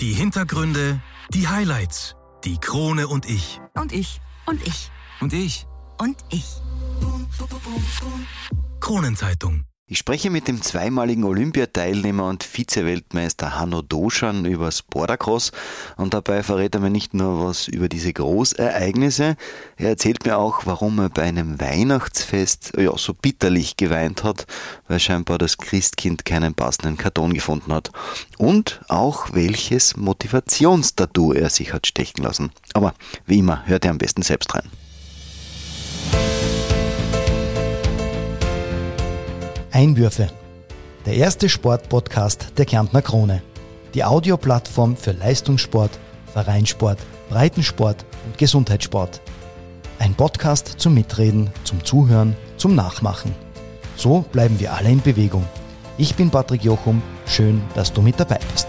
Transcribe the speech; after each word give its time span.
Die 0.00 0.12
Hintergründe, 0.12 1.00
die 1.30 1.48
Highlights, 1.48 2.16
die 2.44 2.58
Krone 2.58 3.08
und 3.08 3.24
ich. 3.24 3.62
Und 3.72 3.92
ich. 3.92 4.20
Und 4.44 4.60
ich. 4.66 4.90
Und 5.20 5.32
ich. 5.32 5.66
Und 5.98 6.18
ich. 6.28 6.44
Kronenzeitung. 8.78 9.64
Ich 9.88 9.98
spreche 9.98 10.30
mit 10.30 10.48
dem 10.48 10.62
zweimaligen 10.62 11.22
Olympiateilnehmer 11.22 12.26
und 12.26 12.42
Vize-Weltmeister 12.42 13.56
Hanno 13.56 13.82
Doschan 13.82 14.44
übers 14.44 14.82
Bordercross 14.82 15.52
und 15.96 16.12
dabei 16.12 16.42
verrät 16.42 16.74
er 16.74 16.80
mir 16.80 16.90
nicht 16.90 17.14
nur 17.14 17.46
was 17.46 17.68
über 17.68 17.88
diese 17.88 18.12
Großereignisse, 18.12 19.36
er 19.76 19.88
erzählt 19.88 20.26
mir 20.26 20.38
auch, 20.38 20.66
warum 20.66 20.98
er 20.98 21.08
bei 21.08 21.22
einem 21.22 21.60
Weihnachtsfest 21.60 22.72
ja, 22.76 22.98
so 22.98 23.14
bitterlich 23.14 23.76
geweint 23.76 24.24
hat, 24.24 24.48
weil 24.88 24.98
scheinbar 24.98 25.38
das 25.38 25.56
Christkind 25.56 26.24
keinen 26.24 26.54
passenden 26.54 26.96
Karton 26.96 27.32
gefunden 27.32 27.72
hat 27.72 27.92
und 28.38 28.80
auch 28.88 29.34
welches 29.34 29.96
Motivationstattoo 29.96 31.32
er 31.32 31.48
sich 31.48 31.72
hat 31.72 31.86
stechen 31.86 32.24
lassen. 32.24 32.50
Aber 32.74 32.92
wie 33.24 33.38
immer, 33.38 33.64
hört 33.66 33.84
er 33.84 33.92
am 33.92 33.98
besten 33.98 34.22
selbst 34.22 34.52
rein. 34.52 34.68
Einwürfe. 39.76 40.28
Der 41.04 41.16
erste 41.16 41.50
Sportpodcast 41.50 42.54
der 42.56 42.64
Kärntner 42.64 43.02
Krone. 43.02 43.42
Die 43.92 44.04
Audioplattform 44.04 44.96
für 44.96 45.12
Leistungssport, 45.12 45.90
Vereinssport, 46.32 46.98
Breitensport 47.28 48.06
und 48.24 48.38
Gesundheitssport. 48.38 49.20
Ein 49.98 50.14
Podcast 50.14 50.76
zum 50.78 50.94
Mitreden, 50.94 51.50
zum 51.64 51.84
Zuhören, 51.84 52.38
zum 52.56 52.74
Nachmachen. 52.74 53.34
So 53.96 54.24
bleiben 54.32 54.58
wir 54.60 54.72
alle 54.72 54.88
in 54.88 55.02
Bewegung. 55.02 55.44
Ich 55.98 56.14
bin 56.14 56.30
Patrick 56.30 56.64
Jochum, 56.64 57.02
schön, 57.26 57.60
dass 57.74 57.92
du 57.92 58.00
mit 58.00 58.18
dabei 58.18 58.40
bist. 58.50 58.68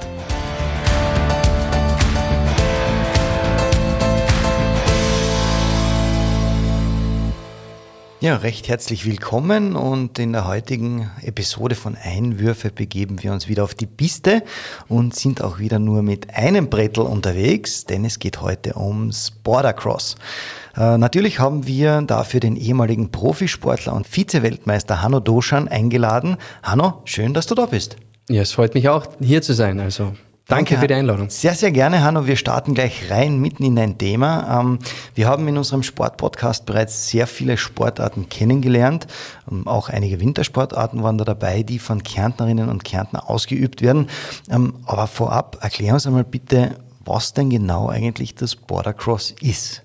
Ja, 8.19 8.37
recht 8.37 8.67
herzlich 8.67 9.05
willkommen 9.05 9.75
und 9.75 10.17
in 10.17 10.33
der 10.33 10.47
heutigen 10.47 11.11
Episode 11.21 11.75
von 11.75 11.95
Einwürfe 11.95 12.71
begeben 12.71 13.21
wir 13.21 13.31
uns 13.31 13.47
wieder 13.47 13.63
auf 13.63 13.75
die 13.75 13.85
Piste 13.85 14.41
und 14.87 15.13
sind 15.13 15.43
auch 15.43 15.59
wieder 15.59 15.77
nur 15.77 16.01
mit 16.01 16.33
einem 16.35 16.67
Brettel 16.67 17.03
unterwegs, 17.03 17.85
denn 17.85 18.05
es 18.05 18.17
geht 18.17 18.41
heute 18.41 18.75
ums 18.75 19.29
Bordercross. 19.29 20.15
Äh, 20.75 20.97
natürlich 20.97 21.37
haben 21.37 21.67
wir 21.67 22.01
dafür 22.01 22.39
den 22.39 22.55
ehemaligen 22.55 23.11
Profisportler 23.11 23.93
und 23.93 24.07
Vize-Weltmeister 24.07 25.03
Hanno 25.03 25.19
Doschan 25.19 25.67
eingeladen. 25.67 26.37
Hanno, 26.63 27.03
schön, 27.05 27.35
dass 27.35 27.45
du 27.45 27.53
da 27.53 27.67
bist. 27.67 27.97
Ja, 28.29 28.41
es 28.41 28.51
freut 28.51 28.73
mich 28.73 28.89
auch, 28.89 29.05
hier 29.21 29.43
zu 29.43 29.53
sein. 29.53 29.79
Also 29.79 30.13
Danke 30.47 30.77
für 30.77 30.87
die 30.87 30.93
Einladung. 30.93 31.29
Sehr, 31.29 31.55
sehr 31.55 31.71
gerne, 31.71 32.03
Hanno. 32.03 32.25
Wir 32.25 32.37
starten 32.37 32.73
gleich 32.73 33.11
rein 33.11 33.39
mitten 33.39 33.63
in 33.63 33.77
ein 33.77 33.97
Thema. 33.97 34.61
Ähm, 34.61 34.79
wir 35.13 35.27
haben 35.27 35.45
in 35.49 35.57
unserem 35.57 35.83
Sportpodcast 35.83 36.65
bereits 36.65 37.09
sehr 37.09 37.27
viele 37.27 37.57
Sportarten 37.57 38.29
kennengelernt. 38.29 39.07
Ähm, 39.51 39.67
auch 39.67 39.89
einige 39.89 40.21
Wintersportarten 40.21 41.03
waren 41.03 41.17
da 41.17 41.25
dabei, 41.25 41.63
die 41.63 41.79
von 41.79 42.01
Kärntnerinnen 42.01 42.69
und 42.69 42.85
Kärntner 42.85 43.29
ausgeübt 43.29 43.81
werden. 43.81 44.07
Ähm, 44.49 44.75
aber 44.85 45.07
vorab, 45.07 45.57
erklär 45.61 45.95
uns 45.95 46.07
einmal 46.07 46.23
bitte, 46.23 46.77
was 47.03 47.33
denn 47.33 47.49
genau 47.49 47.89
eigentlich 47.89 48.33
das 48.33 48.55
Bordercross 48.55 49.35
ist. 49.41 49.83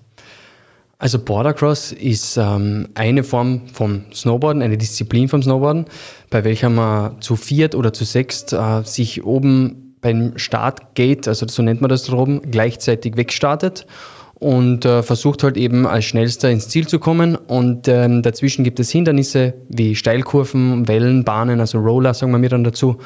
Also 0.97 1.19
Bordercross 1.19 1.91
ist 1.91 2.37
ähm, 2.37 2.87
eine 2.95 3.25
Form 3.25 3.67
vom 3.67 4.05
Snowboarden, 4.13 4.61
eine 4.61 4.77
Disziplin 4.77 5.27
vom 5.27 5.43
Snowboarden, 5.43 5.87
bei 6.29 6.45
welcher 6.45 6.69
man 6.69 7.21
zu 7.21 7.35
viert 7.35 7.75
oder 7.75 7.91
zu 7.91 8.05
sechst 8.05 8.53
äh, 8.53 8.83
sich 8.83 9.25
oben 9.25 9.83
beim 10.03 10.37
Startgate, 10.37 11.27
also 11.27 11.47
so 11.47 11.63
nennt 11.63 11.81
man 11.81 11.89
das 11.89 12.03
da 12.03 12.13
oben, 12.13 12.51
gleichzeitig 12.51 13.17
wegstartet 13.17 13.87
und 14.35 14.83
äh, 14.83 15.01
versucht 15.01 15.41
halt 15.41 15.55
eben 15.55 15.87
als 15.87 16.05
schnellster 16.05 16.51
ins 16.51 16.67
Ziel 16.67 16.85
zu 16.85 16.99
kommen. 16.99 17.35
Und 17.35 17.87
ähm, 17.87 18.21
dazwischen 18.21 18.63
gibt 18.63 18.79
es 18.79 18.91
Hindernisse 18.91 19.53
wie 19.69 19.95
Steilkurven, 19.95 20.87
Wellen, 20.87 21.23
Bahnen, 21.23 21.59
also 21.61 21.79
Roller 21.79 22.13
sagen 22.13 22.31
wir 22.33 22.39
mir 22.39 22.49
dann 22.49 22.65
dazu, 22.65 22.97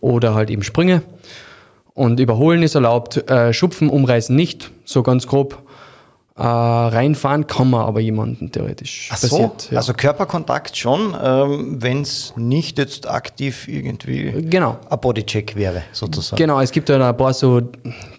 oder 0.00 0.34
halt 0.34 0.50
eben 0.50 0.62
Sprünge. 0.62 1.02
Und 1.94 2.20
überholen 2.20 2.62
ist 2.62 2.76
erlaubt, 2.76 3.28
äh, 3.28 3.52
schupfen, 3.52 3.90
umreißen 3.90 4.34
nicht, 4.34 4.70
so 4.84 5.02
ganz 5.02 5.26
grob. 5.26 5.63
Äh, 6.36 6.42
reinfahren 6.42 7.46
kann 7.46 7.70
man 7.70 7.82
aber 7.82 8.00
jemanden 8.00 8.50
theoretisch. 8.50 9.08
Ach 9.12 9.16
so, 9.16 9.28
passiert, 9.28 9.70
ja. 9.70 9.78
also 9.78 9.92
Körperkontakt 9.92 10.76
schon, 10.76 11.16
ähm, 11.22 11.80
wenn 11.80 12.02
es 12.02 12.32
nicht 12.36 12.76
jetzt 12.78 13.08
aktiv 13.08 13.68
irgendwie 13.68 14.44
genau. 14.50 14.78
ein 14.90 14.98
Bodycheck 14.98 15.54
wäre, 15.54 15.84
sozusagen. 15.92 16.36
Genau, 16.36 16.60
es 16.60 16.72
gibt 16.72 16.88
ja 16.88 17.08
ein 17.08 17.16
paar 17.16 17.32
so 17.34 17.62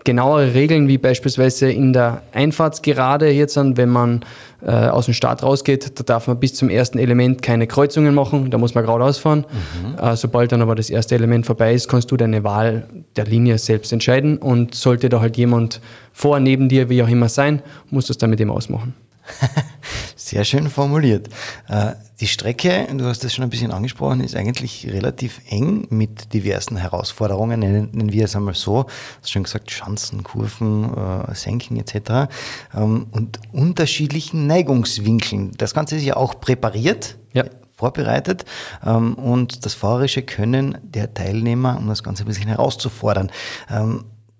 genauere 0.05 0.53
Regeln, 0.53 0.87
wie 0.87 0.97
beispielsweise 0.97 1.69
in 1.69 1.91
der 1.91 2.21
Einfahrtsgerade 2.31 3.29
jetzt, 3.29 3.57
wenn 3.57 3.89
man 3.89 4.21
äh, 4.65 4.71
aus 4.71 5.05
dem 5.05 5.13
Start 5.13 5.43
rausgeht, 5.43 5.99
da 5.99 6.03
darf 6.03 6.27
man 6.27 6.39
bis 6.39 6.53
zum 6.53 6.69
ersten 6.69 6.97
Element 6.97 7.41
keine 7.41 7.67
Kreuzungen 7.67 8.15
machen, 8.15 8.49
da 8.51 8.57
muss 8.57 8.73
man 8.73 8.85
geradeaus 8.85 9.17
fahren. 9.17 9.45
Mhm. 9.81 9.99
Äh, 9.99 10.15
sobald 10.15 10.51
dann 10.51 10.61
aber 10.61 10.75
das 10.75 10.89
erste 10.89 11.15
Element 11.15 11.45
vorbei 11.45 11.73
ist, 11.73 11.89
kannst 11.89 12.09
du 12.11 12.17
deine 12.17 12.43
Wahl 12.43 12.87
der 13.15 13.25
Linie 13.25 13.57
selbst 13.57 13.91
entscheiden 13.91 14.37
und 14.37 14.73
sollte 14.73 15.09
da 15.09 15.19
halt 15.19 15.35
jemand 15.35 15.81
vor, 16.13 16.39
neben 16.39 16.69
dir, 16.69 16.89
wie 16.89 17.03
auch 17.03 17.09
immer 17.09 17.27
sein, 17.27 17.61
musst 17.89 18.09
du 18.09 18.13
es 18.13 18.17
dann 18.17 18.29
mit 18.29 18.39
ihm 18.39 18.51
ausmachen. 18.51 18.93
Sehr 20.25 20.43
schön 20.43 20.71
formuliert. 20.71 21.29
Äh, 21.67 21.91
die 22.19 22.25
Strecke, 22.25 22.87
du 22.91 23.05
hast 23.05 23.23
das 23.23 23.35
schon 23.35 23.43
ein 23.43 23.51
bisschen 23.51 23.69
angesprochen, 23.69 24.21
ist 24.21 24.35
eigentlich 24.35 24.87
relativ 24.91 25.39
eng 25.51 25.85
mit 25.91 26.33
diversen 26.33 26.77
Herausforderungen, 26.77 27.59
nennen 27.59 28.11
wir 28.11 28.25
es 28.25 28.35
einmal 28.35 28.55
so. 28.55 28.85
Du 28.85 28.89
hast 29.21 29.31
schon 29.31 29.43
gesagt, 29.43 29.69
Schanzen, 29.69 30.23
Kurven, 30.23 30.91
äh, 30.95 31.35
Senken 31.35 31.77
etc. 31.77 32.27
Ähm, 32.75 33.05
und 33.11 33.37
unterschiedlichen 33.51 34.47
Neigungswinkeln. 34.47 35.51
Das 35.59 35.75
Ganze 35.75 35.97
ist 35.97 36.03
ja 36.05 36.15
auch 36.15 36.39
präpariert. 36.39 37.19
Ja 37.33 37.43
vorbereitet 37.77 38.45
ähm, 38.85 39.15
und 39.15 39.65
das 39.65 39.73
fahrerische 39.73 40.21
Können 40.21 40.77
der 40.81 41.13
Teilnehmer, 41.13 41.77
um 41.77 41.89
das 41.89 42.03
Ganze 42.03 42.23
ein 42.23 42.27
bisschen 42.27 42.47
herauszufordern. 42.47 43.29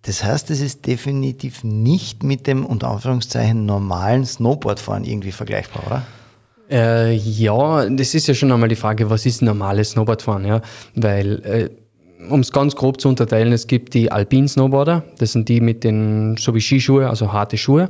Das 0.06 0.24
heißt, 0.24 0.52
es 0.52 0.62
ist 0.62 0.86
definitiv 0.86 1.64
nicht 1.64 2.24
mit 2.24 2.46
dem 2.46 2.64
unter 2.66 2.90
Anführungszeichen 2.90 3.66
normalen 3.66 4.24
Snowboardfahren 4.26 5.04
irgendwie 5.04 5.32
vergleichbar, 5.32 5.84
oder? 5.88 6.04
Äh, 6.70 7.16
ja, 7.16 7.90
das 7.90 8.14
ist 8.14 8.28
ja 8.28 8.34
schon 8.34 8.52
einmal 8.52 8.70
die 8.70 8.76
Frage, 8.76 9.10
was 9.10 9.26
ist 9.26 9.42
normales 9.42 9.92
Snowboardfahren? 9.92 10.46
Ja? 10.46 10.62
Weil, 10.96 11.42
äh, 11.44 11.70
um 12.30 12.40
es 12.40 12.52
ganz 12.52 12.76
grob 12.76 13.02
zu 13.02 13.10
unterteilen, 13.10 13.52
es 13.52 13.66
gibt 13.66 13.96
die 13.96 14.12
Alpin 14.12 14.48
Snowboarder, 14.48 15.04
das 15.18 15.32
sind 15.32 15.50
die 15.50 15.60
mit 15.60 15.84
den, 15.84 16.38
so 16.38 16.54
wie 16.54 16.62
Skischuhe, 16.62 17.10
also 17.10 17.34
harte 17.34 17.58
Schuhe. 17.58 17.90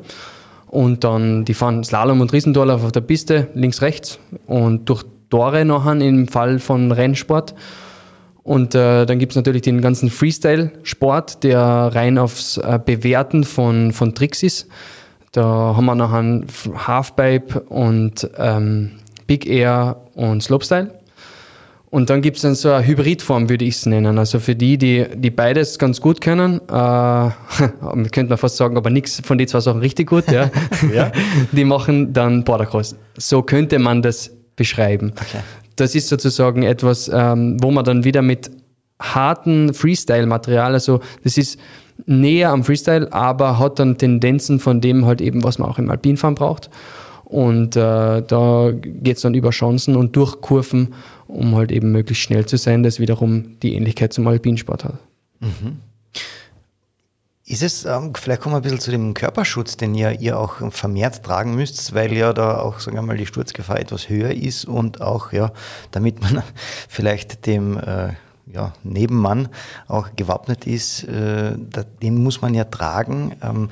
Und 0.67 1.03
dann, 1.03 1.45
die 1.45 1.53
fahren 1.53 1.83
Slalom 1.83 2.21
und 2.21 2.31
Riesendorlauf 2.33 2.83
auf 2.83 2.91
der 2.91 3.01
Piste, 3.01 3.47
links, 3.53 3.81
rechts 3.81 4.19
und 4.45 4.89
durch 4.89 5.03
Tore 5.29 5.65
nachher 5.65 5.99
im 5.99 6.27
Fall 6.27 6.59
von 6.59 6.91
Rennsport. 6.91 7.55
Und 8.45 8.75
äh, 8.75 9.07
dann 9.07 9.17
gibt 9.17 9.31
es 9.31 9.35
natürlich 9.35 9.63
den 9.63 9.81
ganzen 9.81 10.11
Freestyle-Sport, 10.11 11.43
der 11.43 11.59
rein 11.59 12.19
aufs 12.19 12.57
äh, 12.57 12.79
Bewerten 12.83 13.43
von, 13.43 13.91
von 13.91 14.13
Tricks 14.13 14.43
ist. 14.43 14.67
Da 15.31 15.43
haben 15.75 15.85
wir 15.85 15.95
nachher 15.95 16.41
Halfpipe 16.87 17.61
und 17.61 18.29
ähm, 18.37 18.91
Big 19.25 19.47
Air 19.47 19.97
und 20.13 20.43
Slopestyle. 20.43 20.91
Und 21.89 22.11
dann 22.11 22.21
gibt 22.21 22.35
es 22.35 22.43
dann 22.43 22.53
so 22.53 22.71
eine 22.71 22.85
Hybridform, 22.85 23.49
würde 23.49 23.65
ich 23.65 23.77
es 23.77 23.87
nennen. 23.87 24.19
Also 24.19 24.39
für 24.39 24.55
die, 24.55 24.77
die, 24.77 25.07
die 25.15 25.31
beides 25.31 25.79
ganz 25.79 25.99
gut 25.99 26.21
können, 26.21 26.61
äh, 26.69 26.69
könnte 28.11 28.25
man 28.29 28.37
fast 28.37 28.57
sagen, 28.57 28.77
aber 28.77 28.91
nichts 28.91 29.23
von 29.25 29.39
den 29.39 29.47
zwei 29.47 29.59
Sachen 29.61 29.79
richtig 29.79 30.07
gut, 30.07 30.29
ja. 30.31 30.51
ja. 30.93 31.11
die 31.51 31.65
machen 31.65 32.13
dann 32.13 32.43
Bordercross. 32.43 32.95
So 33.17 33.41
könnte 33.41 33.79
man 33.79 34.03
das 34.03 34.29
beschreiben. 34.55 35.13
Okay 35.19 35.41
das 35.75 35.95
ist 35.95 36.07
sozusagen 36.07 36.63
etwas, 36.63 37.09
ähm, 37.13 37.57
wo 37.61 37.71
man 37.71 37.85
dann 37.85 38.03
wieder 38.03 38.21
mit 38.21 38.51
harten 38.99 39.73
Freestyle-Material, 39.73 40.73
also 40.73 41.01
das 41.23 41.37
ist 41.37 41.59
näher 42.05 42.51
am 42.51 42.63
Freestyle, 42.63 43.11
aber 43.11 43.59
hat 43.59 43.79
dann 43.79 43.97
Tendenzen 43.97 44.59
von 44.59 44.81
dem 44.81 45.05
halt 45.05 45.21
eben, 45.21 45.43
was 45.43 45.59
man 45.59 45.69
auch 45.69 45.79
im 45.79 45.89
Alpinfahren 45.89 46.35
braucht. 46.35 46.69
Und 47.25 47.75
äh, 47.75 48.21
da 48.21 48.71
geht 48.71 49.17
es 49.17 49.23
dann 49.23 49.33
über 49.33 49.49
Chancen 49.49 49.95
und 49.95 50.15
durch 50.15 50.41
Kurven, 50.41 50.93
um 51.27 51.55
halt 51.55 51.71
eben 51.71 51.91
möglichst 51.91 52.23
schnell 52.23 52.45
zu 52.45 52.57
sein, 52.57 52.83
das 52.83 52.99
wiederum 52.99 53.59
die 53.61 53.73
Ähnlichkeit 53.73 54.13
zum 54.13 54.27
Alpinsport 54.27 54.85
hat. 54.85 54.99
Mhm. 55.39 55.79
Ist 57.47 57.61
es, 57.61 57.85
ähm, 57.85 58.11
vielleicht 58.15 58.41
kommen 58.41 58.53
wir 58.53 58.57
ein 58.57 58.63
bisschen 58.63 58.79
zu 58.79 58.89
dem 58.89 59.13
Körperschutz, 59.13 59.77
den 59.77 59.93
ihr, 59.93 60.19
ihr 60.19 60.39
auch 60.39 60.71
vermehrt 60.71 61.23
tragen 61.23 61.53
müsst, 61.53 61.93
weil 61.93 62.11
ja 62.11 62.33
da 62.33 62.57
auch, 62.57 62.79
sagen 62.79 62.97
wir 62.97 63.03
mal, 63.03 63.17
die 63.17 63.27
Sturzgefahr 63.27 63.79
etwas 63.79 64.09
höher 64.09 64.31
ist 64.31 64.65
und 64.65 64.99
auch, 64.99 65.31
ja, 65.31 65.51
damit 65.91 66.23
man 66.23 66.41
vielleicht 66.89 67.45
dem 67.45 67.77
äh, 67.77 68.13
ja, 68.47 68.73
Nebenmann 68.81 69.49
auch 69.87 70.09
gewappnet 70.15 70.65
ist, 70.65 71.03
äh, 71.03 71.55
den 72.01 72.23
muss 72.23 72.41
man 72.41 72.55
ja 72.55 72.63
tragen. 72.63 73.35
Ähm, 73.43 73.69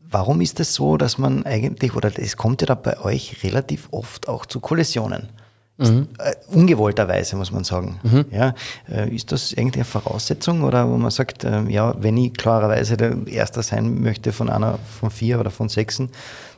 warum 0.00 0.40
ist 0.40 0.60
es 0.60 0.68
das 0.68 0.74
so, 0.74 0.96
dass 0.96 1.18
man 1.18 1.44
eigentlich, 1.46 1.96
oder 1.96 2.12
es 2.16 2.36
kommt 2.36 2.60
ja 2.60 2.68
da 2.68 2.76
bei 2.76 3.00
euch 3.00 3.42
relativ 3.42 3.88
oft 3.90 4.28
auch 4.28 4.46
zu 4.46 4.60
Kollisionen? 4.60 5.30
Mhm. 5.76 6.06
Äh, 6.18 6.34
ungewollterweise, 6.54 7.36
muss 7.36 7.50
man 7.50 7.64
sagen. 7.64 7.98
Mhm. 8.04 8.26
Ja, 8.30 8.54
äh, 8.88 9.12
ist 9.12 9.32
das 9.32 9.54
eigentlich 9.56 9.74
eine 9.76 9.84
Voraussetzung 9.84 10.62
oder 10.62 10.88
wo 10.88 10.96
man 10.96 11.10
sagt, 11.10 11.42
äh, 11.42 11.62
ja, 11.68 11.94
wenn 11.98 12.16
ich 12.16 12.34
klarerweise 12.34 12.96
der 12.96 13.16
Erster 13.26 13.62
sein 13.62 14.00
möchte 14.00 14.32
von 14.32 14.48
einer, 14.48 14.78
von 15.00 15.10
vier 15.10 15.40
oder 15.40 15.50
von 15.50 15.68
sechsen, 15.68 16.10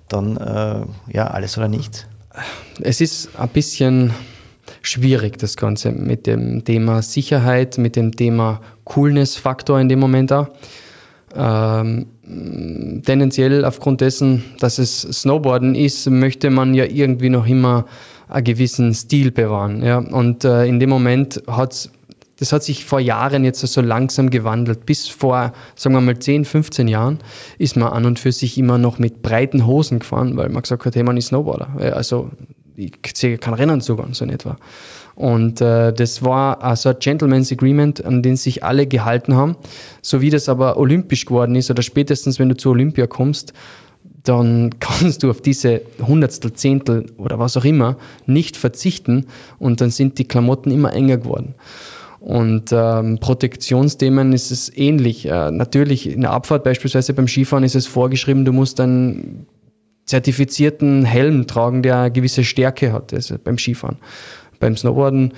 dann 0.08 0.38
ja, 1.08 1.26
alles 1.26 1.58
oder 1.58 1.66
nichts? 1.66 2.06
Es 2.80 3.00
ist 3.00 3.30
ein 3.36 3.48
bisschen 3.48 4.14
schwierig, 4.82 5.38
das 5.38 5.56
Ganze 5.56 5.90
mit 5.90 6.28
dem 6.28 6.64
Thema 6.64 7.02
Sicherheit, 7.02 7.76
mit 7.78 7.96
dem 7.96 8.14
Thema 8.14 8.60
Coolness-Faktor 8.84 9.80
in 9.80 9.88
dem 9.88 9.98
Moment 9.98 10.32
auch. 10.32 10.48
Ähm, 11.34 12.06
tendenziell 13.04 13.64
aufgrund 13.64 14.00
dessen, 14.00 14.44
dass 14.60 14.78
es 14.78 15.00
Snowboarden 15.00 15.74
ist, 15.74 16.08
möchte 16.08 16.50
man 16.50 16.74
ja 16.74 16.84
irgendwie 16.84 17.28
noch 17.28 17.46
immer 17.46 17.86
einen 18.28 18.44
gewissen 18.44 18.94
Stil 18.94 19.30
bewahren. 19.30 19.82
Ja? 19.82 19.98
Und 19.98 20.44
äh, 20.44 20.66
in 20.66 20.80
dem 20.80 20.90
Moment 20.90 21.42
hat 21.46 21.90
das 22.38 22.52
hat 22.52 22.62
sich 22.62 22.84
vor 22.84 23.00
Jahren 23.00 23.44
jetzt 23.44 23.60
so 23.60 23.80
langsam 23.80 24.28
gewandelt. 24.30 24.84
Bis 24.84 25.08
vor, 25.08 25.52
sagen 25.74 25.94
wir 25.94 26.02
mal, 26.02 26.18
10, 26.18 26.44
15 26.44 26.86
Jahren 26.86 27.18
ist 27.58 27.76
man 27.76 27.88
an 27.88 28.04
und 28.04 28.18
für 28.18 28.32
sich 28.32 28.58
immer 28.58 28.76
noch 28.76 28.98
mit 28.98 29.22
breiten 29.22 29.66
Hosen 29.66 30.00
gefahren, 30.00 30.36
weil 30.36 30.50
man 30.50 30.62
gesagt 30.62 30.84
hat, 30.84 30.94
hey, 30.94 31.02
man 31.02 31.16
ist 31.16 31.28
Snowboarder. 31.28 31.68
Also 31.94 32.30
ich 32.76 32.92
sehe 33.14 33.38
keinen 33.38 33.54
Rennanzug 33.54 34.00
an, 34.00 34.12
so 34.12 34.24
in 34.24 34.30
etwa. 34.30 34.58
Und 35.14 35.62
äh, 35.62 35.94
das 35.94 36.22
war 36.22 36.62
also 36.62 36.90
ein 36.90 36.96
Gentleman's 37.00 37.50
Agreement, 37.50 38.04
an 38.04 38.22
den 38.22 38.36
sich 38.36 38.62
alle 38.62 38.86
gehalten 38.86 39.34
haben. 39.34 39.56
So 40.02 40.20
wie 40.20 40.28
das 40.28 40.50
aber 40.50 40.76
olympisch 40.76 41.24
geworden 41.24 41.56
ist 41.56 41.70
oder 41.70 41.82
spätestens, 41.82 42.38
wenn 42.38 42.50
du 42.50 42.56
zu 42.56 42.68
Olympia 42.68 43.06
kommst, 43.06 43.54
dann 44.28 44.78
kannst 44.80 45.22
du 45.22 45.30
auf 45.30 45.40
diese 45.40 45.82
Hundertstel, 46.04 46.52
Zehntel 46.52 47.06
oder 47.16 47.38
was 47.38 47.56
auch 47.56 47.64
immer 47.64 47.96
nicht 48.26 48.56
verzichten 48.56 49.26
und 49.58 49.80
dann 49.80 49.90
sind 49.90 50.18
die 50.18 50.24
Klamotten 50.24 50.70
immer 50.70 50.92
enger 50.92 51.18
geworden. 51.18 51.54
Und 52.20 52.70
ähm, 52.72 53.18
Protektionsthemen 53.20 54.32
ist 54.32 54.50
es 54.50 54.76
ähnlich. 54.76 55.26
Äh, 55.26 55.52
natürlich 55.52 56.10
in 56.10 56.22
der 56.22 56.32
Abfahrt 56.32 56.64
beispielsweise 56.64 57.14
beim 57.14 57.28
Skifahren 57.28 57.62
ist 57.62 57.76
es 57.76 57.86
vorgeschrieben, 57.86 58.44
du 58.44 58.52
musst 58.52 58.80
einen 58.80 59.46
zertifizierten 60.06 61.04
Helm 61.04 61.46
tragen, 61.46 61.82
der 61.82 61.98
eine 61.98 62.10
gewisse 62.10 62.42
Stärke 62.42 62.92
hat, 62.92 63.14
also 63.14 63.36
beim 63.42 63.58
Skifahren. 63.58 63.98
Beim 64.58 64.76
Snowboarden 64.76 65.34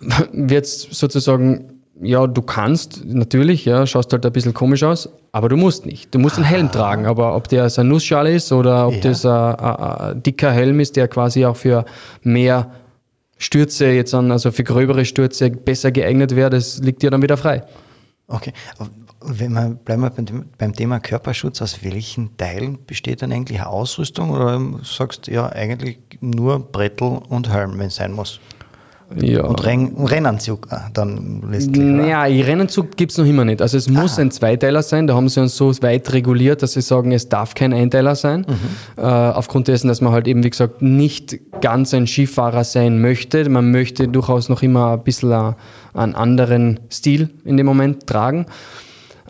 wird 0.32 0.64
es 0.64 0.82
sozusagen 0.82 1.79
ja, 2.02 2.26
du 2.26 2.42
kannst 2.42 3.04
natürlich, 3.04 3.64
ja, 3.64 3.86
schaust 3.86 4.12
halt 4.12 4.24
ein 4.24 4.32
bisschen 4.32 4.54
komisch 4.54 4.82
aus, 4.82 5.08
aber 5.32 5.48
du 5.48 5.56
musst 5.56 5.86
nicht. 5.86 6.14
Du 6.14 6.18
musst 6.18 6.36
einen 6.36 6.46
Helm 6.46 6.66
ah. 6.66 6.70
tragen, 6.70 7.06
aber 7.06 7.36
ob 7.36 7.48
der 7.48 7.68
so 7.68 7.82
ein 7.82 7.88
Nussschal 7.88 8.26
ist 8.26 8.52
oder 8.52 8.88
ob 8.88 8.94
ja. 8.94 9.00
das 9.00 9.26
ein, 9.26 9.32
ein, 9.32 9.76
ein, 9.76 10.22
dicker 10.22 10.50
Helm 10.50 10.80
ist, 10.80 10.96
der 10.96 11.08
quasi 11.08 11.44
auch 11.44 11.56
für 11.56 11.84
mehr 12.22 12.70
Stürze 13.38 13.86
jetzt 13.86 14.14
an, 14.14 14.30
also 14.32 14.50
für 14.50 14.64
gröbere 14.64 15.04
Stürze 15.04 15.50
besser 15.50 15.90
geeignet 15.90 16.36
wäre, 16.36 16.50
das 16.50 16.78
liegt 16.78 17.02
dir 17.02 17.10
dann 17.10 17.22
wieder 17.22 17.36
frei. 17.36 17.64
Okay, 18.28 18.52
wenn 19.20 19.52
wir, 19.52 19.70
bleiben 19.70 20.02
wir 20.02 20.12
beim 20.56 20.74
Thema 20.74 21.00
Körperschutz, 21.00 21.60
aus 21.60 21.82
welchen 21.82 22.36
Teilen 22.36 22.78
besteht 22.86 23.22
dann 23.22 23.32
eigentlich 23.32 23.60
eine 23.60 23.68
Ausrüstung 23.68 24.30
oder 24.30 24.60
sagst 24.82 25.26
du 25.26 25.32
ja 25.32 25.48
eigentlich 25.48 25.98
nur 26.20 26.60
Brettel 26.60 27.20
und 27.28 27.52
Helm, 27.52 27.78
wenn 27.78 27.88
es 27.88 27.96
sein 27.96 28.12
muss? 28.12 28.40
Ja. 29.16 29.44
Und 29.44 29.64
Renn 29.64 29.96
Rennanzug 29.96 30.68
ah, 30.70 30.88
dann 30.92 31.42
letztlich. 31.50 31.82
Naja, 31.82 32.22
Rennanzug 32.22 32.96
gibt 32.96 33.10
es 33.12 33.18
noch 33.18 33.26
immer 33.26 33.44
nicht. 33.44 33.60
Also 33.60 33.76
es 33.76 33.88
muss 33.88 34.14
Aha. 34.14 34.22
ein 34.22 34.30
Zweiteiler 34.30 34.82
sein. 34.82 35.06
Da 35.06 35.14
haben 35.14 35.28
sie 35.28 35.40
uns 35.40 35.56
so 35.56 35.72
weit 35.82 36.12
reguliert, 36.12 36.62
dass 36.62 36.72
sie 36.72 36.80
sagen, 36.80 37.10
es 37.10 37.28
darf 37.28 37.54
kein 37.54 37.72
Einteiler 37.72 38.14
sein. 38.14 38.46
Mhm. 38.48 39.02
Äh, 39.02 39.06
aufgrund 39.06 39.68
dessen, 39.68 39.88
dass 39.88 40.00
man 40.00 40.12
halt 40.12 40.28
eben, 40.28 40.44
wie 40.44 40.50
gesagt, 40.50 40.80
nicht 40.80 41.40
ganz 41.60 41.92
ein 41.92 42.06
Skifahrer 42.06 42.62
sein 42.62 43.00
möchte. 43.00 43.48
Man 43.48 43.72
möchte 43.72 44.06
durchaus 44.06 44.48
noch 44.48 44.62
immer 44.62 44.92
ein 44.92 45.02
bisschen 45.02 45.54
einen 45.92 46.14
anderen 46.14 46.80
Stil 46.90 47.30
in 47.44 47.56
dem 47.56 47.66
Moment 47.66 48.06
tragen. 48.06 48.46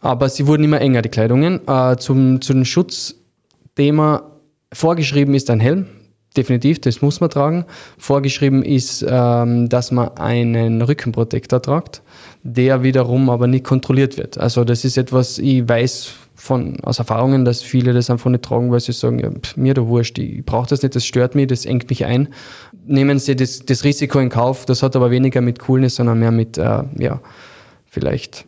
Aber 0.03 0.29
sie 0.29 0.47
wurden 0.47 0.65
immer 0.65 0.81
enger, 0.81 1.01
die 1.03 1.09
Kleidungen. 1.09 1.67
Äh, 1.67 1.97
zum, 1.97 2.43
zu 2.43 2.53
dem 2.53 2.67
Schutzthema 2.67 4.25
vorgeschrieben 4.73 5.35
ist 5.35 5.49
ein 5.49 5.61
Helm 5.61 5.87
definitiv, 6.37 6.81
das 6.81 7.03
muss 7.03 7.21
man 7.21 7.31
tragen. 7.31 7.65
Vorgeschrieben 7.99 8.63
ist, 8.63 9.05
ähm, 9.09 9.69
dass 9.69 9.91
man 9.91 10.17
einen 10.17 10.83
Rückenprotektor 10.83 11.61
tragt, 11.61 12.03
der 12.43 12.83
wiederum 12.83 13.31
aber 13.31 13.47
nicht 13.47 13.65
kontrolliert 13.65 14.17
wird. 14.17 14.39
Also 14.39 14.65
das 14.65 14.85
ist 14.85 14.97
etwas, 14.97 15.39
ich 15.39 15.69
weiß 15.69 16.13
von, 16.35 16.81
aus 16.81 16.99
Erfahrungen, 16.99 17.45
dass 17.45 17.63
viele 17.63 17.93
das 17.93 18.09
einfach 18.09 18.31
nicht 18.31 18.45
tragen, 18.45 18.71
weil 18.71 18.81
sie 18.81 18.93
sagen, 18.93 19.19
ja, 19.19 19.31
pff, 19.31 19.57
mir 19.57 19.75
da 19.75 19.87
wurscht, 19.87 20.19
ich 20.19 20.45
brauche 20.45 20.69
das 20.69 20.83
nicht, 20.83 20.95
das 20.95 21.05
stört 21.05 21.35
mich, 21.35 21.49
das 21.49 21.67
engt 21.67 21.91
mich 21.91 22.07
ein. 22.07 22.29
Nehmen 22.87 23.19
sie 23.19 23.37
das, 23.37 23.61
das 23.61 23.85
Risiko 23.85 24.21
in 24.21 24.31
Kauf, 24.31 24.65
das 24.65 24.83
hat 24.83 24.97
aber 24.97 25.11
weniger 25.11 25.41
mit 25.43 25.59
Coolness, 25.59 25.97
sondern 25.97 26.19
mehr 26.19 26.31
mit, 26.31 26.57
äh, 26.57 26.83
ja, 26.99 27.21
vielleicht 27.87 28.47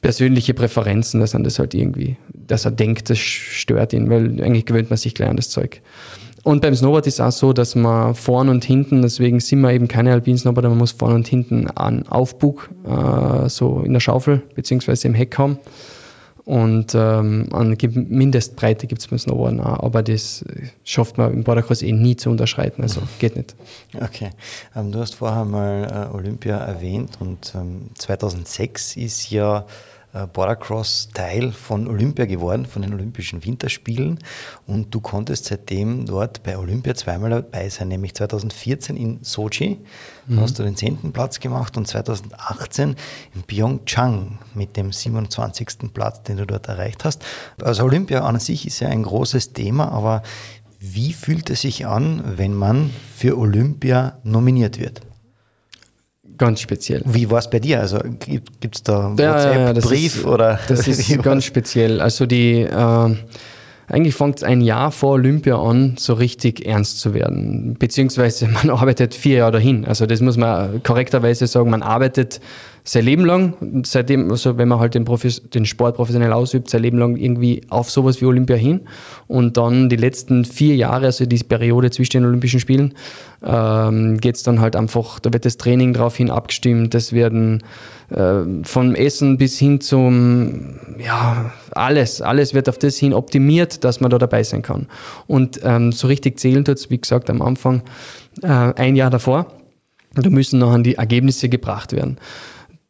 persönliche 0.00 0.54
Präferenzen, 0.54 1.20
dass 1.20 1.34
er 1.34 1.40
das 1.40 1.58
halt 1.58 1.74
irgendwie, 1.74 2.16
dass 2.32 2.64
er 2.64 2.70
denkt, 2.70 3.10
das 3.10 3.18
stört 3.18 3.92
ihn, 3.92 4.10
weil 4.10 4.42
eigentlich 4.42 4.66
gewöhnt 4.66 4.90
man 4.90 4.96
sich 4.96 5.14
gleich 5.14 5.28
an 5.28 5.36
das 5.36 5.50
Zeug. 5.50 5.80
Und 6.46 6.62
beim 6.62 6.76
Snowboard 6.76 7.08
ist 7.08 7.14
es 7.14 7.20
auch 7.20 7.32
so, 7.32 7.52
dass 7.52 7.74
man 7.74 8.14
vorn 8.14 8.48
und 8.48 8.64
hinten, 8.64 9.02
deswegen 9.02 9.40
sind 9.40 9.62
wir 9.62 9.72
eben 9.72 9.88
keine 9.88 10.12
alpinen 10.12 10.38
Snowboarder, 10.38 10.68
man 10.68 10.78
muss 10.78 10.92
vorn 10.92 11.12
und 11.12 11.26
hinten 11.26 11.68
einen 11.70 12.06
Aufbug, 12.06 12.70
äh, 12.84 13.48
so 13.48 13.80
in 13.80 13.92
der 13.92 13.98
Schaufel 13.98 14.44
beziehungsweise 14.54 15.08
im 15.08 15.14
Heck 15.14 15.36
haben. 15.38 15.58
Und 16.44 16.94
ähm, 16.94 17.48
an 17.50 17.76
Mindestbreite 17.80 18.86
gibt 18.86 19.00
es 19.00 19.08
beim 19.08 19.18
Snowboarden 19.18 19.60
auch, 19.60 19.82
aber 19.82 20.04
das 20.04 20.44
schafft 20.84 21.18
man 21.18 21.32
im 21.32 21.42
Bordercross 21.42 21.82
eh 21.82 21.90
nie 21.90 22.14
zu 22.14 22.30
unterschreiten, 22.30 22.80
also 22.82 23.00
geht 23.18 23.34
nicht. 23.34 23.56
Okay, 24.00 24.30
ähm, 24.76 24.92
du 24.92 25.00
hast 25.00 25.16
vorher 25.16 25.44
mal 25.44 26.08
äh, 26.12 26.14
Olympia 26.14 26.58
erwähnt 26.58 27.18
und 27.18 27.54
ähm, 27.56 27.90
2006 27.96 28.96
ist 28.96 29.30
ja 29.32 29.66
Bordercross 30.32 31.08
Teil 31.12 31.52
von 31.52 31.86
Olympia 31.88 32.24
geworden, 32.24 32.64
von 32.64 32.82
den 32.82 32.94
Olympischen 32.94 33.44
Winterspielen. 33.44 34.18
Und 34.66 34.94
du 34.94 35.00
konntest 35.00 35.46
seitdem 35.46 36.06
dort 36.06 36.42
bei 36.42 36.56
Olympia 36.56 36.94
zweimal 36.94 37.30
dabei 37.30 37.68
sein, 37.68 37.88
nämlich 37.88 38.14
2014 38.14 38.96
in 38.96 39.18
Sochi, 39.22 39.78
mhm. 40.26 40.40
hast 40.40 40.58
du 40.58 40.62
den 40.62 40.76
10. 40.76 41.12
Platz 41.12 41.40
gemacht 41.40 41.76
und 41.76 41.86
2018 41.86 42.96
in 43.34 43.42
Pyeongchang 43.42 44.38
mit 44.54 44.76
dem 44.76 44.92
27. 44.92 45.92
Platz, 45.92 46.22
den 46.22 46.38
du 46.38 46.46
dort 46.46 46.68
erreicht 46.68 47.04
hast. 47.04 47.24
Also 47.62 47.84
Olympia 47.84 48.22
an 48.22 48.38
sich 48.38 48.66
ist 48.66 48.80
ja 48.80 48.88
ein 48.88 49.02
großes 49.02 49.52
Thema, 49.52 49.92
aber 49.92 50.22
wie 50.78 51.12
fühlt 51.12 51.50
es 51.50 51.62
sich 51.62 51.86
an, 51.86 52.22
wenn 52.36 52.54
man 52.54 52.90
für 53.16 53.38
Olympia 53.38 54.18
nominiert 54.22 54.78
wird? 54.78 55.02
Ganz 56.38 56.60
speziell. 56.60 57.02
Wie 57.04 57.30
war 57.30 57.38
es 57.38 57.48
bei 57.48 57.58
dir? 57.58 57.80
Also 57.80 57.98
gibt 58.18 58.76
es 58.76 58.82
da 58.82 59.14
ja, 59.18 59.72
WhatsApp-Brief 59.74 60.24
ja, 60.24 60.30
oder? 60.30 60.60
Das 60.68 60.86
ist 60.88 61.22
ganz 61.22 61.44
speziell. 61.44 62.00
Also 62.00 62.26
die 62.26 62.60
äh, 62.60 63.14
eigentlich 63.88 64.14
fängt 64.14 64.38
es 64.38 64.42
ein 64.42 64.60
Jahr 64.60 64.90
vor 64.90 65.12
Olympia 65.12 65.56
an, 65.56 65.94
so 65.96 66.14
richtig 66.14 66.66
ernst 66.66 67.00
zu 67.00 67.14
werden. 67.14 67.76
Beziehungsweise 67.78 68.48
man 68.64 68.70
arbeitet 68.70 69.14
vier 69.14 69.38
Jahre 69.38 69.52
dahin. 69.52 69.84
Also 69.84 70.06
das 70.06 70.20
muss 70.20 70.36
man 70.36 70.82
korrekterweise 70.82 71.46
sagen, 71.46 71.70
man 71.70 71.82
arbeitet 71.82 72.40
sein 72.88 73.04
Leben 73.04 73.24
lang, 73.24 73.82
seitdem, 73.84 74.30
also 74.30 74.58
wenn 74.58 74.68
man 74.68 74.78
halt 74.78 74.94
den, 74.94 75.04
Profis, 75.04 75.42
den 75.50 75.66
Sport 75.66 75.96
professionell 75.96 76.32
ausübt, 76.32 76.70
sein 76.70 76.82
Leben 76.82 76.98
lang 76.98 77.16
irgendwie 77.16 77.62
auf 77.68 77.90
sowas 77.90 78.20
wie 78.20 78.26
Olympia 78.26 78.54
hin. 78.54 78.82
Und 79.26 79.56
dann 79.56 79.88
die 79.88 79.96
letzten 79.96 80.44
vier 80.44 80.76
Jahre, 80.76 81.06
also 81.06 81.26
die 81.26 81.38
Periode 81.38 81.90
zwischen 81.90 82.18
den 82.18 82.26
Olympischen 82.26 82.60
Spielen, 82.60 82.94
ähm, 83.44 84.18
geht 84.18 84.36
es 84.36 84.44
dann 84.44 84.60
halt 84.60 84.76
einfach, 84.76 85.18
da 85.18 85.32
wird 85.32 85.44
das 85.44 85.56
Training 85.56 85.94
drauf 85.94 86.16
hin 86.16 86.30
abgestimmt, 86.30 86.94
das 86.94 87.12
werden 87.12 87.62
äh, 88.10 88.42
vom 88.62 88.94
Essen 88.94 89.36
bis 89.38 89.58
hin 89.58 89.80
zum, 89.80 90.78
ja, 90.98 91.52
alles, 91.72 92.20
alles 92.22 92.54
wird 92.54 92.68
auf 92.68 92.78
das 92.78 92.96
hin 92.96 93.12
optimiert, 93.12 93.84
dass 93.84 94.00
man 94.00 94.10
da 94.10 94.18
dabei 94.18 94.42
sein 94.42 94.62
kann. 94.62 94.86
Und 95.26 95.60
ähm, 95.62 95.92
so 95.92 96.06
richtig 96.06 96.38
zählen 96.38 96.64
tut 96.64 96.78
es, 96.78 96.90
wie 96.90 97.00
gesagt, 97.00 97.30
am 97.30 97.42
Anfang 97.42 97.82
äh, 98.42 98.46
ein 98.48 98.96
Jahr 98.96 99.10
davor. 99.10 99.46
Da 100.14 100.30
müssen 100.30 100.62
an 100.62 100.82
die 100.82 100.94
Ergebnisse 100.94 101.48
gebracht 101.48 101.92
werden. 101.92 102.16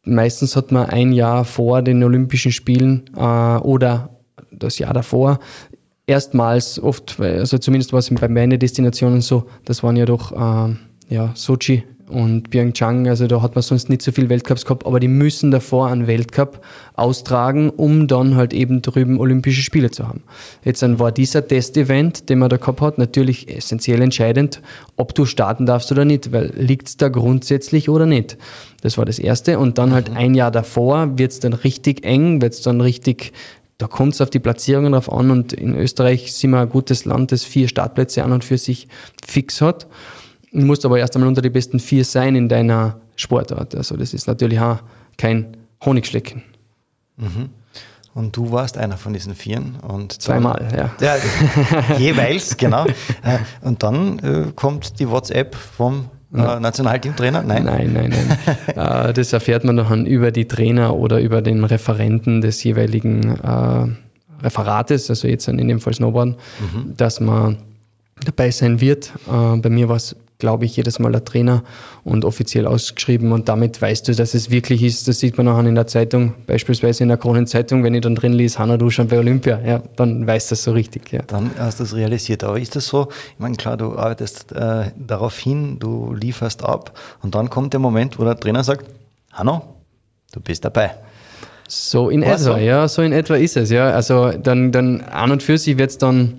Meistens 0.03 0.55
hat 0.55 0.71
man 0.71 0.87
ein 0.89 1.11
Jahr 1.11 1.43
vor 1.43 1.81
den 1.81 2.01
Olympischen 2.03 2.53
Spielen 2.53 3.09
äh, 3.17 3.19
oder 3.19 4.09
das 4.51 4.79
Jahr 4.79 4.93
davor 4.93 5.39
erstmals 6.07 6.79
oft, 6.81 7.19
also 7.19 7.57
zumindest 7.57 7.91
war 7.91 7.99
es 7.99 8.09
bei 8.09 8.29
meinen 8.29 8.57
Destinationen 8.57 9.21
so, 9.21 9.45
das 9.65 9.83
waren 9.83 9.97
ja 9.97 10.05
doch 10.05 10.31
äh, 10.31 10.73
ja, 11.09 11.31
Sochi 11.35 11.83
und 12.09 12.49
Pyeongchang, 12.49 13.07
also 13.07 13.27
da 13.27 13.41
hat 13.41 13.55
man 13.55 13.61
sonst 13.61 13.89
nicht 13.89 14.01
so 14.01 14.11
viel 14.11 14.29
Weltcups 14.29 14.63
gehabt, 14.63 14.85
aber 14.85 14.99
die 14.99 15.09
müssen 15.09 15.51
davor 15.51 15.87
einen 15.87 16.07
Weltcup 16.07 16.61
austragen, 16.95 17.69
um 17.69 18.07
dann 18.07 18.35
halt 18.35 18.53
eben 18.53 18.81
drüben 18.81 19.19
Olympische 19.19 19.61
Spiele 19.61 19.91
zu 19.91 20.07
haben. 20.07 20.23
Jetzt 20.63 20.81
dann 20.81 20.99
war 20.99 21.11
dieser 21.11 21.45
Testevent, 21.45 22.29
den 22.29 22.39
man 22.39 22.49
da 22.49 22.57
gehabt 22.57 22.81
hat, 22.81 22.97
natürlich 22.97 23.53
essentiell 23.53 24.01
entscheidend, 24.01 24.61
ob 24.95 25.13
du 25.15 25.25
starten 25.25 25.65
darfst 25.65 25.91
oder 25.91 26.05
nicht, 26.05 26.31
weil 26.31 26.53
liegt 26.55 26.87
es 26.87 26.97
da 26.97 27.09
grundsätzlich 27.09 27.89
oder 27.89 28.05
nicht. 28.05 28.37
Das 28.81 28.97
war 28.97 29.05
das 29.05 29.19
Erste. 29.19 29.59
Und 29.59 29.77
dann 29.77 29.91
halt 29.91 30.09
mhm. 30.09 30.17
ein 30.17 30.33
Jahr 30.33 30.51
davor 30.51 31.17
wird 31.17 31.31
es 31.31 31.39
dann 31.39 31.53
richtig 31.53 32.05
eng, 32.05 32.41
wird 32.41 32.53
es 32.53 32.61
dann 32.61 32.79
richtig, 32.79 33.33
da 33.77 33.87
kommt 33.87 34.13
es 34.13 34.21
auf 34.21 34.29
die 34.29 34.39
Platzierungen 34.39 34.93
drauf 34.93 35.11
an. 35.11 35.29
Und 35.29 35.53
in 35.53 35.75
Österreich 35.75 36.33
sind 36.33 36.51
wir 36.51 36.61
ein 36.61 36.69
gutes 36.69 37.05
Land, 37.05 37.31
das 37.31 37.43
vier 37.43 37.67
Startplätze 37.67 38.23
an 38.23 38.31
und 38.31 38.43
für 38.43 38.57
sich 38.57 38.87
fix 39.25 39.61
hat. 39.61 39.87
Du 40.57 40.65
musst 40.65 40.83
aber 40.85 40.97
erst 40.97 41.15
einmal 41.15 41.27
unter 41.27 41.43
die 41.43 41.51
besten 41.51 41.79
vier 41.79 42.03
sein 42.03 42.35
in 42.35 42.49
deiner 42.49 42.99
Sportart. 43.15 43.75
Also 43.75 43.95
das 43.95 44.13
ist 44.13 44.27
natürlich 44.27 44.59
auch 44.59 44.79
kein 45.15 45.55
Honigschlecken. 45.85 46.41
Mhm. 47.17 47.49
Und 48.15 48.35
du 48.35 48.51
warst 48.51 48.79
einer 48.79 48.97
von 48.97 49.13
diesen 49.13 49.35
Vieren. 49.35 49.75
Und 49.87 50.19
Zweimal, 50.19 50.67
ja. 50.75 50.89
ja. 50.99 51.97
jeweils, 51.99 52.57
genau. 52.57 52.85
Äh, 53.21 53.37
und 53.61 53.83
dann 53.83 54.17
äh, 54.19 54.51
kommt 54.55 54.99
die 54.99 55.07
WhatsApp 55.07 55.53
vom 55.53 56.09
äh, 56.33 56.59
Nationalteamtrainer? 56.59 57.43
Nein. 57.43 57.65
Nein, 57.65 57.93
nein, 57.93 58.09
nein. 58.75 59.07
äh, 59.09 59.13
das 59.13 59.33
erfährt 59.33 59.63
man 59.63 59.77
dann 59.77 60.07
über 60.07 60.31
die 60.31 60.47
Trainer 60.47 60.95
oder 60.95 61.21
über 61.21 61.43
den 61.43 61.63
Referenten 61.65 62.41
des 62.41 62.63
jeweiligen 62.63 63.37
äh, 63.39 64.43
Referates, 64.43 65.11
also 65.11 65.27
jetzt 65.27 65.47
in 65.47 65.67
dem 65.67 65.79
Fall 65.79 65.93
Snowboarden, 65.93 66.35
mhm. 66.59 66.97
dass 66.97 67.19
man 67.19 67.57
dabei 68.25 68.49
sein 68.49 68.81
wird. 68.81 69.11
Bei 69.27 69.69
mir 69.69 69.89
war 69.89 69.97
es 69.97 70.15
glaube 70.39 70.65
ich, 70.65 70.75
jedes 70.75 70.99
Mal 70.99 71.11
der 71.11 71.25
Trainer 71.25 71.63
und 72.03 72.23
offiziell 72.23 72.67
ausgeschrieben 72.67 73.31
und 73.31 73.49
damit 73.49 73.81
weißt 73.81 74.07
du, 74.07 74.13
dass 74.13 74.33
es 74.33 74.51
wirklich 74.51 74.83
ist. 74.83 75.07
Das 75.07 75.19
sieht 75.19 75.37
man 75.37 75.47
auch 75.47 75.57
in 75.59 75.73
der 75.73 75.87
Zeitung, 75.87 76.35
beispielsweise 76.45 77.03
in 77.03 77.09
der 77.09 77.17
Kronenzeitung, 77.17 77.83
wenn 77.83 77.95
ich 77.95 78.01
dann 78.01 78.15
drin 78.15 78.33
lese, 78.33 78.59
Hanna, 78.59 78.77
du 78.77 78.89
schon 78.89 79.07
bei 79.07 79.17
Olympia, 79.17 79.59
ja, 79.65 79.81
dann 79.95 80.27
weißt 80.27 80.51
du 80.51 80.53
das 80.53 80.63
so 80.63 80.71
richtig. 80.73 81.11
Ja. 81.11 81.21
Dann 81.23 81.51
hast 81.57 81.79
du 81.79 81.83
es 81.83 81.95
realisiert. 81.95 82.43
Aber 82.43 82.59
ist 82.59 82.75
das 82.75 82.87
so? 82.87 83.07
Ich 83.33 83.39
meine, 83.39 83.55
klar, 83.55 83.77
du 83.77 83.97
arbeitest 83.97 84.51
äh, 84.51 84.91
darauf 84.95 85.37
hin, 85.37 85.79
du 85.79 86.13
lieferst 86.13 86.63
ab 86.63 86.97
und 87.23 87.33
dann 87.33 87.49
kommt 87.49 87.73
der 87.73 87.79
Moment, 87.79 88.19
wo 88.19 88.23
der 88.23 88.39
Trainer 88.39 88.63
sagt, 88.63 88.85
Hanno, 89.33 89.63
du 90.33 90.39
bist 90.39 90.63
dabei. 90.63 90.91
So 91.67 92.09
in 92.09 92.23
etwa, 92.23 92.37
so? 92.37 92.55
ja, 92.55 92.87
so 92.87 93.01
in 93.01 93.11
etwa 93.11 93.35
ist 93.35 93.57
es, 93.57 93.71
ja. 93.71 93.89
Also 93.89 94.31
dann, 94.31 94.71
dann 94.71 95.01
an 95.01 95.31
und 95.31 95.43
für 95.43 95.57
sich 95.57 95.77
wird 95.77 95.89
es 95.89 95.97
dann, 95.97 96.35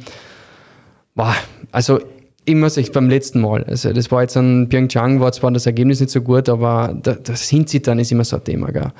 boah, 1.14 1.34
also 1.70 2.00
immer 2.48 2.70
sich 2.70 2.92
beim 2.92 3.08
letzten 3.08 3.40
Mal. 3.40 3.64
Also 3.64 3.92
das 3.92 4.10
war 4.10 4.22
jetzt 4.22 4.36
an 4.36 4.68
Pyeongchang, 4.68 5.20
war 5.20 5.32
zwar 5.32 5.50
das 5.50 5.66
Ergebnis 5.66 6.00
nicht 6.00 6.10
so 6.10 6.20
gut, 6.20 6.48
aber 6.48 6.96
das 7.02 7.48
Hinzittern 7.48 7.98
ist 7.98 8.10
immer 8.10 8.24
so 8.24 8.36
ein 8.36 8.44
Thema. 8.44 8.72
Gell. 8.72 8.90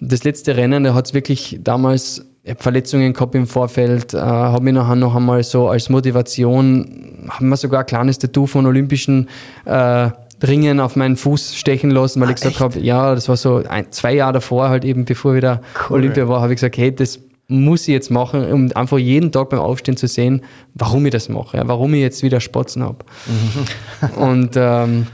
Das 0.00 0.24
letzte 0.24 0.56
Rennen, 0.56 0.84
da 0.84 0.94
hat 0.94 1.06
es 1.06 1.14
wirklich 1.14 1.58
damals 1.62 2.26
Verletzungen 2.58 3.12
gehabt 3.12 3.34
im 3.34 3.46
Vorfeld, 3.46 4.14
äh, 4.14 4.18
habe 4.18 4.64
mich 4.64 4.74
nachher 4.74 4.96
noch 4.96 5.14
einmal 5.14 5.42
so 5.42 5.68
als 5.68 5.90
Motivation, 5.90 7.28
haben 7.28 7.48
wir 7.48 7.56
sogar 7.56 7.80
ein 7.80 7.86
kleines 7.86 8.18
Tattoo 8.18 8.46
von 8.46 8.66
olympischen 8.66 9.28
äh, 9.66 10.10
Ringen 10.42 10.80
auf 10.80 10.96
meinen 10.96 11.16
Fuß 11.16 11.54
stechen 11.54 11.90
lassen, 11.90 12.20
weil 12.20 12.28
ah, 12.28 12.30
ich 12.30 12.36
gesagt 12.36 12.60
habe, 12.60 12.80
ja, 12.80 13.14
das 13.14 13.28
war 13.28 13.36
so 13.36 13.62
ein, 13.68 13.92
zwei 13.92 14.14
Jahre 14.14 14.34
davor, 14.34 14.70
halt 14.70 14.86
eben 14.86 15.04
bevor 15.04 15.34
wieder 15.34 15.60
cool. 15.90 15.98
Olympia 15.98 16.28
war, 16.28 16.40
habe 16.40 16.54
ich 16.54 16.56
gesagt, 16.56 16.78
hey, 16.78 16.94
das 16.94 17.20
muss 17.50 17.82
ich 17.82 17.88
jetzt 17.88 18.10
machen, 18.10 18.50
um 18.52 18.70
einfach 18.74 18.98
jeden 18.98 19.32
Tag 19.32 19.50
beim 19.50 19.60
Aufstehen 19.60 19.96
zu 19.96 20.06
sehen, 20.06 20.42
warum 20.74 21.04
ich 21.06 21.12
das 21.12 21.28
mache, 21.28 21.56
ja, 21.56 21.68
warum 21.68 21.94
ich 21.94 22.00
jetzt 22.00 22.22
wieder 22.22 22.40
Spatzen 22.40 22.82
habe. 22.82 23.04
Mhm. 23.26 24.22
und 24.22 24.50
ähm, 24.56 25.06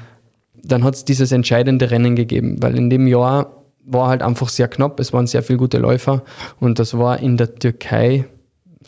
dann 0.62 0.84
hat 0.84 0.94
es 0.94 1.04
dieses 1.04 1.32
entscheidende 1.32 1.90
Rennen 1.90 2.16
gegeben, 2.16 2.56
weil 2.60 2.76
in 2.76 2.90
dem 2.90 3.06
Jahr 3.06 3.64
war 3.84 4.08
halt 4.08 4.22
einfach 4.22 4.48
sehr 4.48 4.68
knapp, 4.68 4.98
es 5.00 5.12
waren 5.12 5.26
sehr 5.26 5.42
viele 5.42 5.58
gute 5.58 5.78
Läufer 5.78 6.22
und 6.60 6.78
das 6.78 6.98
war 6.98 7.20
in 7.20 7.36
der 7.36 7.54
Türkei, 7.54 8.24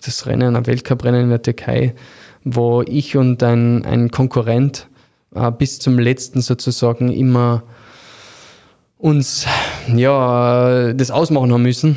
das 0.05 0.27
Rennen, 0.27 0.57
ein 0.57 0.67
Weltcuprennen 0.67 1.23
in 1.23 1.31
der 1.31 1.43
Türkei, 1.43 1.95
wo 2.45 2.83
ich 2.83 3.17
und 3.17 3.43
ein, 3.43 3.85
ein 3.85 4.11
Konkurrent 4.11 4.89
äh, 5.35 5.51
bis 5.51 5.79
zum 5.79 5.99
letzten 5.99 6.41
sozusagen 6.41 7.13
immer 7.13 7.63
uns 8.97 9.47
ja 9.95 10.93
das 10.93 11.11
ausmachen 11.11 11.53
haben 11.53 11.63
müssen 11.63 11.97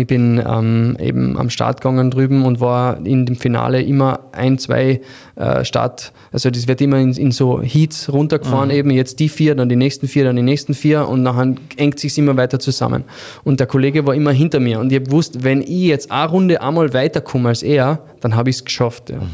ich 0.00 0.06
bin 0.06 0.42
ähm, 0.46 0.96
eben 1.00 1.38
am 1.38 1.50
Start 1.50 1.80
gegangen 1.80 2.10
drüben 2.10 2.44
und 2.44 2.60
war 2.60 3.04
in 3.04 3.26
dem 3.26 3.36
Finale 3.36 3.82
immer 3.82 4.20
ein, 4.32 4.58
zwei 4.58 5.00
äh, 5.36 5.64
Start, 5.64 6.12
also 6.32 6.50
das 6.50 6.68
wird 6.68 6.80
immer 6.80 6.98
in, 6.98 7.12
in 7.12 7.32
so 7.32 7.60
Heats 7.60 8.12
runtergefahren, 8.12 8.68
mhm. 8.68 8.74
eben 8.74 8.90
jetzt 8.90 9.20
die 9.20 9.28
vier, 9.28 9.54
dann 9.54 9.68
die 9.68 9.76
nächsten 9.76 10.08
vier, 10.08 10.24
dann 10.24 10.36
die 10.36 10.42
nächsten 10.42 10.74
vier 10.74 11.08
und 11.08 11.22
nachher 11.22 11.54
engt 11.76 11.98
sich 11.98 12.16
immer 12.18 12.36
weiter 12.36 12.58
zusammen. 12.58 13.04
Und 13.44 13.60
der 13.60 13.66
Kollege 13.66 14.06
war 14.06 14.14
immer 14.14 14.32
hinter 14.32 14.60
mir 14.60 14.80
und 14.80 14.90
ich 14.90 14.96
habe 14.96 15.06
gewusst, 15.06 15.44
wenn 15.44 15.60
ich 15.60 15.68
jetzt 15.68 16.10
eine 16.10 16.30
Runde 16.30 16.62
einmal 16.62 16.94
weiterkomme 16.94 17.50
als 17.50 17.62
er, 17.62 18.00
dann 18.20 18.34
habe 18.34 18.50
ich 18.50 18.56
es 18.56 18.64
geschafft. 18.64 19.10
Ja. 19.10 19.16
Mhm. 19.16 19.28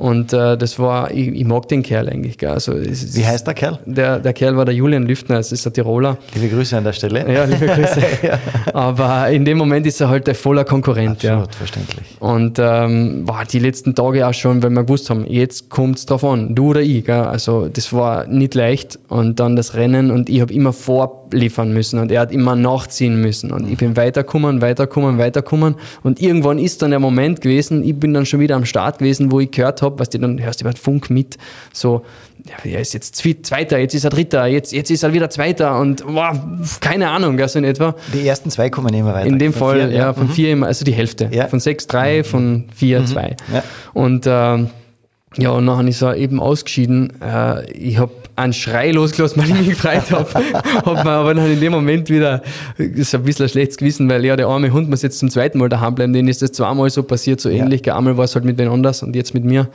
Und 0.00 0.32
äh, 0.32 0.56
das 0.56 0.78
war, 0.78 1.10
ich, 1.10 1.28
ich, 1.28 1.44
mag 1.44 1.68
den 1.68 1.82
Kerl 1.82 2.08
eigentlich. 2.08 2.38
Gell. 2.38 2.48
Also, 2.48 2.72
es, 2.72 3.14
Wie 3.14 3.26
heißt 3.26 3.46
der 3.46 3.52
Kerl? 3.52 3.78
Der, 3.84 4.18
der 4.18 4.32
Kerl 4.32 4.56
war 4.56 4.64
der 4.64 4.74
Julian 4.74 5.02
Lüftner, 5.02 5.38
es 5.38 5.52
ist 5.52 5.66
der 5.66 5.74
Tiroler. 5.74 6.16
Liebe 6.34 6.48
Grüße 6.48 6.74
an 6.74 6.84
der 6.84 6.94
Stelle. 6.94 7.30
Ja, 7.30 7.44
liebe 7.44 7.66
Grüße. 7.66 8.02
ja. 8.22 8.38
Aber 8.72 9.28
in 9.28 9.44
dem 9.44 9.58
Moment 9.58 9.86
ist 9.86 10.00
er 10.00 10.08
halt 10.08 10.26
ein 10.26 10.34
voller 10.34 10.64
Konkurrent. 10.64 11.22
Absolut, 11.22 11.52
ja. 11.52 11.52
verständlich. 11.52 12.06
Und 12.18 12.58
ähm, 12.58 13.28
war 13.28 13.44
die 13.44 13.58
letzten 13.58 13.94
Tage 13.94 14.26
auch 14.26 14.32
schon, 14.32 14.62
weil 14.62 14.70
wir 14.70 14.84
gewusst 14.84 15.10
haben, 15.10 15.26
jetzt 15.26 15.68
kommt 15.68 15.98
es 15.98 16.06
drauf 16.06 16.24
an, 16.24 16.54
du 16.54 16.70
oder 16.70 16.80
ich. 16.80 17.04
Gell. 17.04 17.16
Also 17.16 17.68
das 17.68 17.92
war 17.92 18.26
nicht 18.26 18.54
leicht. 18.54 18.98
Und 19.08 19.38
dann 19.38 19.54
das 19.54 19.74
Rennen 19.74 20.10
und 20.10 20.30
ich 20.30 20.40
habe 20.40 20.54
immer 20.54 20.72
vorliefern 21.30 21.72
müssen 21.72 21.98
und 21.98 22.10
er 22.12 22.22
hat 22.22 22.32
immer 22.32 22.56
nachziehen 22.56 23.20
müssen. 23.20 23.50
Und 23.50 23.70
ich 23.70 23.76
bin 23.76 23.96
weitergekommen, 23.96 24.60
weitergekommen, 24.60 25.18
weitergekommen. 25.18 25.74
Und 26.02 26.20
irgendwann 26.20 26.58
ist 26.58 26.82
dann 26.82 26.90
der 26.90 27.00
Moment 27.00 27.40
gewesen, 27.40 27.82
ich 27.84 27.98
bin 27.98 28.14
dann 28.14 28.26
schon 28.26 28.40
wieder 28.40 28.56
am 28.56 28.64
Start 28.64 28.98
gewesen, 28.98 29.30
wo 29.30 29.40
ich 29.40 29.50
gehört 29.50 29.82
habe, 29.82 29.90
habe, 29.90 29.98
was 30.00 30.08
die 30.10 30.18
dann 30.18 30.42
hörst 30.42 30.60
du 30.60 30.64
über 30.64 30.76
Funk 30.76 31.10
mit, 31.10 31.36
so, 31.72 32.02
ja, 32.46 32.70
er 32.70 32.80
ist 32.80 32.94
jetzt 32.94 33.16
Zweiter, 33.16 33.78
jetzt 33.78 33.94
ist 33.94 34.04
er 34.04 34.10
Dritter, 34.10 34.46
jetzt, 34.46 34.72
jetzt 34.72 34.90
ist 34.90 35.02
er 35.02 35.12
wieder 35.12 35.28
Zweiter 35.30 35.78
und 35.78 36.02
wow, 36.06 36.34
keine 36.80 37.10
Ahnung, 37.10 37.38
also 37.40 37.58
in 37.58 37.64
etwa. 37.64 37.94
Die 38.12 38.26
ersten 38.26 38.50
zwei 38.50 38.70
kommen 38.70 38.94
immer 38.94 39.14
weiter. 39.14 39.26
In 39.26 39.38
dem 39.38 39.52
von 39.52 39.68
Fall, 39.68 39.88
vier, 39.88 39.96
ja, 39.96 40.12
von 40.14 40.26
mhm. 40.26 40.30
vier 40.30 40.52
immer, 40.52 40.66
also 40.66 40.84
die 40.84 40.92
Hälfte. 40.92 41.28
Ja. 41.32 41.48
Von 41.48 41.60
sechs, 41.60 41.86
drei, 41.86 42.18
mhm. 42.18 42.24
von 42.24 42.64
vier, 42.74 43.00
mhm. 43.00 43.06
zwei. 43.06 43.36
Ja. 43.52 43.62
Und 43.92 44.26
ähm, 44.26 44.70
ja, 45.36 45.50
und 45.50 45.64
nachher 45.64 45.86
ist 45.86 46.02
er 46.02 46.16
eben 46.16 46.40
ausgeschieden. 46.40 47.12
Äh, 47.22 47.70
ich 47.72 47.98
habe 47.98 48.12
einen 48.34 48.52
Schrei 48.52 48.90
losgelassen, 48.90 49.40
weil 49.42 49.50
ich 49.50 49.58
mich 49.58 49.68
gefreut 49.70 50.10
habe. 50.10 50.26
hab 50.64 51.04
mir 51.04 51.10
aber 51.10 51.34
dann 51.34 51.50
in 51.50 51.60
dem 51.60 51.72
Moment 51.72 52.10
wieder, 52.10 52.42
ist 52.78 53.14
ein 53.14 53.22
bisschen 53.22 53.46
ein 53.46 53.48
schlechtes 53.48 53.76
Gewissen, 53.76 54.08
weil 54.08 54.24
ja, 54.24 54.36
der 54.36 54.48
arme 54.48 54.72
Hund 54.72 54.90
muss 54.90 55.02
jetzt 55.02 55.18
zum 55.18 55.30
zweiten 55.30 55.58
Mal 55.58 55.68
daheim 55.68 55.94
bleiben. 55.94 56.12
Denen 56.12 56.28
ist 56.28 56.42
das 56.42 56.52
zweimal 56.52 56.90
so 56.90 57.02
passiert, 57.02 57.40
so 57.40 57.48
ähnlich. 57.48 57.86
Ja. 57.86 57.96
Einmal 57.96 58.16
war 58.16 58.24
es 58.24 58.34
halt 58.34 58.44
mit 58.44 58.58
den 58.58 58.68
anders 58.68 59.02
und 59.02 59.14
jetzt 59.14 59.34
mit 59.34 59.44
mir. 59.44 59.68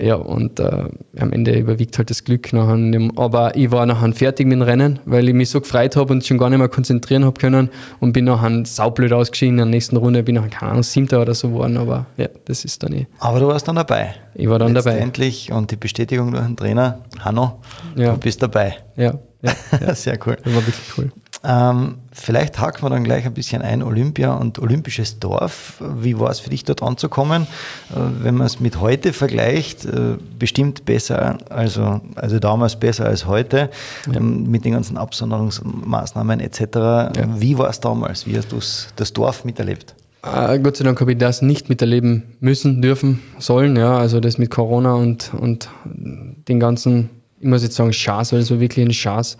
Ja, 0.00 0.16
und 0.16 0.60
äh, 0.60 0.84
am 1.18 1.32
Ende 1.32 1.56
überwiegt 1.58 1.98
halt 1.98 2.10
das 2.10 2.24
Glück 2.24 2.52
nachher. 2.52 2.74
Aber 3.16 3.56
ich 3.56 3.70
war 3.70 3.86
nachher 3.86 4.12
fertig 4.12 4.46
mit 4.46 4.54
dem 4.56 4.62
Rennen, 4.62 4.98
weil 5.04 5.28
ich 5.28 5.34
mich 5.34 5.50
so 5.50 5.60
gefreut 5.60 5.96
habe 5.96 6.12
und 6.12 6.26
schon 6.26 6.38
gar 6.38 6.50
nicht 6.50 6.58
mehr 6.58 6.68
konzentrieren 6.68 7.24
habe 7.24 7.38
können 7.40 7.70
und 8.00 8.12
bin 8.12 8.24
nachher 8.24 8.64
saublöd 8.64 9.12
ausgeschieden. 9.12 9.54
In 9.54 9.58
der 9.58 9.66
nächsten 9.66 9.96
Runde 9.96 10.22
bin 10.22 10.36
ich 10.36 10.42
nachher, 10.42 10.58
keine 10.58 10.72
Ahnung, 10.72 10.82
Siebter 10.82 11.22
oder 11.22 11.34
so 11.34 11.48
geworden, 11.48 11.76
aber 11.76 12.06
ja, 12.16 12.28
das 12.44 12.64
ist 12.64 12.82
dann 12.82 12.92
eh. 12.92 13.06
Aber 13.18 13.40
du 13.40 13.46
warst 13.46 13.68
dann 13.68 13.76
dabei. 13.76 14.14
Ich 14.34 14.48
war 14.48 14.58
dann 14.58 14.74
dabei. 14.74 14.98
Endlich 14.98 15.52
und 15.52 15.70
die 15.70 15.76
Bestätigung 15.76 16.32
durch 16.32 16.44
den 16.44 16.56
Trainer, 16.56 17.00
Hanno, 17.20 17.60
ja. 17.96 18.12
du 18.12 18.18
bist 18.18 18.42
dabei. 18.42 18.76
Ja, 18.96 19.14
ja, 19.42 19.52
ja. 19.80 19.94
sehr 19.94 20.18
cool. 20.26 20.36
Das 20.42 20.54
war 20.54 20.66
wirklich 20.66 20.98
cool. 20.98 21.12
Ähm, 21.46 21.96
vielleicht 22.10 22.58
haken 22.58 22.82
wir 22.82 22.90
dann 22.90 23.04
gleich 23.04 23.26
ein 23.26 23.34
bisschen 23.34 23.60
ein, 23.60 23.82
Olympia 23.82 24.32
und 24.32 24.58
olympisches 24.58 25.18
Dorf. 25.18 25.82
Wie 25.96 26.18
war 26.18 26.30
es 26.30 26.40
für 26.40 26.48
dich 26.48 26.64
dort 26.64 26.82
anzukommen? 26.82 27.42
Äh, 27.90 27.96
wenn 28.22 28.36
man 28.36 28.46
es 28.46 28.60
mit 28.60 28.80
heute 28.80 29.12
vergleicht, 29.12 29.84
äh, 29.84 30.16
bestimmt 30.38 30.86
besser, 30.86 31.38
also, 31.50 32.00
also 32.14 32.38
damals 32.38 32.76
besser 32.76 33.04
als 33.04 33.26
heute, 33.26 33.70
ja. 34.06 34.14
ähm, 34.14 34.50
mit 34.50 34.64
den 34.64 34.72
ganzen 34.72 34.96
Absonderungsmaßnahmen 34.96 36.40
etc. 36.40 36.60
Ja. 36.62 37.10
Wie 37.36 37.58
war 37.58 37.68
es 37.68 37.78
damals? 37.78 38.26
Wie 38.26 38.38
hast 38.38 38.50
du 38.50 38.60
das 38.96 39.12
Dorf 39.12 39.44
miterlebt? 39.44 39.94
Äh, 40.22 40.58
Gott 40.60 40.78
sei 40.78 40.84
Dank 40.84 40.98
habe 41.00 41.12
ich 41.12 41.18
das 41.18 41.42
nicht 41.42 41.68
miterleben 41.68 42.22
müssen, 42.40 42.80
dürfen, 42.80 43.20
sollen. 43.38 43.76
Ja, 43.76 43.98
also 43.98 44.20
das 44.20 44.38
mit 44.38 44.50
Corona 44.50 44.94
und, 44.94 45.32
und 45.34 45.68
den 45.84 46.58
ganzen, 46.58 47.10
ich 47.38 47.48
muss 47.48 47.62
jetzt 47.62 47.76
sagen, 47.76 47.92
Schaß, 47.92 48.32
weil 48.32 48.40
es 48.40 48.50
war 48.50 48.60
wirklich 48.60 48.86
ein 48.86 48.92
Schaß. 48.92 49.36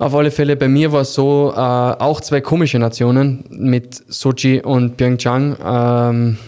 Auf 0.00 0.14
alle 0.14 0.30
Fälle, 0.30 0.56
bei 0.56 0.66
mir 0.66 0.92
war 0.92 1.02
es 1.02 1.12
so, 1.12 1.52
äh, 1.54 1.58
auch 1.58 2.22
zwei 2.22 2.40
komische 2.40 2.78
Nationen 2.78 3.44
mit 3.50 4.02
Sochi 4.08 4.62
und 4.62 4.96
Pyeongchang. 4.96 5.56
Ähm, 5.62 6.38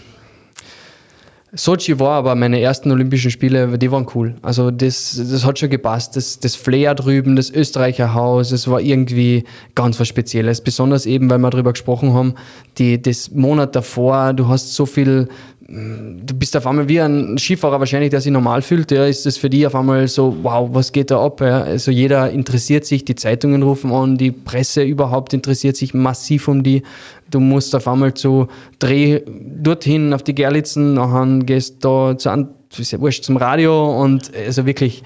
Sochi 1.53 1.99
war 1.99 2.13
aber 2.13 2.35
meine 2.35 2.63
ersten 2.63 2.91
Olympischen 2.91 3.31
Spiele, 3.31 3.77
die 3.77 3.93
waren 3.93 4.07
cool. 4.15 4.37
Also 4.41 4.71
das, 4.71 5.21
das 5.31 5.45
hat 5.45 5.59
schon 5.59 5.69
gepasst. 5.69 6.17
Das, 6.17 6.41
das 6.41 6.57
Flair 6.57 6.95
drüben, 6.95 7.37
das 7.37 7.51
Österreicher 7.51 8.15
Haus, 8.15 8.53
es 8.53 8.69
war 8.69 8.81
irgendwie 8.81 9.45
ganz 9.75 10.01
was 10.01 10.09
Spezielles. 10.09 10.63
Besonders 10.63 11.05
eben, 11.05 11.29
weil 11.29 11.37
wir 11.37 11.51
darüber 11.51 11.75
gesprochen 11.75 12.15
haben, 12.15 12.37
die, 12.79 13.03
das 13.03 13.33
Monat 13.33 13.77
davor, 13.77 14.33
du 14.33 14.49
hast 14.49 14.73
so 14.75 14.87
viel 14.87 15.29
du 15.69 16.35
bist 16.35 16.57
auf 16.57 16.67
einmal 16.67 16.89
wie 16.89 17.01
ein 17.01 17.39
Skifahrer 17.39 17.79
wahrscheinlich, 17.79 18.11
der 18.11 18.21
sich 18.21 18.33
normal 18.33 18.63
fühlt, 18.63 18.91
ja, 18.91 19.07
ist 19.07 19.27
das 19.27 19.37
für 19.37 19.49
dich 19.49 19.67
auf 19.67 19.75
einmal 19.75 20.09
so, 20.09 20.37
wow, 20.43 20.69
was 20.73 20.93
geht 20.93 21.11
da 21.11 21.25
ab? 21.25 21.41
Ja? 21.41 21.63
Also 21.63 21.91
jeder 21.91 22.31
interessiert 22.31 22.85
sich, 22.85 23.05
die 23.05 23.15
Zeitungen 23.15 23.63
rufen 23.63 23.93
an, 23.93 24.17
die 24.17 24.33
Presse 24.33 24.83
überhaupt 24.83 25.35
interessiert 25.35 25.77
sich 25.77 25.95
massiv 25.95 26.49
um 26.49 26.63
die. 26.63 26.83
Du 27.31 27.41
musst 27.41 27.75
auf 27.75 27.87
einmal 27.89 28.15
zu 28.15 28.49
Dreh 28.79 29.21
dorthin 29.27 30.13
auf 30.13 30.23
die 30.23 30.35
Gerlitzen, 30.35 30.95
nachher 30.95 31.39
gehst 31.45 31.85
da 31.85 32.17
zu, 32.19 32.49
ist 32.79 32.93
ja 32.93 33.01
wurscht, 33.01 33.25
zum 33.25 33.37
Radio 33.37 34.03
und 34.03 34.33
also 34.35 34.67
wirklich, 34.67 35.03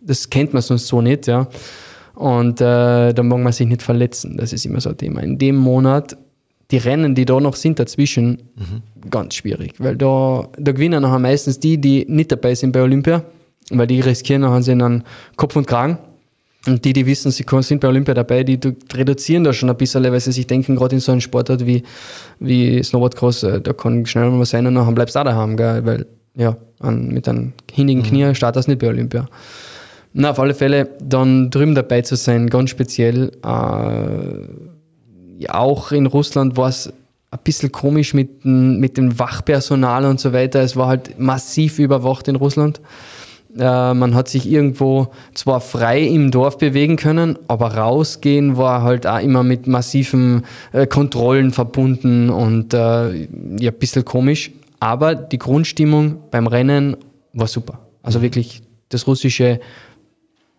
das 0.00 0.28
kennt 0.30 0.52
man 0.52 0.62
sonst 0.62 0.86
so 0.86 1.00
nicht, 1.00 1.26
ja. 1.26 1.48
Und 2.14 2.60
äh, 2.60 3.14
da 3.14 3.22
mag 3.22 3.38
man 3.38 3.52
sich 3.52 3.66
nicht 3.66 3.82
verletzen, 3.82 4.36
das 4.36 4.52
ist 4.52 4.66
immer 4.66 4.80
so 4.80 4.90
ein 4.90 4.96
Thema. 4.96 5.22
In 5.22 5.38
dem 5.38 5.56
Monat 5.56 6.16
die 6.70 6.78
Rennen, 6.78 7.14
die 7.14 7.24
da 7.24 7.40
noch 7.40 7.56
sind 7.56 7.78
dazwischen, 7.78 8.42
mhm. 8.56 9.10
ganz 9.10 9.34
schwierig, 9.34 9.74
weil 9.78 9.96
da, 9.96 10.48
da 10.56 10.72
gewinnen 10.72 11.02
nachher 11.02 11.18
meistens 11.18 11.58
die, 11.58 11.78
die 11.78 12.06
nicht 12.08 12.30
dabei 12.30 12.54
sind 12.54 12.72
bei 12.72 12.82
Olympia. 12.82 13.24
weil 13.70 13.86
die 13.86 14.00
riskieren 14.00 14.42
nachher 14.42 14.62
sie 14.62 14.76
dann 14.76 15.04
Kopf 15.36 15.56
und 15.56 15.66
Kragen. 15.66 15.98
Und 16.66 16.84
die, 16.84 16.92
die 16.92 17.06
wissen, 17.06 17.30
sie 17.30 17.46
sind 17.60 17.80
bei 17.80 17.88
Olympia 17.88 18.12
dabei, 18.12 18.44
die 18.44 18.58
reduzieren 18.92 19.44
da 19.44 19.52
schon 19.52 19.70
ein 19.70 19.76
bisschen, 19.76 20.04
weil 20.04 20.20
sie 20.20 20.32
sich 20.32 20.46
denken, 20.46 20.76
gerade 20.76 20.94
in 20.94 21.00
so 21.00 21.10
einem 21.10 21.22
Sportart 21.22 21.64
wie, 21.64 21.82
wie 22.38 22.82
Snowboardcross, 22.82 23.44
äh, 23.44 23.60
da 23.62 23.72
kann 23.72 24.04
schnell 24.04 24.28
mal 24.30 24.44
sein 24.44 24.66
und 24.66 24.74
dann 24.74 24.94
bleibst 24.94 25.14
du 25.14 25.20
auch 25.20 25.24
daheim, 25.24 25.56
gell? 25.56 25.86
weil 25.86 26.06
ja, 26.34 26.56
an, 26.80 27.08
mit 27.08 27.28
einem 27.28 27.54
hinnigen 27.72 28.02
Knie 28.02 28.24
mhm. 28.24 28.34
startest 28.34 28.68
du 28.68 28.72
nicht 28.72 28.80
bei 28.80 28.88
Olympia. 28.88 29.26
Na, 30.12 30.32
auf 30.32 30.38
alle 30.38 30.54
Fälle, 30.54 30.90
dann 31.00 31.50
drüben 31.50 31.74
dabei 31.74 32.02
zu 32.02 32.16
sein, 32.16 32.50
ganz 32.50 32.70
speziell. 32.70 33.30
Äh, 33.42 34.79
auch 35.48 35.92
in 35.92 36.06
Russland 36.06 36.56
war 36.56 36.68
es 36.68 36.92
ein 37.30 37.38
bisschen 37.44 37.72
komisch 37.72 38.12
mit, 38.12 38.44
mit 38.44 38.96
dem 38.96 39.18
Wachpersonal 39.18 40.04
und 40.04 40.20
so 40.20 40.32
weiter. 40.32 40.60
Es 40.60 40.76
war 40.76 40.88
halt 40.88 41.18
massiv 41.18 41.78
überwacht 41.78 42.28
in 42.28 42.36
Russland. 42.36 42.80
Äh, 43.56 43.94
man 43.94 44.14
hat 44.14 44.28
sich 44.28 44.48
irgendwo 44.50 45.08
zwar 45.34 45.60
frei 45.60 46.02
im 46.02 46.30
Dorf 46.30 46.58
bewegen 46.58 46.96
können, 46.96 47.38
aber 47.48 47.74
rausgehen 47.76 48.56
war 48.56 48.82
halt 48.82 49.06
auch 49.06 49.20
immer 49.20 49.42
mit 49.42 49.66
massiven 49.66 50.44
äh, 50.72 50.86
Kontrollen 50.86 51.52
verbunden 51.52 52.30
und 52.30 52.74
äh, 52.74 53.26
ja, 53.58 53.70
ein 53.70 53.78
bisschen 53.78 54.04
komisch. 54.04 54.52
Aber 54.78 55.14
die 55.14 55.38
Grundstimmung 55.38 56.18
beim 56.30 56.46
Rennen 56.46 56.96
war 57.32 57.46
super. 57.46 57.80
Also 58.02 58.18
mhm. 58.18 58.22
wirklich 58.24 58.62
das 58.88 59.06
russische, 59.06 59.60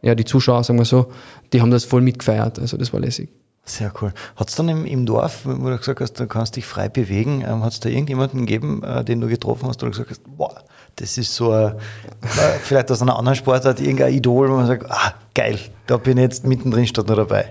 ja, 0.01 0.15
die 0.15 0.25
Zuschauer, 0.25 0.63
sagen 0.63 0.79
wir 0.79 0.85
so, 0.85 1.07
die 1.53 1.61
haben 1.61 1.71
das 1.71 1.85
voll 1.85 2.01
mitgefeiert. 2.01 2.59
Also 2.59 2.77
das 2.77 2.91
war 2.93 3.00
lässig. 3.00 3.29
Sehr 3.63 3.91
cool. 4.01 4.11
Hat 4.35 4.49
es 4.49 4.55
dann 4.55 4.69
im, 4.69 4.85
im, 4.85 5.05
Dorf, 5.05 5.41
wo 5.43 5.69
du 5.69 5.77
gesagt 5.77 6.01
hast, 6.01 6.19
du 6.19 6.25
kannst 6.25 6.55
dich 6.55 6.65
frei 6.65 6.89
bewegen, 6.89 7.43
ähm, 7.47 7.63
hat 7.63 7.73
es 7.73 7.79
da 7.79 7.89
irgendjemanden 7.89 8.41
gegeben, 8.41 8.81
äh, 8.83 9.03
den 9.03 9.21
du 9.21 9.27
getroffen 9.27 9.67
hast, 9.69 9.81
wo 9.81 9.85
du 9.85 9.91
gesagt 9.91 10.09
hast, 10.09 10.21
boah, 10.35 10.55
das 10.95 11.17
ist 11.17 11.33
so 11.33 11.51
ein, 11.51 11.73
äh, 12.23 12.59
vielleicht 12.61 12.91
aus 12.91 13.01
einer 13.01 13.17
anderen 13.17 13.35
Sportart 13.35 13.79
irgendein 13.79 14.13
Idol, 14.13 14.49
wo 14.49 14.55
man 14.55 14.65
sagt, 14.65 14.89
ah, 14.89 15.13
geil, 15.35 15.59
da 15.85 15.97
bin 15.97 16.17
ich 16.17 16.23
jetzt 16.23 16.45
mittendrin 16.45 16.87
statt 16.87 17.07
nur 17.07 17.17
dabei. 17.17 17.45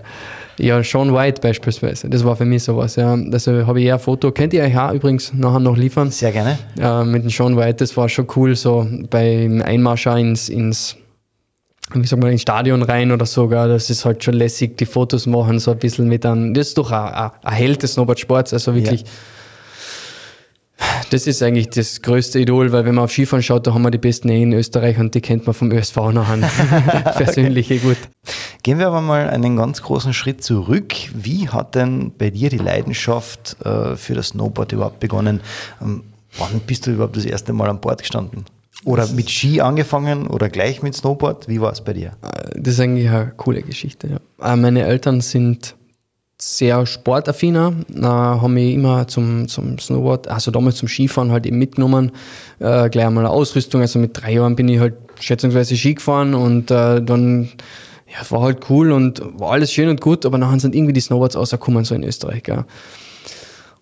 Ja, 0.59 0.83
Sean 0.83 1.15
White 1.15 1.41
beispielsweise, 1.41 2.11
das 2.11 2.25
war 2.25 2.37
für 2.37 2.45
mich 2.45 2.65
sowas. 2.65 2.97
Ja. 2.97 3.17
Also 3.33 3.67
habe 3.67 3.81
ich 3.81 3.87
eher 3.87 3.95
ein 3.95 4.01
Foto, 4.01 4.31
könnt 4.31 4.53
ihr 4.53 4.63
euch 4.63 4.77
auch 4.77 4.93
übrigens 4.93 5.33
nachher 5.33 5.61
noch 5.61 5.77
liefern? 5.77 6.11
Sehr 6.11 6.33
gerne. 6.33 6.59
Äh, 6.79 7.05
mit 7.05 7.23
dem 7.23 7.31
Sean 7.31 7.57
White, 7.57 7.77
das 7.77 7.97
war 7.97 8.09
schon 8.09 8.27
cool, 8.37 8.55
so 8.57 8.87
beim 9.09 9.63
Einmarsch 9.63 10.07
ins, 10.07 10.49
ins 10.49 10.97
wie 11.95 12.07
sagt 12.07 12.23
man, 12.23 12.33
ins 12.33 12.43
Stadion 12.43 12.83
rein 12.83 13.13
oder 13.13 13.27
so, 13.27 13.49
gell? 13.49 13.69
das 13.69 13.91
ist 13.91 14.05
halt 14.05 14.23
schon 14.23 14.35
lässig, 14.35 14.77
die 14.77 14.87
Fotos 14.87 15.27
machen, 15.27 15.59
so 15.59 15.71
ein 15.73 15.79
bisschen 15.79 16.09
mit 16.09 16.25
einem, 16.25 16.55
das 16.55 16.69
ist 16.69 16.79
doch 16.79 16.91
ein, 16.91 17.31
ein 17.43 17.53
Held 17.53 17.83
des 17.83 17.95
Snowboard-Sports, 17.95 18.53
also 18.53 18.75
wirklich. 18.75 19.03
Ja. 19.03 19.07
Das 21.11 21.27
ist 21.27 21.43
eigentlich 21.43 21.69
das 21.71 22.01
größte 22.03 22.39
Idol, 22.39 22.73
weil 22.73 22.85
wenn 22.85 22.95
man 22.95 23.05
auf 23.05 23.11
Skifahren 23.11 23.43
schaut, 23.43 23.67
da 23.67 23.75
haben 23.75 23.83
wir 23.83 23.91
die 23.91 23.99
besten 23.99 24.29
in 24.29 24.53
Österreich 24.53 24.99
und 24.99 25.15
die 25.15 25.21
kennt 25.21 25.47
man 25.47 25.55
vom 25.55 25.71
ÖSV 25.73 25.97
nachher. 26.13 26.39
Persönliche 27.17 27.75
okay. 27.75 27.83
gut. 27.85 27.99
Gehen 28.63 28.79
wir 28.79 28.87
aber 28.87 29.01
mal 29.01 29.29
einen 29.29 29.57
ganz 29.57 29.83
großen 29.83 30.15
Schritt 30.15 30.43
zurück. 30.43 30.95
Wie 31.13 31.49
hat 31.49 31.75
denn 31.75 32.13
bei 32.17 32.31
dir 32.31 32.49
die 32.49 32.59
Leidenschaft 32.59 33.57
äh, 33.65 33.97
für 33.97 34.15
das 34.15 34.29
Snowboard 34.29 34.73
überhaupt 34.73 35.01
begonnen? 35.01 35.41
Ähm, 35.83 36.03
wann 36.39 36.61
bist 36.67 36.87
du 36.87 36.93
überhaupt 36.93 37.17
das 37.17 37.25
erste 37.25 37.53
Mal 37.53 37.69
an 37.69 37.81
Bord 37.81 38.01
gestanden? 38.01 38.45
Oder 38.85 39.07
mit 39.09 39.31
Ski 39.31 39.61
angefangen 39.61 40.27
oder 40.27 40.49
gleich 40.49 40.83
mit 40.83 40.95
Snowboard? 40.95 41.49
Wie 41.49 41.61
war 41.61 41.73
es 41.73 41.83
bei 41.83 41.93
dir? 41.93 42.13
Das 42.55 42.75
ist 42.75 42.81
eigentlich 42.81 43.09
eine 43.09 43.33
coole 43.37 43.63
Geschichte. 43.63 44.21
Ja. 44.41 44.53
Äh, 44.53 44.57
meine 44.57 44.85
Eltern 44.85 45.21
sind 45.21 45.75
sehr 46.39 46.87
sportaffiner, 46.87 47.75
äh, 47.95 48.03
haben 48.03 48.55
mich 48.55 48.75
immer 48.75 49.07
zum, 49.07 49.47
zum 49.49 49.79
Snowboard, 49.79 50.29
also 50.29 50.51
damals 50.51 50.77
zum 50.77 50.89
Skifahren 50.89 51.31
halt 51.31 51.45
eben 51.47 51.59
mitgenommen, 51.59 52.13
äh, 52.59 52.89
gleich 52.89 53.07
einmal 53.07 53.27
eine 53.27 53.35
Ausrüstung, 53.35 53.83
also 53.83 53.99
mit 53.99 54.21
drei 54.21 54.35
Jahren 54.35 54.57
bin 54.57 54.69
ich 54.69 54.81
halt 54.81 54.95
schätzungsweise 55.21 55.77
Ski 55.77 55.95
gefahren 55.95 56.33
und 56.35 56.71
äh, 56.71 57.03
dann, 57.03 57.51
ja, 58.07 58.31
war 58.31 58.41
halt 58.41 58.71
cool 58.71 58.93
und 58.93 59.21
war 59.39 59.53
alles 59.53 59.71
schön 59.73 59.91
und 59.91 60.01
gut, 60.01 60.25
aber 60.25 60.39
nachher 60.39 60.61
sind 60.61 60.75
irgendwie 60.75 60.95
die 60.95 61.01
Snowboards 61.01 61.37
rausgekommen, 61.37 61.85
so 61.85 61.95
in 61.95 62.05
Österreich, 62.05 62.43
gell. 62.43 62.65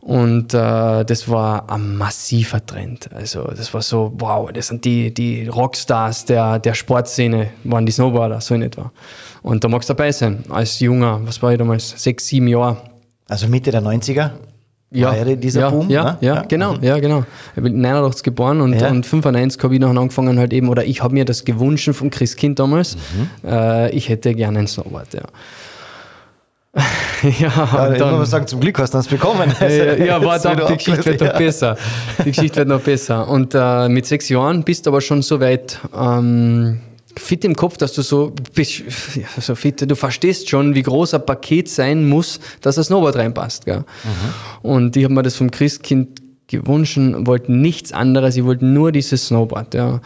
Und 0.00 0.54
äh, 0.54 1.04
das 1.04 1.28
war 1.28 1.68
ein 1.70 1.96
massiver 1.96 2.64
Trend. 2.64 3.10
Also 3.12 3.42
das 3.44 3.74
war 3.74 3.82
so, 3.82 4.12
wow, 4.16 4.50
das 4.52 4.68
sind 4.68 4.84
die, 4.84 5.12
die 5.12 5.48
Rockstars 5.48 6.24
der, 6.24 6.58
der 6.60 6.74
Sportszene, 6.74 7.50
waren 7.64 7.84
die 7.84 7.92
Snowboarder, 7.92 8.40
so 8.40 8.54
in 8.54 8.62
etwa. 8.62 8.92
Und 9.42 9.64
da 9.64 9.68
magst 9.68 9.88
du 9.88 9.94
dabei 9.94 10.12
sein, 10.12 10.44
als 10.48 10.78
Junger, 10.80 11.20
was 11.24 11.42
war 11.42 11.52
ich 11.52 11.58
damals, 11.58 11.94
sechs, 11.96 12.28
sieben 12.28 12.48
Jahre. 12.48 12.76
Also 13.28 13.48
Mitte 13.48 13.70
der 13.70 13.82
90er? 13.82 14.30
Ja, 14.90 15.14
war 15.14 15.36
dieser 15.36 15.60
ja, 15.60 15.70
Boom? 15.70 15.90
Ja, 15.90 16.04
ne? 16.04 16.18
ja, 16.22 16.34
ja, 16.36 16.42
genau, 16.42 16.74
mhm. 16.74 16.82
ja, 16.82 16.98
genau. 16.98 17.24
Ich 17.54 17.62
bin 17.62 17.78
89 17.80 18.22
geboren 18.22 18.62
und, 18.62 18.80
ja. 18.80 18.88
und 18.88 19.04
95 19.04 19.62
habe 19.62 19.74
ich 19.74 19.80
noch 19.80 19.94
angefangen 19.94 20.38
halt 20.38 20.52
eben, 20.54 20.68
oder 20.68 20.84
ich 20.84 21.02
habe 21.02 21.12
mir 21.12 21.26
das 21.26 21.44
gewünscht 21.44 21.90
vom 21.92 22.08
Christkind 22.08 22.58
damals, 22.58 22.96
mhm. 22.96 23.48
äh, 23.48 23.90
ich 23.90 24.08
hätte 24.08 24.34
gerne 24.34 24.60
ein 24.60 24.66
Snowboard, 24.66 25.12
ja. 25.12 25.22
ja, 27.22 27.48
ja 27.48 27.90
dann, 27.90 28.18
muss 28.18 28.30
sagen, 28.30 28.46
zum 28.46 28.60
Glück 28.60 28.78
hast 28.78 28.94
du 28.94 28.98
das 28.98 29.08
bekommen. 29.08 29.52
Also, 29.58 29.82
ja, 30.04 30.22
warte 30.24 30.50
ab, 30.50 30.66
die 30.68 30.76
Geschichte 30.76 31.04
wird 31.04 31.20
noch 31.20 31.38
besser. 31.38 31.76
Die 32.20 32.30
Geschichte 32.30 32.56
wird 32.56 32.68
noch 32.68 32.80
besser. 32.80 33.28
Und 33.28 33.54
äh, 33.54 33.88
mit 33.88 34.06
sechs 34.06 34.28
Jahren 34.28 34.62
bist 34.62 34.86
du 34.86 34.90
aber 34.90 35.00
schon 35.00 35.22
so 35.22 35.40
weit 35.40 35.78
ähm, 35.98 36.80
fit 37.16 37.44
im 37.44 37.56
Kopf, 37.56 37.76
dass 37.76 37.92
du 37.92 38.02
so 38.02 38.32
bist, 38.54 38.82
ja, 39.14 39.26
so 39.40 39.54
fit, 39.54 39.90
du 39.90 39.96
verstehst 39.96 40.48
schon, 40.48 40.74
wie 40.74 40.82
groß 40.82 41.14
ein 41.14 41.26
Paket 41.26 41.68
sein 41.68 42.08
muss, 42.08 42.40
dass 42.60 42.78
ein 42.78 42.84
Snowboard 42.84 43.16
reinpasst. 43.16 43.64
Gell? 43.64 43.78
Mhm. 43.78 44.70
Und 44.70 44.96
ich 44.96 45.04
habe 45.04 45.14
mir 45.14 45.22
das 45.22 45.36
vom 45.36 45.50
Christkind 45.50 46.20
gewünscht, 46.46 46.98
wollten 46.98 47.60
nichts 47.60 47.92
anderes, 47.92 48.36
ich 48.36 48.44
wollte 48.44 48.64
nur 48.64 48.92
dieses 48.92 49.26
Snowboard. 49.26 49.74
Ja. 49.74 50.00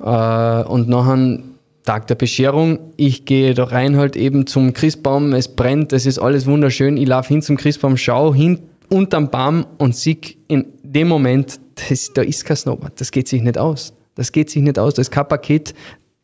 Äh, 0.00 0.64
und 0.64 0.88
nachher 0.88 1.38
Tag 1.86 2.06
der 2.08 2.16
Bescherung. 2.16 2.80
Ich 2.96 3.24
gehe 3.24 3.54
da 3.54 3.64
rein 3.64 3.96
halt 3.96 4.16
eben 4.16 4.46
zum 4.46 4.74
Christbaum, 4.74 5.32
es 5.32 5.48
brennt, 5.48 5.94
es 5.94 6.04
ist 6.04 6.18
alles 6.18 6.46
wunderschön. 6.46 6.98
Ich 6.98 7.08
laufe 7.08 7.28
hin 7.28 7.40
zum 7.40 7.56
Christbaum, 7.56 7.96
schau 7.96 8.34
hin 8.34 8.58
unterm 8.88 9.30
Baum 9.30 9.66
und 9.78 9.96
sehe 9.96 10.18
in 10.48 10.66
dem 10.82 11.08
Moment, 11.08 11.58
das, 11.88 12.12
da 12.12 12.22
ist 12.22 12.44
kein 12.44 12.56
Snowboard. 12.56 13.00
Das 13.00 13.10
geht 13.10 13.28
sich 13.28 13.42
nicht 13.42 13.58
aus. 13.58 13.94
Das 14.14 14.32
geht 14.32 14.50
sich 14.50 14.62
nicht 14.62 14.78
aus. 14.78 14.94
Das 14.94 15.08
ist 15.08 15.10
kein 15.10 15.28
Paket, 15.28 15.74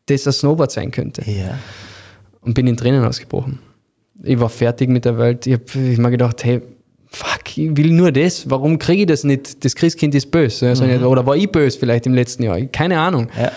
das 0.05 0.27
ein 0.27 0.33
Snowboard 0.33 0.71
sein 0.71 0.91
könnte. 0.91 1.29
Ja. 1.29 1.57
Und 2.41 2.53
bin 2.53 2.67
in 2.67 2.77
Tränen 2.77 3.03
ausgebrochen. 3.03 3.59
Ich 4.21 4.39
war 4.39 4.49
fertig 4.49 4.89
mit 4.89 5.05
der 5.05 5.17
Welt. 5.17 5.47
Ich 5.47 5.53
habe 5.53 5.79
mir 5.79 6.11
gedacht, 6.11 6.43
hey, 6.43 6.61
fuck, 7.07 7.57
ich 7.57 7.75
will 7.77 7.91
nur 7.91 8.11
das. 8.11 8.49
Warum 8.49 8.79
kriege 8.79 9.01
ich 9.01 9.07
das 9.07 9.23
nicht? 9.23 9.63
Das 9.63 9.75
Christkind 9.75 10.15
ist 10.15 10.29
böse. 10.31 10.69
Also 10.69 10.85
mhm. 10.85 11.05
Oder 11.05 11.25
war 11.25 11.35
ich 11.35 11.51
böse 11.51 11.77
vielleicht 11.77 12.05
im 12.05 12.13
letzten 12.13 12.43
Jahr? 12.43 12.59
Keine 12.61 12.99
Ahnung. 12.99 13.29
Ja. 13.39 13.51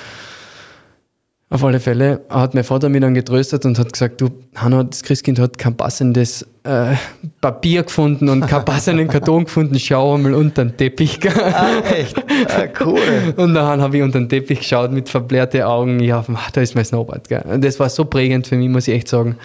Auf 1.48 1.62
alle 1.62 1.78
Fälle 1.78 2.22
hat 2.28 2.54
mein 2.54 2.64
Vater 2.64 2.88
mich 2.88 3.00
dann 3.00 3.14
getröstet 3.14 3.64
und 3.64 3.78
hat 3.78 3.92
gesagt, 3.92 4.20
du, 4.20 4.30
Hanno, 4.56 4.82
das 4.82 5.04
Christkind 5.04 5.38
hat 5.38 5.56
kein 5.58 5.76
passendes 5.76 6.44
äh, 6.64 6.94
Papier 7.40 7.84
gefunden 7.84 8.28
und 8.28 8.48
keinen 8.48 8.64
passenden 8.64 9.06
Karton 9.06 9.44
gefunden, 9.44 9.78
schau 9.78 10.16
einmal 10.16 10.34
unter 10.34 10.64
den 10.64 10.76
Teppich. 10.76 11.20
ah, 11.36 11.82
echt? 11.94 12.18
Ah, 12.48 12.66
cool. 12.84 12.98
Und 13.36 13.54
dann 13.54 13.80
habe 13.80 13.96
ich 13.96 14.02
unter 14.02 14.18
den 14.18 14.28
Teppich 14.28 14.58
geschaut 14.58 14.90
mit 14.90 15.08
verblährten 15.08 15.62
Augen, 15.62 16.00
ja, 16.00 16.24
da 16.52 16.60
ist 16.60 16.74
mein 16.74 16.84
Snowboard. 16.84 17.28
Gell. 17.28 17.42
Und 17.42 17.64
das 17.64 17.78
war 17.78 17.88
so 17.90 18.06
prägend 18.06 18.48
für 18.48 18.56
mich, 18.56 18.68
muss 18.68 18.88
ich 18.88 18.94
echt 18.94 19.06
sagen. 19.06 19.36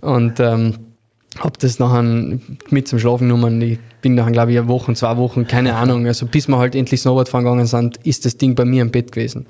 Und 0.00 0.40
ähm, 0.40 0.76
habe 1.40 1.58
das 1.60 1.78
nachher 1.78 2.02
mit 2.70 2.88
zum 2.88 2.98
Schlafen 2.98 3.28
genommen. 3.28 3.60
Ich 3.60 3.78
bin 4.00 4.14
nachher, 4.14 4.32
glaube 4.32 4.52
ich, 4.52 4.58
eine 4.58 4.68
Woche, 4.68 4.94
zwei 4.94 5.18
Wochen, 5.18 5.46
keine 5.46 5.74
Ahnung. 5.74 6.06
Also 6.06 6.24
bis 6.24 6.48
wir 6.48 6.56
halt 6.56 6.74
endlich 6.74 7.02
Snowboard 7.02 7.28
fahren 7.28 7.44
gegangen 7.44 7.66
sind, 7.66 7.98
ist 7.98 8.24
das 8.24 8.38
Ding 8.38 8.54
bei 8.54 8.64
mir 8.64 8.80
im 8.80 8.90
Bett 8.90 9.12
gewesen. 9.12 9.46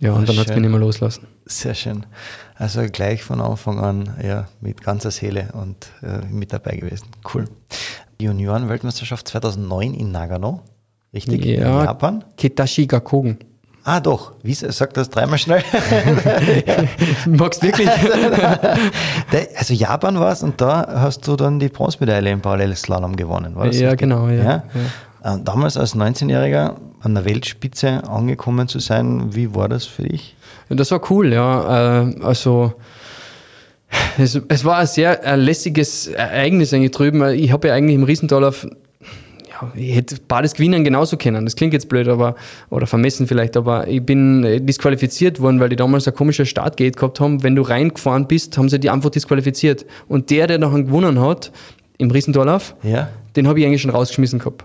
Ja, 0.00 0.12
und 0.12 0.28
dann 0.28 0.36
hat 0.36 0.48
es 0.48 0.54
mich 0.54 0.62
nicht 0.62 0.70
mehr 0.70 0.78
loslassen. 0.78 1.26
Sehr 1.46 1.74
schön. 1.74 2.06
Also 2.54 2.82
gleich 2.90 3.22
von 3.22 3.40
Anfang 3.40 3.80
an 3.80 4.14
ja, 4.22 4.46
mit 4.60 4.82
ganzer 4.82 5.10
Seele 5.10 5.48
und 5.54 5.88
äh, 6.02 6.24
mit 6.32 6.52
dabei 6.52 6.76
gewesen. 6.76 7.08
Cool. 7.32 7.46
Junioren-Weltmeisterschaft 8.20 9.26
2009 9.28 9.94
in 9.94 10.12
Nagano, 10.12 10.62
richtig? 11.12 11.44
Ja, 11.44 11.80
in 11.80 11.84
Japan. 11.84 12.24
Kitashi 12.36 12.86
Gakogen. 12.86 13.38
Ah, 13.84 14.00
doch. 14.00 14.32
Wie 14.42 14.52
sagt 14.52 14.98
das 14.98 15.08
dreimal 15.08 15.38
schnell? 15.38 15.64
Magst 17.26 17.62
wirklich? 17.62 17.88
also 19.56 19.72
Japan 19.72 20.20
war 20.20 20.32
es 20.32 20.42
und 20.42 20.60
da 20.60 20.86
hast 21.00 21.26
du 21.26 21.36
dann 21.36 21.58
die 21.58 21.70
Bronzemedaille 21.70 22.30
im 22.30 22.42
Parallelslalom 22.42 23.16
gewonnen, 23.16 23.56
war 23.56 23.66
das? 23.66 23.80
Ja, 23.80 23.86
richtig? 23.86 24.00
genau. 24.00 24.28
Ja, 24.28 24.34
ja? 24.34 24.44
ja. 24.44 24.64
Äh, 25.22 25.38
damals 25.44 25.76
als 25.76 25.96
19-Jähriger 25.96 26.76
an 27.00 27.14
der 27.14 27.24
Weltspitze 27.24 28.08
angekommen 28.08 28.68
zu 28.68 28.78
sein. 28.78 29.34
Wie 29.34 29.54
war 29.54 29.68
das 29.68 29.84
für 29.84 30.02
dich? 30.04 30.36
Das 30.68 30.90
war 30.90 31.00
cool, 31.10 31.32
ja. 31.32 32.02
Äh, 32.02 32.22
also 32.22 32.74
es, 34.18 34.40
es 34.48 34.64
war 34.64 34.78
ein 34.78 34.86
sehr 34.86 35.24
ein 35.24 35.40
lässiges 35.40 36.08
Ereignis 36.08 36.72
eigentlich 36.74 36.90
drüben. 36.90 37.22
Ich 37.34 37.52
habe 37.52 37.68
ja 37.68 37.74
eigentlich 37.74 37.94
im 37.94 38.04
Riesendorlauf 38.04 38.66
ja, 39.60 39.72
ich 39.74 39.94
hätte 39.96 40.16
beides 40.28 40.54
gewinnen 40.54 40.84
genauso 40.84 41.16
können. 41.16 41.44
Das 41.44 41.56
klingt 41.56 41.72
jetzt 41.72 41.88
blöd, 41.88 42.06
aber, 42.08 42.36
oder 42.70 42.86
vermessen 42.86 43.26
vielleicht, 43.26 43.56
aber 43.56 43.88
ich 43.88 44.04
bin 44.04 44.66
disqualifiziert 44.66 45.40
worden, 45.40 45.58
weil 45.58 45.68
die 45.68 45.76
damals 45.76 46.06
ein 46.06 46.14
komisches 46.14 46.48
Startgate 46.48 46.96
gehabt 46.96 47.18
haben. 47.18 47.42
Wenn 47.42 47.56
du 47.56 47.62
reingefahren 47.62 48.26
bist, 48.26 48.56
haben 48.56 48.68
sie 48.68 48.78
die 48.78 48.90
einfach 48.90 49.10
disqualifiziert. 49.10 49.86
Und 50.06 50.30
der, 50.30 50.46
der 50.46 50.58
nachher 50.58 50.82
gewonnen 50.82 51.20
hat, 51.20 51.50
im 51.96 52.10
Riesendorlauf, 52.10 52.76
ja. 52.82 53.08
den 53.34 53.48
habe 53.48 53.58
ich 53.58 53.66
eigentlich 53.66 53.82
schon 53.82 53.90
rausgeschmissen 53.90 54.38
gehabt. 54.38 54.64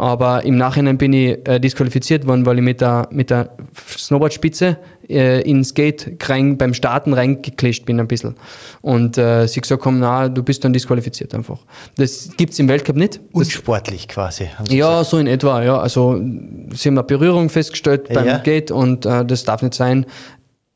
Aber 0.00 0.46
im 0.46 0.56
Nachhinein 0.56 0.96
bin 0.96 1.12
ich 1.12 1.46
äh, 1.46 1.60
disqualifiziert 1.60 2.26
worden, 2.26 2.46
weil 2.46 2.56
ich 2.56 2.64
mit 2.64 2.80
der, 2.80 3.06
mit 3.10 3.28
der 3.28 3.50
Snowboardspitze 3.98 4.78
äh, 5.10 5.42
ins 5.42 5.74
Gate 5.74 6.16
rein, 6.26 6.56
beim 6.56 6.72
Starten 6.72 7.12
reingeklischt 7.12 7.84
bin 7.84 8.00
ein 8.00 8.08
bisschen. 8.08 8.34
Und 8.80 9.18
äh, 9.18 9.46
sie 9.46 9.60
gesagt 9.60 9.84
haben, 9.84 9.98
na, 9.98 10.30
du 10.30 10.42
bist 10.42 10.64
dann 10.64 10.72
disqualifiziert 10.72 11.34
einfach. 11.34 11.58
Das 11.98 12.30
gibt's 12.38 12.58
im 12.58 12.66
Weltcup 12.68 12.96
nicht. 12.96 13.20
Unsportlich 13.32 14.08
quasi. 14.08 14.44
ja, 14.70 14.88
gesagt. 14.88 15.10
so 15.10 15.18
in 15.18 15.26
etwa, 15.26 15.62
ja. 15.62 15.78
Also 15.78 16.14
sie 16.14 16.88
haben 16.88 16.96
eine 16.96 17.02
Berührung 17.02 17.50
festgestellt 17.50 18.08
beim 18.10 18.26
Ja. 18.26 18.38
Gate 18.38 18.70
und 18.70 19.04
äh, 19.04 19.22
das 19.26 19.44
darf 19.44 19.60
nicht 19.60 19.74
sein. 19.74 20.06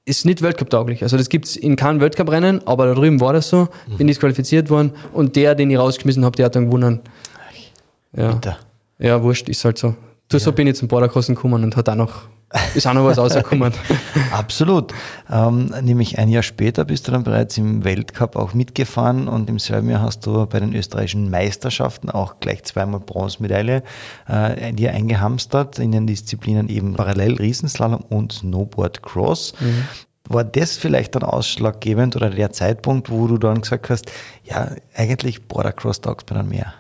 Ist 0.04 0.26
nicht 0.26 0.42
Weltcup-tauglich. 0.42 1.02
Also 1.02 1.16
das 1.16 1.30
gibt's 1.30 1.56
in 1.56 1.76
keinem 1.76 2.02
Weltcup-Rennen, 2.02 2.60
aber 2.66 2.88
da 2.88 2.92
drüben 2.92 3.22
war 3.22 3.32
das 3.32 3.48
so. 3.48 3.68
Mhm. 3.88 3.96
Bin 3.96 4.06
disqualifiziert 4.06 4.68
worden 4.68 4.92
und 5.14 5.34
der, 5.34 5.54
den 5.54 5.70
ich 5.70 5.78
rausgeschmissen 5.78 6.26
habe, 6.26 6.36
der 6.36 6.44
hat 6.44 6.56
dann 6.56 6.66
gewonnen. 6.66 7.00
Ja. 8.14 8.32
Bitter. 8.32 8.58
Ja, 9.04 9.22
wurscht, 9.22 9.50
ist 9.50 9.62
halt 9.66 9.76
so. 9.76 9.94
Du, 10.30 10.38
so 10.38 10.50
bin 10.52 10.66
ich 10.66 10.76
zum 10.76 10.88
Bordercrossen 10.88 11.34
gekommen 11.34 11.62
und 11.62 11.76
hat 11.76 11.90
auch 11.90 11.94
noch, 11.94 12.22
ist 12.74 12.86
auch 12.86 12.94
noch 12.94 13.04
was 13.04 13.18
rausgekommen. 13.18 13.70
Absolut. 14.32 14.94
Ähm, 15.30 15.66
nämlich 15.82 16.18
ein 16.18 16.30
Jahr 16.30 16.42
später 16.42 16.86
bist 16.86 17.06
du 17.06 17.12
dann 17.12 17.22
bereits 17.22 17.58
im 17.58 17.84
Weltcup 17.84 18.34
auch 18.34 18.54
mitgefahren 18.54 19.28
und 19.28 19.50
im 19.50 19.58
selben 19.58 19.90
Jahr 19.90 20.00
hast 20.00 20.24
du 20.24 20.46
bei 20.46 20.58
den 20.58 20.74
österreichischen 20.74 21.28
Meisterschaften 21.28 22.08
auch 22.08 22.40
gleich 22.40 22.64
zweimal 22.64 23.00
Bronzemedaille 23.00 23.82
äh, 24.26 24.72
dir 24.72 24.92
eingehamstert 24.92 25.78
in 25.78 25.92
den 25.92 26.06
Disziplinen 26.06 26.70
eben 26.70 26.94
parallel 26.94 27.34
Riesenslalom 27.34 28.00
und 28.08 28.32
Snowboard 28.32 29.02
Cross. 29.02 29.52
War 30.26 30.44
das 30.44 30.78
vielleicht 30.78 31.14
dann 31.14 31.24
ausschlaggebend 31.24 32.16
oder 32.16 32.30
der 32.30 32.52
Zeitpunkt, 32.52 33.10
wo 33.10 33.26
du 33.26 33.36
dann 33.36 33.60
gesagt 33.60 33.90
hast, 33.90 34.10
ja, 34.44 34.70
eigentlich 34.96 35.46
Border 35.46 35.72
Cross 35.72 36.00
taugt 36.00 36.30
mir 36.30 36.38
dann 36.38 36.48
mehr? 36.48 36.72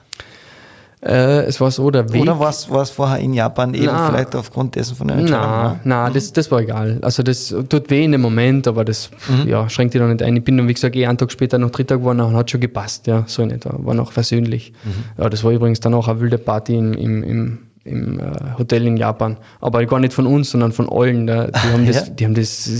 Äh, 1.04 1.44
es 1.44 1.60
war 1.60 1.70
so, 1.70 1.90
der 1.90 2.12
Weg. 2.12 2.22
Oder 2.22 2.38
war 2.38 2.50
es 2.50 2.90
vorher 2.90 3.18
in 3.18 3.34
Japan 3.34 3.74
eben 3.74 3.86
Na. 3.86 4.08
vielleicht 4.08 4.34
aufgrund 4.34 4.74
dessen 4.74 4.96
von 4.96 5.08
der 5.08 5.18
Entscheidung? 5.18 5.50
Na, 5.50 5.72
ne? 5.72 5.80
na, 5.84 6.10
das, 6.10 6.32
das 6.32 6.50
war 6.50 6.60
egal. 6.60 6.98
Also 7.02 7.22
das 7.22 7.54
tut 7.68 7.90
weh 7.90 8.04
in 8.04 8.12
dem 8.12 8.22
Moment, 8.22 8.66
aber 8.66 8.84
das 8.84 9.10
ja, 9.46 9.68
schränkt 9.68 9.94
dich 9.94 10.00
doch 10.00 10.08
nicht 10.08 10.22
ein. 10.22 10.36
Ich 10.36 10.44
bin 10.44 10.56
dann, 10.56 10.66
wie 10.66 10.74
gesagt, 10.74 10.96
eh 10.96 11.06
einen 11.06 11.18
Tag 11.18 11.30
später 11.30 11.58
noch 11.58 11.70
Dritter 11.70 11.98
geworden 11.98 12.20
und 12.20 12.34
hat 12.34 12.50
schon 12.50 12.60
gepasst, 12.60 13.06
ja, 13.06 13.24
so 13.26 13.42
in 13.42 13.50
etwa. 13.50 13.74
War 13.78 13.94
noch 13.94 14.12
versöhnlich. 14.12 14.72
Ja, 15.18 15.28
das 15.28 15.44
war 15.44 15.52
übrigens 15.52 15.80
dann 15.80 15.92
auch 15.94 16.08
eine 16.08 16.20
wilde 16.20 16.38
Party 16.38 16.76
im, 16.76 16.94
im, 16.94 17.22
im, 17.22 17.58
im 17.84 18.18
äh, 18.18 18.22
Hotel 18.58 18.86
in 18.86 18.96
Japan. 18.96 19.36
Aber 19.60 19.84
gar 19.86 20.00
nicht 20.00 20.12
von 20.12 20.26
uns, 20.26 20.50
sondern 20.50 20.72
von 20.72 20.88
allen. 20.88 21.26
Die, 21.26 21.32
haben 21.32 21.86
das, 21.86 22.08
Ja? 22.08 22.14
die 22.14 22.24
haben 22.24 22.34
das 22.34 22.70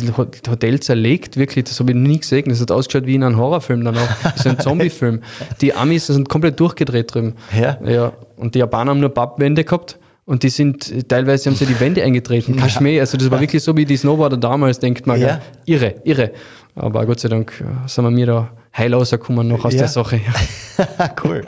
Hotel 0.48 0.80
zerlegt, 0.80 1.36
wirklich, 1.36 1.64
das 1.64 1.78
habe 1.80 1.90
ich 1.90 1.96
noch 1.96 2.08
nie 2.08 2.18
gesehen. 2.18 2.48
Das 2.48 2.60
hat 2.60 2.70
ausgeschaut 2.70 3.06
wie 3.06 3.14
in 3.14 3.22
einem 3.22 3.36
Horrorfilm 3.36 3.84
dann 3.84 3.96
auch. 3.96 4.08
Das 4.22 4.36
ist 4.36 4.46
ein 4.46 4.58
Zombie-Film. 4.60 5.20
Die 5.60 5.74
Amis 5.74 6.06
sind 6.06 6.28
komplett 6.28 6.58
durchgedreht 6.58 7.14
drüben. 7.14 7.34
Ja? 7.58 7.78
Ja, 7.84 8.12
und 8.36 8.54
die 8.54 8.58
Japaner 8.60 8.90
haben 8.92 9.00
nur 9.00 9.10
Pappwände 9.10 9.62
gehabt 9.64 9.98
und 10.24 10.42
die 10.42 10.48
sind, 10.48 11.08
teilweise 11.08 11.50
haben 11.50 11.56
sie 11.56 11.66
die 11.66 11.78
Wände 11.80 12.02
eingetreten. 12.02 12.56
Kaschmir, 12.56 13.00
also 13.00 13.18
das 13.18 13.30
war 13.30 13.40
wirklich 13.40 13.62
so 13.62 13.76
wie 13.76 13.84
die 13.84 13.96
Snowboarder 13.96 14.38
damals, 14.38 14.78
denkt 14.78 15.06
man. 15.06 15.20
Ja. 15.20 15.26
Ja. 15.28 15.40
Irre, 15.66 15.94
irre. 16.04 16.30
Aber 16.74 17.04
Gott 17.06 17.20
sei 17.20 17.28
Dank 17.28 17.52
äh, 17.60 17.88
sind 17.88 18.04
wir 18.04 18.10
mir 18.10 18.26
da 18.26 18.50
heil 18.76 18.92
rausgekommen 18.94 19.46
noch 19.48 19.64
aus 19.64 19.72
Ja. 19.74 19.80
der 19.80 19.88
Sache. 19.88 20.20
cool. 21.24 21.44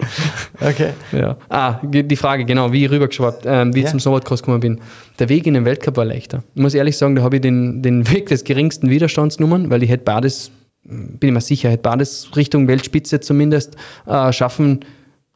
Okay. 0.61 0.91
Ja. 1.13 1.37
Ah, 1.49 1.81
die 1.83 2.17
Frage, 2.17 2.45
genau, 2.45 2.71
wie 2.73 2.85
ich 2.85 2.91
rübergeschwappt, 2.91 3.43
ähm, 3.45 3.75
wie 3.75 3.81
ich 3.81 3.85
Ja. 3.87 3.91
zum 3.91 4.01
Snowboardcross 4.01 4.43
gekommen 4.43 4.61
bin. 4.61 4.81
Der 5.19 5.29
Weg 5.29 5.47
in 5.47 5.55
den 5.55 5.65
Weltcup 5.65 5.97
war 5.97 6.05
leichter. 6.05 6.45
Ich 6.55 6.63
muss 6.63 6.75
ehrlich 6.75 6.97
sagen, 6.97 7.17
da 7.17 7.23
habe 7.23 7.37
ich 7.37 7.43
den, 7.43 7.83
den 7.83 8.09
Weg 8.13 8.27
des 8.29 8.45
geringsten 8.45 8.89
Widerstands 8.89 9.37
genommen, 9.39 9.69
weil 9.71 9.83
ich 9.83 9.91
hätte 9.91 10.05
beides, 10.05 10.51
bin 10.85 11.19
ich 11.29 11.33
mir 11.33 11.41
sicher, 11.41 11.71
hätte 11.71 11.83
beides 11.83 12.29
Richtung 12.37 12.69
Weltspitze 12.69 13.19
zumindest 13.21 13.75
äh, 14.07 14.33
schaffen 14.33 14.85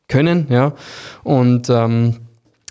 können. 0.06 0.46
Ja. 0.50 0.72
Und 1.24 1.68
ähm, 1.70 2.16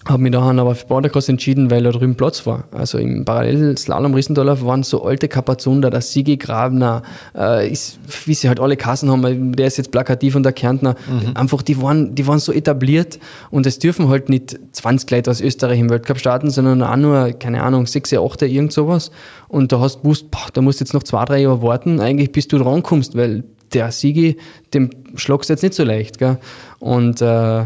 habe 0.05 0.23
mich 0.23 0.31
daheim 0.31 0.57
aber 0.59 0.75
für 0.75 0.87
Bordercross 0.87 1.27
entschieden, 1.27 1.69
weil 1.69 1.83
da 1.83 1.91
drüben 1.91 2.15
Platz 2.15 2.45
war. 2.45 2.63
Also 2.71 2.97
im 2.97 3.25
Parallelslalom 3.25 4.13
Riesendorf 4.13 4.63
waren 4.63 4.83
so 4.83 5.03
alte 5.03 5.27
Kapazunder, 5.27 5.89
der 5.89 6.01
Sigi 6.01 6.37
Grabner, 6.37 7.03
äh, 7.35 7.69
ist, 7.69 7.99
wie 8.25 8.33
sie 8.33 8.47
halt 8.47 8.61
alle 8.61 8.77
Kassen 8.77 9.11
haben, 9.11 9.55
der 9.55 9.67
ist 9.67 9.77
jetzt 9.77 9.91
plakativ 9.91 10.35
und 10.35 10.43
der 10.43 10.53
Kärntner. 10.53 10.95
Einfach, 11.35 11.61
die 11.61 11.81
waren, 11.81 12.15
die 12.15 12.25
waren 12.27 12.39
so 12.39 12.53
etabliert 12.53 13.19
und 13.51 13.65
es 13.65 13.79
dürfen 13.79 14.07
halt 14.07 14.29
nicht 14.29 14.57
20 14.71 15.11
Leute 15.11 15.31
aus 15.31 15.41
Österreich 15.41 15.79
im 15.79 15.89
Weltcup 15.89 16.17
starten, 16.17 16.49
sondern 16.49 16.81
auch 16.81 16.95
nur, 16.95 17.33
keine 17.33 17.61
Ahnung, 17.61 17.85
6, 17.85 18.13
8, 18.13 18.43
irgend 18.43 18.71
sowas. 18.71 19.11
Und 19.49 19.73
da 19.73 19.81
hast 19.81 19.97
du 19.97 20.01
gewusst, 20.03 20.31
boah, 20.31 20.47
da 20.53 20.61
musst 20.61 20.79
du 20.79 20.85
jetzt 20.85 20.93
noch 20.93 21.03
zwei, 21.03 21.25
drei 21.25 21.39
Jahre 21.39 21.61
warten, 21.61 21.99
eigentlich 21.99 22.31
bis 22.31 22.47
du 22.47 22.57
drankommst, 22.57 23.17
weil 23.17 23.43
der 23.73 23.91
Sigi, 23.91 24.37
dem 24.73 24.89
schlagst 25.15 25.49
du 25.49 25.53
jetzt 25.53 25.61
nicht 25.61 25.73
so 25.73 25.83
leicht. 25.83 26.17
Gell? 26.17 26.37
Und 26.79 27.21
äh, 27.21 27.65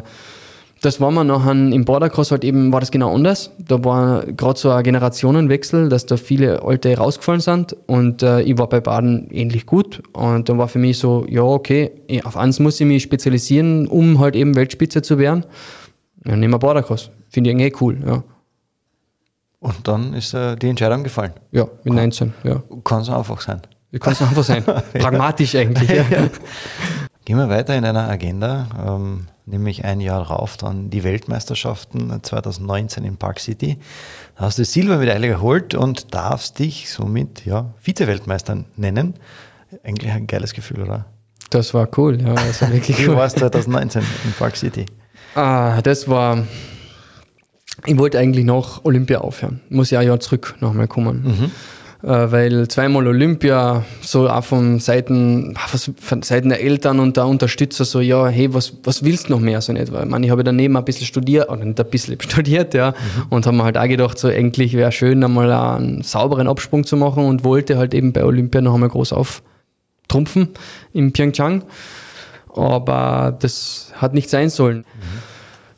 das 0.83 0.99
war 0.99 1.11
man 1.11 1.27
nachher 1.27 1.51
im 1.51 1.85
Bordercross 1.85 2.31
halt 2.31 2.43
eben, 2.43 2.73
war 2.73 2.81
das 2.81 2.91
genau 2.91 3.15
anders. 3.15 3.51
Da 3.57 3.83
war 3.85 4.25
gerade 4.25 4.59
so 4.59 4.69
ein 4.69 4.83
Generationenwechsel, 4.83 5.87
dass 5.87 6.05
da 6.05 6.17
viele 6.17 6.61
Alte 6.61 6.95
rausgefallen 6.97 7.39
sind 7.39 7.73
und 7.87 8.21
äh, 8.21 8.41
ich 8.41 8.57
war 8.57 8.67
bei 8.67 8.81
Baden 8.81 9.29
ähnlich 9.31 9.65
gut 9.65 10.03
und 10.11 10.49
dann 10.49 10.57
war 10.57 10.67
für 10.67 10.79
mich 10.79 10.99
so, 10.99 11.25
ja 11.29 11.41
okay, 11.41 11.91
auf 12.25 12.35
eins 12.35 12.59
muss 12.59 12.79
ich 12.81 12.85
mich 12.85 13.01
spezialisieren, 13.01 13.87
um 13.87 14.19
halt 14.19 14.35
eben 14.35 14.55
Weltspitze 14.55 15.01
zu 15.01 15.17
werden. 15.17 15.45
Ja, 16.25 16.35
nehmen 16.35 16.53
wir 16.53 16.59
Bordercross. 16.59 17.11
Finde 17.29 17.49
ich 17.49 17.55
eigentlich 17.55 17.81
cool, 17.81 17.97
ja. 18.05 18.23
Und 19.59 19.87
dann 19.87 20.13
ist 20.13 20.33
äh, 20.33 20.57
die 20.57 20.67
Entscheidung 20.67 21.03
gefallen. 21.03 21.31
Ja, 21.51 21.65
mit 21.85 21.93
19, 21.93 22.33
ja. 22.43 22.61
Kann 22.83 23.03
so 23.03 23.13
einfach 23.13 23.39
sein. 23.39 23.61
Kann 23.99 24.11
es 24.11 24.21
einfach 24.21 24.43
sein? 24.43 24.63
Pragmatisch 24.93 25.55
eigentlich, 25.55 25.89
ja. 25.89 26.03
Gehen 27.25 27.37
wir 27.37 27.47
weiter 27.47 27.75
in 27.75 27.85
einer 27.85 28.09
Agenda, 28.09 28.67
ähm, 28.85 29.27
nämlich 29.45 29.85
ein 29.85 30.01
Jahr 30.01 30.23
rauf 30.23 30.57
dann 30.57 30.89
die 30.89 31.05
Weltmeisterschaften 31.05 32.21
2019 32.21 33.05
in 33.05 33.15
Park 33.15 33.39
City. 33.39 33.77
Da 34.35 34.45
hast 34.45 34.59
du 34.59 34.65
Silbermedaille 34.65 35.29
geholt 35.29 35.73
und 35.73 36.13
darfst 36.13 36.59
dich 36.59 36.91
somit 36.91 37.45
ja, 37.45 37.73
Vize-Weltmeister 37.81 38.65
nennen. 38.75 39.13
Eigentlich 39.83 40.11
ein 40.11 40.27
geiles 40.27 40.53
Gefühl, 40.53 40.81
oder? 40.81 41.05
Das 41.49 41.73
war 41.73 41.87
cool, 41.97 42.21
ja. 42.21 42.33
Das 42.33 42.61
war 42.61 42.73
wirklich 42.73 42.97
Wie 42.99 43.07
cool. 43.07 43.15
war 43.15 43.25
es 43.25 43.35
2019 43.35 44.01
in 44.25 44.33
Park 44.33 44.57
City? 44.57 44.85
Ah, 45.35 45.81
das 45.81 46.09
war. 46.09 46.45
Ich 47.85 47.97
wollte 47.97 48.19
eigentlich 48.19 48.45
nach 48.45 48.83
Olympia 48.83 49.19
aufhören. 49.19 49.61
Muss 49.69 49.91
ja 49.91 49.99
ein 49.99 50.07
Jahr 50.07 50.19
zurück 50.19 50.55
nochmal 50.59 50.87
kommen. 50.87 51.25
Äh, 51.25 51.49
weil 52.05 52.67
zweimal 52.67 53.07
Olympia, 53.07 53.85
so 54.01 54.29
auch 54.29 54.43
von 54.43 54.79
Seiten, 54.79 55.53
was- 55.71 55.89
von 56.01 56.21
Seiten 56.21 56.49
der 56.49 56.61
Eltern 56.61 56.99
und 56.99 57.15
der 57.15 57.25
Unterstützer, 57.27 57.85
so, 57.85 58.01
ja, 58.01 58.27
hey, 58.27 58.53
was, 58.53 58.73
was 58.83 59.03
willst 59.05 59.29
du 59.29 59.33
noch 59.33 59.39
mehr? 59.39 59.61
So 59.61 59.71
in 59.71 59.77
etwa. 59.77 60.03
Ich 60.03 60.09
meine, 60.09 60.25
ich 60.25 60.31
habe 60.31 60.43
daneben 60.43 60.75
ein 60.75 60.83
bisschen 60.83 61.07
studiert, 61.07 61.49
oder 61.49 61.63
nicht 61.63 61.79
ein 61.79 61.89
bisschen 61.89 62.19
studiert, 62.21 62.73
ja, 62.73 62.93
und 63.29 63.45
habe 63.47 63.55
mir 63.55 63.63
halt 63.63 63.77
auch 63.77 63.87
gedacht, 63.87 64.19
so, 64.19 64.27
eigentlich 64.27 64.73
wäre 64.73 64.91
schön, 64.91 65.23
einmal 65.23 65.49
einen 65.51 66.01
sauberen 66.03 66.47
Absprung 66.49 66.83
zu 66.83 66.97
machen 66.97 67.23
und 67.25 67.45
wollte 67.45 67.77
halt 67.77 67.93
eben 67.93 68.11
bei 68.11 68.25
Olympia 68.25 68.59
noch 68.59 68.73
einmal 68.73 68.89
groß 68.89 69.13
auftrumpfen 69.13 70.49
in 70.91 71.13
Pyeongchang. 71.13 71.63
Aber 72.53 73.35
das 73.39 73.91
hat 73.95 74.13
nicht 74.13 74.29
sein 74.29 74.49
sollen. 74.49 74.83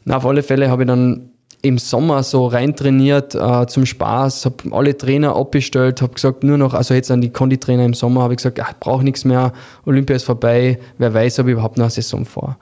Na, 0.05 0.17
auf 0.17 0.25
alle 0.25 0.43
Fälle 0.43 0.69
habe 0.69 0.83
ich 0.83 0.87
dann 0.87 1.29
im 1.65 1.77
Sommer 1.77 2.21
so 2.23 2.47
rein 2.47 2.75
trainiert 2.75 3.33
äh, 3.35 3.65
zum 3.67 3.85
Spaß, 3.85 4.45
habe 4.45 4.55
alle 4.71 4.95
Trainer 4.97 5.35
abbestellt, 5.35 6.01
habe 6.01 6.13
gesagt, 6.13 6.43
nur 6.43 6.57
noch, 6.57 6.73
also 6.73 6.93
jetzt 6.93 7.09
an 7.11 7.21
die 7.21 7.29
Konditrainer 7.29 7.83
im 7.85 7.93
Sommer, 7.93 8.21
habe 8.21 8.33
ich 8.33 8.37
gesagt, 8.37 8.59
ach, 8.61 8.71
ich 8.71 8.77
brauche 8.79 9.03
nichts 9.03 9.25
mehr, 9.25 9.51
Olympia 9.85 10.15
ist 10.15 10.23
vorbei, 10.23 10.79
wer 10.97 11.13
weiß, 11.13 11.39
ob 11.39 11.47
ich 11.47 11.53
überhaupt 11.53 11.77
noch 11.77 11.85
eine 11.85 11.91
Saison 11.91 12.25
vor. 12.25 12.57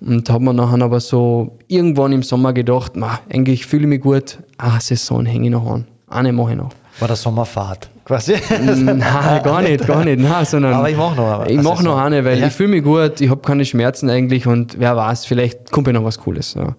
Und 0.00 0.28
habe 0.28 0.42
mir 0.44 0.52
nachher 0.52 0.82
aber 0.82 0.98
so 0.98 1.56
irgendwann 1.68 2.12
im 2.12 2.22
Sommer 2.24 2.52
gedacht, 2.52 2.96
ma, 2.96 3.20
eigentlich 3.32 3.64
fühle 3.66 3.82
ich 3.82 3.88
mich 3.88 4.00
gut, 4.00 4.38
ah, 4.58 4.80
Saison 4.80 5.24
hänge 5.24 5.46
ich 5.46 5.52
noch 5.52 5.66
an, 5.70 5.86
eine 6.08 6.32
mache 6.32 6.50
ich 6.52 6.56
noch. 6.58 6.70
War 6.98 7.08
der 7.08 7.16
Sommerfahrt 7.16 7.88
quasi? 8.04 8.34
Nein, 8.60 8.98
gar 9.42 9.62
nicht, 9.62 9.86
gar 9.86 10.04
nicht. 10.04 10.18
Nein, 10.20 10.44
sondern 10.44 10.74
Aber 10.74 10.90
ich 10.90 10.96
mach 10.96 11.16
noch 11.16 11.40
eine. 11.40 11.50
Ich 11.50 11.62
mache 11.62 11.82
noch 11.82 11.96
eine, 11.98 12.24
weil 12.24 12.38
Ja. 12.38 12.48
ich 12.48 12.52
fühle 12.52 12.68
mich 12.68 12.82
gut, 12.82 13.20
ich 13.20 13.30
habe 13.30 13.40
keine 13.40 13.64
Schmerzen 13.64 14.10
eigentlich 14.10 14.46
und 14.46 14.78
wer 14.78 14.94
weiß, 14.96 15.24
vielleicht 15.24 15.70
kommt 15.70 15.86
ja 15.86 15.92
noch 15.94 16.04
was 16.04 16.18
Cooles. 16.18 16.54
Ja. 16.54 16.74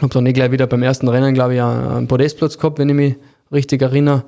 Habe 0.00 0.12
dann 0.12 0.26
eh 0.26 0.32
gleich 0.32 0.50
wieder 0.50 0.66
beim 0.66 0.82
ersten 0.82 1.08
Rennen, 1.08 1.34
glaube 1.34 1.54
ich, 1.54 1.62
einen 1.62 2.06
Podestplatz 2.06 2.58
gehabt, 2.58 2.78
wenn 2.78 2.88
ich 2.88 2.94
mich 2.94 3.14
richtig 3.52 3.82
erinnere. 3.82 4.24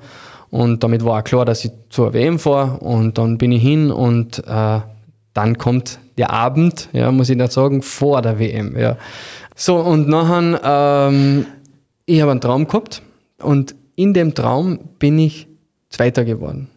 Und 0.49 0.83
damit 0.83 1.05
war 1.05 1.19
auch 1.19 1.23
klar, 1.23 1.45
dass 1.45 1.63
ich 1.63 1.71
zur 1.89 2.13
WM 2.13 2.37
fahre 2.37 2.79
und 2.79 3.17
dann 3.17 3.37
bin 3.37 3.53
ich 3.53 3.61
hin 3.61 3.89
und 3.89 4.39
äh, 4.45 4.79
dann 5.33 5.57
kommt 5.57 5.99
der 6.17 6.31
Abend, 6.31 6.89
ja, 6.91 7.11
muss 7.11 7.29
ich 7.29 7.37
nicht 7.37 7.53
sagen, 7.53 7.81
vor 7.81 8.21
der 8.21 8.37
WM. 8.37 8.77
Ja. 8.77 8.97
So, 9.55 9.77
und 9.77 10.09
nachher, 10.09 11.09
ähm, 11.09 11.45
ich 12.05 12.21
habe 12.21 12.31
einen 12.31 12.41
Traum 12.41 12.67
gehabt 12.67 13.01
und 13.41 13.75
in 13.95 14.13
dem 14.13 14.33
Traum 14.33 14.79
bin 14.99 15.17
ich 15.19 15.47
Zweiter 15.89 16.25
geworden. 16.25 16.67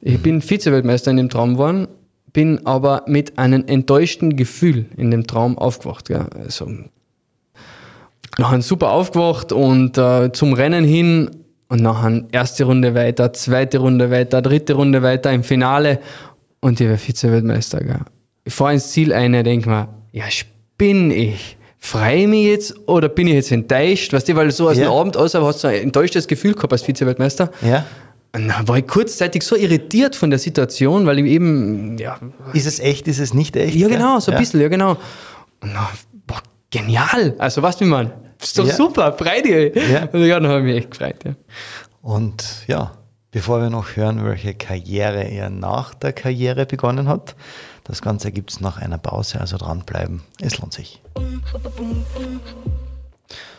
Ich 0.00 0.20
bin 0.20 0.40
Vize-Weltmeister 0.40 1.10
in 1.10 1.16
dem 1.16 1.28
Traum 1.28 1.54
geworden, 1.54 1.88
bin 2.32 2.66
aber 2.66 3.02
mit 3.06 3.38
einem 3.38 3.64
enttäuschten 3.66 4.36
Gefühl 4.36 4.86
in 4.96 5.10
dem 5.10 5.26
Traum 5.26 5.56
aufgewacht. 5.56 6.08
Gell. 6.08 6.26
Also, 6.44 6.68
nachher 8.38 8.60
super 8.62 8.90
aufgewacht 8.90 9.52
und 9.52 9.96
äh, 9.98 10.32
zum 10.32 10.52
Rennen 10.52 10.84
hin 10.84 11.30
und 11.68 11.82
nachher 11.82 12.24
erste 12.32 12.64
Runde 12.64 12.94
weiter, 12.94 13.32
zweite 13.32 13.78
Runde 13.78 14.10
weiter, 14.10 14.42
dritte 14.42 14.74
Runde 14.74 15.02
weiter 15.02 15.32
im 15.32 15.42
Finale 15.42 15.98
und 16.60 16.80
ich 16.80 16.88
war 16.88 16.96
Vize-Weltmeister. 16.98 17.80
Ich 18.44 18.54
fahre 18.54 18.74
ins 18.74 18.90
Ziel 18.92 19.12
ein, 19.12 19.32
denke 19.32 19.68
mir, 19.68 19.88
ja, 20.12 20.24
spinn 20.30 21.10
ich. 21.10 21.56
freue 21.78 22.16
ich 22.22 22.26
mich 22.28 22.46
jetzt 22.46 22.88
oder 22.88 23.08
bin 23.08 23.26
ich 23.28 23.34
jetzt 23.34 23.52
enttäuscht? 23.52 24.12
Weißt 24.12 24.28
du, 24.28 24.36
weil 24.36 24.50
so 24.50 24.68
aus 24.68 24.76
Ja. 24.76 24.84
dem 24.86 24.92
Abend 24.92 25.16
aus 25.16 25.34
hast 25.34 25.64
du 25.64 25.68
ein 25.68 25.82
enttäuschtes 25.82 26.26
Gefühl 26.28 26.54
gehabt 26.54 26.72
als 26.72 26.82
Vize-Weltmeister. 26.82 27.50
Ja. 27.62 27.84
Und 28.34 28.48
dann 28.48 28.68
war 28.68 28.76
ich 28.78 28.86
kurzzeitig 28.86 29.42
so 29.42 29.56
irritiert 29.56 30.14
von 30.14 30.30
der 30.30 30.38
Situation, 30.38 31.06
weil 31.06 31.18
ich 31.20 31.26
eben, 31.26 31.96
ja, 31.98 32.18
Ist 32.52 32.66
es 32.66 32.80
echt, 32.80 33.08
ist 33.08 33.18
es 33.18 33.32
nicht 33.34 33.56
echt? 33.56 33.74
ja 33.74 33.88
genau, 33.88 34.20
so 34.20 34.30
ein 34.30 34.34
ja. 34.34 34.40
bisschen, 34.40 34.60
ja 34.60 34.68
genau. 34.68 34.90
Und 35.60 35.72
dann, 35.74 35.86
boah, 36.26 36.42
genial. 36.70 37.34
Also 37.38 37.62
du, 37.80 37.84
wie 37.86 37.88
man, 37.88 38.10
ist 38.40 38.58
doch 38.58 38.66
Ja. 38.66 38.74
super, 38.74 39.12
freu 39.12 39.42
dich. 39.42 39.74
Ja. 39.90 40.08
Also, 40.12 40.18
ja, 40.24 40.40
dann 40.40 40.50
habe 40.50 40.60
ich 40.60 40.64
mich 40.64 40.76
echt 40.76 40.90
gefreut, 40.90 41.24
ja. 41.24 41.34
Und 42.02 42.44
ja, 42.66 42.92
bevor 43.30 43.60
wir 43.60 43.70
noch 43.70 43.96
hören, 43.96 44.24
welche 44.24 44.54
Karriere 44.54 45.22
er 45.24 45.50
nach 45.50 45.94
der 45.94 46.12
Karriere 46.12 46.66
begonnen 46.66 47.08
hat, 47.08 47.34
das 47.84 48.02
Ganze 48.02 48.32
gibt 48.32 48.50
es 48.50 48.60
nach 48.60 48.78
einer 48.78 48.98
Pause, 48.98 49.40
also 49.40 49.56
dranbleiben. 49.58 50.22
Es 50.40 50.58
lohnt 50.58 50.72
sich. 50.72 51.00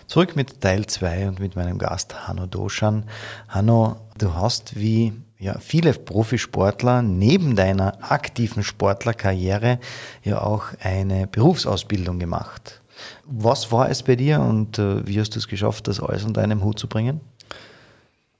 Zurück 0.07 0.35
mit 0.35 0.61
Teil 0.61 0.85
2 0.85 1.27
und 1.27 1.39
mit 1.39 1.55
meinem 1.55 1.77
Gast 1.77 2.27
Hanno 2.27 2.45
Doschan. 2.45 3.03
Hanno, 3.49 3.97
du 4.17 4.33
hast 4.33 4.77
wie 4.77 5.13
ja, 5.39 5.59
viele 5.59 5.93
Profisportler 5.93 7.01
neben 7.01 7.55
deiner 7.55 7.97
aktiven 8.11 8.63
Sportlerkarriere 8.63 9.79
ja 10.23 10.41
auch 10.41 10.63
eine 10.81 11.27
Berufsausbildung 11.27 12.19
gemacht. 12.19 12.81
Was 13.25 13.71
war 13.71 13.89
es 13.89 14.03
bei 14.03 14.15
dir 14.15 14.39
und 14.39 14.79
äh, 14.79 15.05
wie 15.07 15.19
hast 15.19 15.36
du 15.36 15.39
es 15.39 15.47
geschafft, 15.47 15.88
das 15.88 15.99
alles 15.99 16.23
unter 16.23 16.41
einem 16.41 16.63
Hut 16.63 16.79
zu 16.79 16.88
bringen? 16.88 17.21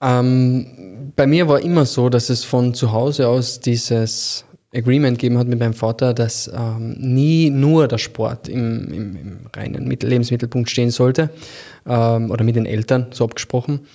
Ähm, 0.02 1.12
bei 1.16 1.26
mir 1.26 1.48
war 1.48 1.60
immer 1.60 1.86
so, 1.86 2.10
dass 2.10 2.30
es 2.30 2.44
von 2.44 2.74
zu 2.74 2.92
Hause 2.92 3.28
aus 3.28 3.60
dieses 3.60 4.46
Agreement 4.74 5.18
gegeben 5.18 5.38
hat 5.38 5.48
mit 5.48 5.60
meinem 5.60 5.74
Vater, 5.74 6.14
dass 6.14 6.52
ähm, 6.54 6.96
nie 7.00 7.50
nur 7.50 7.88
der 7.88 7.98
Sport 7.98 8.48
im, 8.48 8.88
im, 8.92 9.16
im 9.16 9.40
reinen 9.56 9.88
Mittel 9.88 10.10
Lebensmittelpunkt 10.10 10.70
stehen 10.70 10.92
sollte 10.92 11.30
ähm, 11.86 12.30
oder 12.30 12.44
mit 12.44 12.56
den 12.56 12.66
Eltern 12.66 13.08
so 13.12 13.24
abgesprochen. 13.24 13.88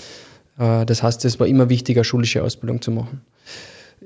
Äh, 0.59 0.87
das 0.87 1.03
heißt, 1.03 1.25
es 1.25 1.39
war 1.39 1.47
immer 1.47 1.69
wichtig, 1.69 1.97
eine 1.97 2.05
schulische 2.05 2.43
Ausbildung 2.43 2.81
zu 2.81 2.91
machen. 2.91 3.21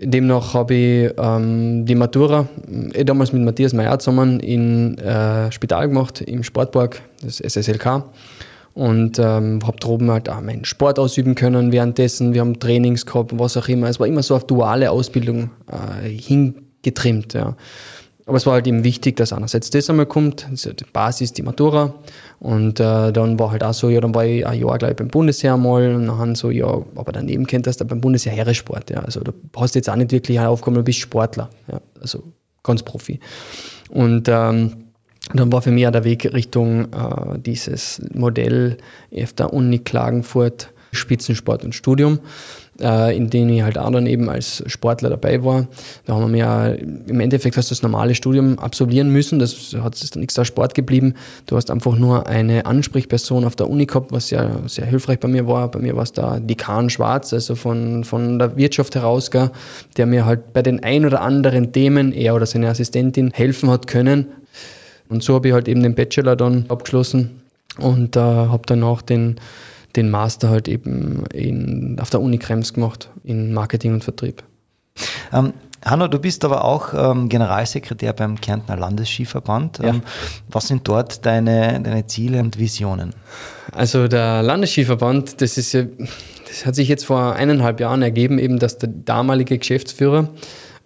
Demnach 0.01 0.55
habe 0.55 0.75
ich 0.75 1.13
ähm, 1.19 1.87
die 1.87 1.95
Matura, 1.95 2.49
eh 2.93 3.05
damals 3.05 3.33
mit 3.33 3.43
Matthias 3.43 3.73
Meyer 3.73 3.99
zusammen 3.99 4.41
in 4.41 4.99
äh, 4.99 5.51
Spital 5.51 5.89
gemacht, 5.89 6.21
im 6.21 6.43
Sportpark, 6.43 7.01
das 7.23 7.39
SSLK. 7.39 8.05
Und 8.75 9.19
ähm, 9.19 9.61
habe 9.67 9.79
droben 9.81 10.11
halt 10.11 10.29
auch 10.29 10.43
meinen 10.43 10.67
Sport 10.67 10.99
ausüben 10.99 11.35
können 11.35 11.73
währenddessen. 11.73 12.35
Wir 12.35 12.43
haben 12.43 12.61
Trainings 12.61 13.07
gehabt, 13.07 13.39
was 13.39 13.57
auch 13.57 13.69
immer. 13.69 13.89
Es 13.89 13.99
war 13.99 14.07
immer 14.07 14.23
so 14.23 14.37
auf 14.37 14.47
duale 14.47 14.91
Ausbildung 14.91 15.51
äh, 15.73 16.09
hingetrimmt. 16.11 17.33
Ja. 17.33 17.57
Aber 18.29 18.37
es 18.37 18.45
war 18.45 18.55
halt 18.55 18.67
eben 18.67 18.83
wichtig, 18.83 19.17
dass 19.17 19.33
einerseits 19.33 19.71
das 19.71 19.89
einmal 19.89 20.07
kommt, 20.07 20.49
also 20.51 20.73
die 20.73 20.85
Basis, 20.93 21.33
die 21.33 21.43
Matura. 21.43 21.95
Und 22.41 22.81
äh, 22.81 23.13
dann 23.13 23.39
war 23.39 23.53
halt 23.53 23.63
auch 23.63 23.73
so, 23.73 23.89
ja, 23.89 24.01
dann 24.01 24.15
war 24.17 24.27
ich 24.27 24.45
ein 24.45 24.59
Jahr 24.59 24.79
gleich 24.79 24.97
beim 24.97 25.09
Bundesheer 25.09 25.57
mal 25.57 25.95
und 25.95 26.09
dann 26.09 26.35
so, 26.35 26.51
ja, 26.51 26.67
aber 26.67 27.13
daneben 27.13 27.47
kennt 27.47 27.69
das 27.69 27.77
da 27.77 27.85
beim 27.85 28.01
Bundesheer 28.01 28.33
Heeresport. 28.33 28.91
Ja. 28.91 28.99
Also 28.99 29.21
du 29.21 29.33
hast 29.57 29.77
jetzt 29.77 29.89
auch 29.89 29.95
nicht 29.95 30.11
wirklich 30.11 30.41
eine 30.41 30.49
Aufgabe, 30.49 30.79
du 30.79 30.83
bist 30.83 30.99
Sportler. 30.99 31.51
Ja. 31.71 31.81
Also 32.01 32.25
ganz 32.65 32.83
Profi. 32.83 33.21
Und 33.91 34.29
ähm, 34.29 34.73
dann 35.33 35.53
war 35.53 35.63
für 35.63 35.71
mich 35.71 35.87
auch 35.87 35.93
der 35.93 36.05
Weg 36.05 36.33
Richtung 36.33 36.93
äh, 36.93 37.39
dieses 37.39 38.03
Modell 38.13 38.77
auf 39.17 39.33
der 39.35 39.53
Uni 39.53 39.79
Klagenfurt, 39.79 40.73
Spitzensport 40.93 41.65
und 41.65 41.77
Studium, 41.77 42.19
äh, 42.81 43.17
in 43.17 43.31
dem 43.31 43.49
ich 43.49 43.63
halt 43.63 43.79
auch 43.79 43.91
dann 43.91 44.07
eben 44.07 44.29
als 44.29 44.63
Sportler 44.67 45.11
dabei 45.11 45.45
war. 45.45 45.67
Da 46.05 46.15
haben 46.15 46.33
wir 46.33 46.39
ja 46.39 46.67
im 46.69 47.21
Endeffekt 47.21 47.57
hast 47.57 47.71
du 47.71 47.75
das 47.75 47.83
normale 47.83 48.15
Studium 48.15 48.59
absolvieren 48.59 49.11
müssen, 49.11 49.39
das 49.39 49.75
hat 49.81 49.95
es 49.95 50.11
dann 50.11 50.21
nichts 50.21 50.35
da 50.35 50.45
Sport 50.45 50.75
geblieben. 50.75 51.15
Du 51.47 51.57
hast 51.57 51.71
einfach 51.71 51.97
nur 51.97 52.27
eine 52.27 52.67
Ansprechperson 52.67 53.45
auf 53.45 53.57
der 53.57 53.69
Uni 53.71 53.87
gehabt, 53.87 54.13
was 54.13 54.31
ja 54.31 54.51
sehr 54.67 54.87
hilfreich 54.87 55.21
bei 55.21 55.29
mir 55.29 55.47
war. 55.47 55.71
Bei 55.71 55.79
mir 55.79 55.97
war 55.97 56.03
es 56.03 56.13
der 56.13 56.41
Dekan 56.41 56.91
Schwarz, 56.91 57.33
also 57.33 57.55
von, 57.55 58.05
von 58.05 58.39
der 58.39 58.57
Wirtschaft 58.57 58.95
heraus, 58.95 59.31
der 59.97 60.07
mir 60.07 60.27
halt 60.27 60.53
bei 60.53 60.63
den 60.63 60.83
ein 60.83 61.05
oder 61.05 61.21
anderen 61.21 61.73
Themen, 61.73 62.13
er 62.13 62.35
oder 62.35 62.47
seine 62.47 62.69
Assistentin, 62.69 63.31
helfen 63.33 63.71
hat 63.71 63.87
können. 63.87 64.27
Und 65.09 65.23
so 65.23 65.35
habe 65.35 65.49
ich 65.49 65.55
halt 65.55 65.69
eben 65.69 65.83
den 65.83 65.95
Bachelor 65.95 66.37
dann 66.37 66.67
abgeschlossen 66.69 67.43
und 67.79 68.17
äh, 68.17 68.21
habe 68.21 68.63
danach 68.67 69.03
den, 69.03 69.37
den 69.97 70.11
Master 70.11 70.51
halt 70.51 70.69
eben 70.69 71.25
in, 71.33 71.99
auf 72.01 72.11
der 72.11 72.21
Uni 72.21 72.39
Krems 72.39 72.75
gemacht 72.75 73.11
in 73.25 73.53
Marketing 73.53 73.95
und 73.95 74.05
Vertrieb. 74.05 74.43
Ähm, 75.33 75.53
Hanno, 75.85 76.09
du 76.09 76.19
bist 76.19 76.45
aber 76.45 76.65
auch 76.65 76.95
ähm, 76.95 77.29
Generalsekretär 77.29 78.13
beim 78.13 78.41
Kärntner 78.41 78.77
Landesskiverband. 78.77 79.79
Ja. 79.79 79.91
Ähm, 79.91 80.03
was 80.49 80.67
sind 80.69 80.89
dort 80.89 81.25
deine, 81.25 81.81
deine 81.81 82.07
Ziele 82.07 82.41
und 82.41 82.59
Visionen? 82.59 83.15
Also 83.73 84.09
der 84.09 84.43
Landesskiverband, 84.43 85.41
das 85.41 85.59
ist 85.59 85.73
ja, 85.73 85.85
das 86.49 86.67
hat 86.67 86.75
sich 86.75 86.89
jetzt 86.89 87.05
vor 87.05 87.35
eineinhalb 87.35 87.79
Jahren 87.79 88.03
ergeben, 88.03 88.39
eben, 88.39 88.59
dass 88.59 88.79
der 88.79 88.89
damalige 88.89 89.59
Geschäftsführer 89.59 90.29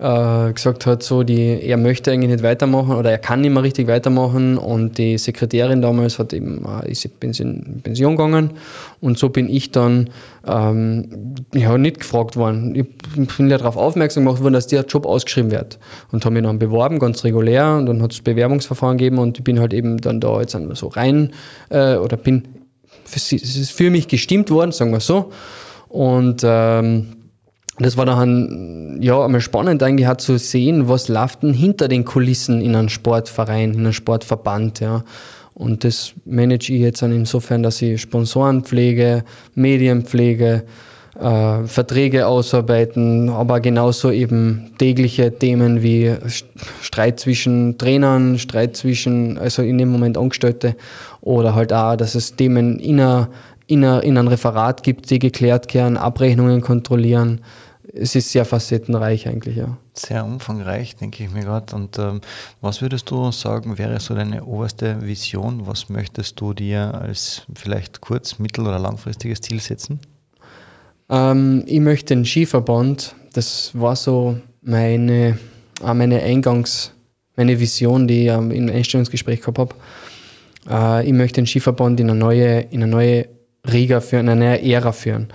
äh, 0.00 0.52
gesagt 0.54 0.86
hat, 0.86 1.02
so 1.02 1.22
die, 1.22 1.60
er 1.62 1.76
möchte 1.76 2.10
eigentlich 2.10 2.30
nicht 2.30 2.42
weitermachen 2.42 2.96
oder 2.96 3.10
er 3.10 3.18
kann 3.18 3.42
nicht 3.42 3.52
mehr 3.52 3.62
richtig 3.62 3.86
weitermachen 3.86 4.56
und 4.56 4.96
die 4.96 5.18
Sekretärin 5.18 5.82
damals 5.82 6.18
hat 6.18 6.32
eben 6.32 6.64
äh, 6.64 6.90
ist 6.90 7.04
in 7.04 7.82
Pension, 7.82 8.16
gegangen 8.16 8.52
und 9.00 9.18
so 9.18 9.28
bin 9.28 9.48
ich 9.50 9.72
dann 9.72 10.08
ähm, 10.46 11.34
ja, 11.52 11.76
nicht 11.76 12.00
gefragt 12.00 12.36
worden. 12.36 12.74
Ich 12.74 13.36
bin 13.36 13.50
ja 13.50 13.58
darauf 13.58 13.76
aufmerksam 13.76 14.24
gemacht 14.24 14.42
worden, 14.42 14.54
dass 14.54 14.66
der 14.66 14.86
Job 14.86 15.04
ausgeschrieben 15.04 15.50
wird 15.50 15.78
und 16.12 16.24
habe 16.24 16.34
mich 16.34 16.44
dann 16.44 16.58
beworben, 16.58 16.98
ganz 16.98 17.22
regulär 17.24 17.76
und 17.76 17.84
dann 17.84 18.00
hat 18.00 18.12
es 18.12 18.22
Bewerbungsverfahren 18.22 18.96
gegeben 18.96 19.18
und 19.18 19.36
ich 19.36 19.44
bin 19.44 19.60
halt 19.60 19.74
eben 19.74 19.98
dann 19.98 20.18
da 20.20 20.40
jetzt 20.40 20.56
so 20.72 20.86
rein 20.88 21.32
äh, 21.68 21.96
oder 21.96 22.16
bin 22.16 22.48
es 23.12 23.32
ist 23.32 23.72
für 23.72 23.90
mich 23.90 24.08
gestimmt 24.08 24.50
worden, 24.50 24.72
sagen 24.72 24.92
wir 24.92 25.00
so 25.00 25.30
und 25.88 26.42
ähm, 26.42 27.19
das 27.80 27.96
war 27.96 28.06
dann 28.06 28.98
ja 29.00 29.24
einmal 29.24 29.40
spannend 29.40 29.82
eigentlich 29.82 30.08
auch 30.08 30.16
zu 30.16 30.38
sehen, 30.38 30.88
was 30.88 31.08
läuft 31.08 31.42
denn 31.42 31.54
hinter 31.54 31.88
den 31.88 32.04
Kulissen 32.04 32.60
in 32.60 32.76
einem 32.76 32.88
Sportverein, 32.88 33.72
in 33.72 33.80
einem 33.80 33.92
Sportverband, 33.92 34.80
ja. 34.80 35.04
Und 35.54 35.84
das 35.84 36.12
manage 36.24 36.72
ich 36.72 36.80
jetzt 36.80 37.02
dann 37.02 37.12
insofern, 37.12 37.62
dass 37.62 37.82
ich 37.82 38.00
Sponsoren 38.00 38.64
pflege, 38.64 39.24
Medien 39.54 40.04
pflege, 40.04 40.62
äh, 41.20 41.64
Verträge 41.64 42.26
ausarbeiten, 42.26 43.28
aber 43.28 43.60
genauso 43.60 44.10
eben 44.10 44.70
tägliche 44.78 45.36
Themen 45.38 45.82
wie 45.82 46.08
St- 46.08 46.44
Streit 46.80 47.20
zwischen 47.20 47.76
Trainern, 47.76 48.38
Streit 48.38 48.74
zwischen, 48.76 49.36
also 49.36 49.60
in 49.62 49.76
dem 49.76 49.90
Moment 49.90 50.16
Angestellte 50.16 50.76
oder 51.20 51.54
halt 51.54 51.74
auch, 51.74 51.96
dass 51.96 52.14
es 52.14 52.36
Themen 52.36 52.78
in, 52.78 52.98
einer, 52.98 53.28
in, 53.66 53.84
einer, 53.84 54.02
in 54.02 54.16
einem 54.16 54.28
Referat 54.28 54.82
gibt, 54.82 55.10
die 55.10 55.18
geklärt 55.18 55.74
werden, 55.74 55.98
Abrechnungen 55.98 56.62
kontrollieren. 56.62 57.40
Es 57.92 58.14
ist 58.14 58.30
sehr 58.30 58.44
facettenreich 58.44 59.28
eigentlich, 59.28 59.56
ja. 59.56 59.76
Sehr 59.94 60.24
umfangreich, 60.24 60.96
denke 60.96 61.24
ich 61.24 61.30
mir 61.30 61.42
gerade. 61.42 61.74
Und 61.74 61.98
ähm, 61.98 62.20
was 62.60 62.82
würdest 62.82 63.10
du 63.10 63.32
sagen, 63.32 63.78
wäre 63.78 63.98
so 64.00 64.14
deine 64.14 64.44
oberste 64.44 65.02
Vision? 65.02 65.66
Was 65.66 65.88
möchtest 65.88 66.40
du 66.40 66.54
dir 66.54 66.94
als 66.94 67.42
vielleicht 67.54 68.00
kurz-, 68.00 68.38
mittel- 68.38 68.66
oder 68.66 68.78
langfristiges 68.78 69.40
Ziel 69.40 69.60
setzen? 69.60 70.00
Ähm, 71.08 71.64
ich 71.66 71.80
möchte 71.80 72.14
den 72.14 72.24
Skiverband, 72.24 73.14
das 73.32 73.72
war 73.74 73.96
so 73.96 74.38
meine, 74.62 75.38
meine 75.82 76.22
Eingangs-, 76.22 76.92
meine 77.36 77.58
Vision, 77.58 78.06
die 78.06 78.26
ich 78.26 78.28
ähm, 78.28 78.52
im 78.52 78.68
Einstellungsgespräch 78.68 79.40
gehabt 79.40 79.58
habe. 79.58 79.74
Äh, 80.68 81.06
ich 81.06 81.12
möchte 81.12 81.40
den 81.40 81.46
Skiverband 81.46 81.98
in 81.98 82.10
eine 82.10 82.18
neue, 82.18 82.60
in 82.60 82.82
eine 82.82 82.90
neue 82.90 83.28
Riga 83.70 84.00
führen, 84.00 84.26
in 84.26 84.32
eine 84.32 84.44
neue 84.50 84.62
Ära 84.62 84.92
führen. 84.92 85.28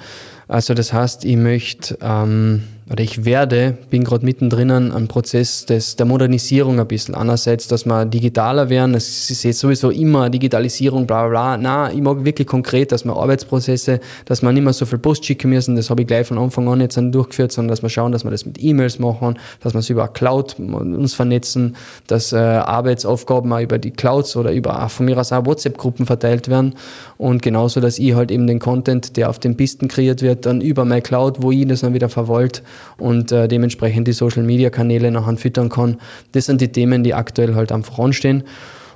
Also 0.48 0.74
das 0.74 0.94
heißt, 0.94 1.26
ich 1.26 1.38
möchte 1.38 1.98
ähm, 2.02 2.64
oder 2.88 3.04
ich 3.04 3.26
werde, 3.26 3.76
bin 3.90 4.04
gerade 4.04 4.24
mittendrin 4.24 4.70
einem 4.70 5.08
Prozess 5.08 5.66
des, 5.66 5.96
der 5.96 6.06
Modernisierung 6.06 6.80
ein 6.80 6.88
bisschen. 6.88 7.16
Einerseits, 7.16 7.68
dass 7.68 7.86
wir 7.86 8.06
digitaler 8.06 8.70
werden, 8.70 8.94
es 8.94 9.32
ist 9.32 9.44
jetzt 9.44 9.60
sowieso 9.60 9.90
immer 9.90 10.30
Digitalisierung, 10.30 11.08
bla 11.08 11.28
bla 11.28 11.56
bla. 11.56 11.58
Nein, 11.58 11.98
ich 11.98 12.04
mag 12.04 12.24
wirklich 12.24 12.48
konkret, 12.48 12.92
dass 12.92 13.04
wir 13.04 13.16
Arbeitsprozesse, 13.16 14.00
dass 14.26 14.44
wir 14.44 14.52
nicht 14.52 14.64
mehr 14.64 14.74
so 14.74 14.86
viel 14.86 15.00
Post 15.00 15.26
schicken 15.26 15.50
müssen, 15.50 15.76
das 15.76 15.90
habe 15.90 16.02
ich 16.02 16.08
gleich 16.08 16.28
von 16.28 16.38
Anfang 16.38 16.68
an 16.68 16.80
jetzt 16.80 16.96
durchgeführt, 16.96 17.52
sondern 17.52 17.70
dass 17.70 17.82
wir 17.82 17.90
schauen, 17.90 18.12
dass 18.12 18.24
wir 18.24 18.30
das 18.30 18.46
mit 18.46 18.64
E-Mails 18.64 19.00
machen, 19.00 19.40
dass 19.62 19.74
wir 19.74 19.80
es 19.80 19.90
über 19.90 20.08
Cloud 20.08 20.60
uns 20.60 21.16
vernetzen, 21.16 21.76
dass 22.06 22.34
äh, 22.34 22.38
Arbeitsaufgaben 22.38 23.52
auch 23.52 23.62
über 23.62 23.80
die 23.80 23.92
Clouds 23.92 24.36
oder 24.36 24.52
über 24.52 24.88
von 24.90 25.08
mir 25.08 25.18
aus 25.18 25.32
auch 25.32 25.48
WhatsApp-Gruppen 25.48 26.06
verteilt 26.06 26.50
werden 26.50 26.76
und 27.18 27.42
genauso, 27.42 27.80
dass 27.80 27.98
ich 27.98 28.14
halt 28.14 28.30
eben 28.30 28.46
den 28.46 28.60
Content, 28.60 29.18
der 29.18 29.32
auf 29.32 29.40
den 29.40 29.58
Pisten 29.58 29.88
kreiert 29.88 30.22
wird, 30.22 30.46
dann 30.46 30.62
über 30.62 30.86
meine 30.86 31.02
Cloud, 31.02 31.42
wo 31.42 31.52
ich 31.52 31.68
das 31.68 31.82
dann 31.82 31.96
wieder 31.96 32.10
verwalt 32.10 32.62
und 32.98 33.32
äh, 33.32 33.48
dementsprechend 33.48 34.08
die 34.08 34.14
Social-Media-Kanäle 34.14 35.12
nachher 35.12 35.38
füttern 35.38 35.70
kann. 35.70 35.98
Das 36.32 36.46
sind 36.46 36.62
die 36.62 36.72
Themen, 36.72 37.04
die 37.04 37.14
aktuell 37.14 37.56
halt 37.56 37.72
einfach 37.72 38.00
anstehen. 38.00 38.44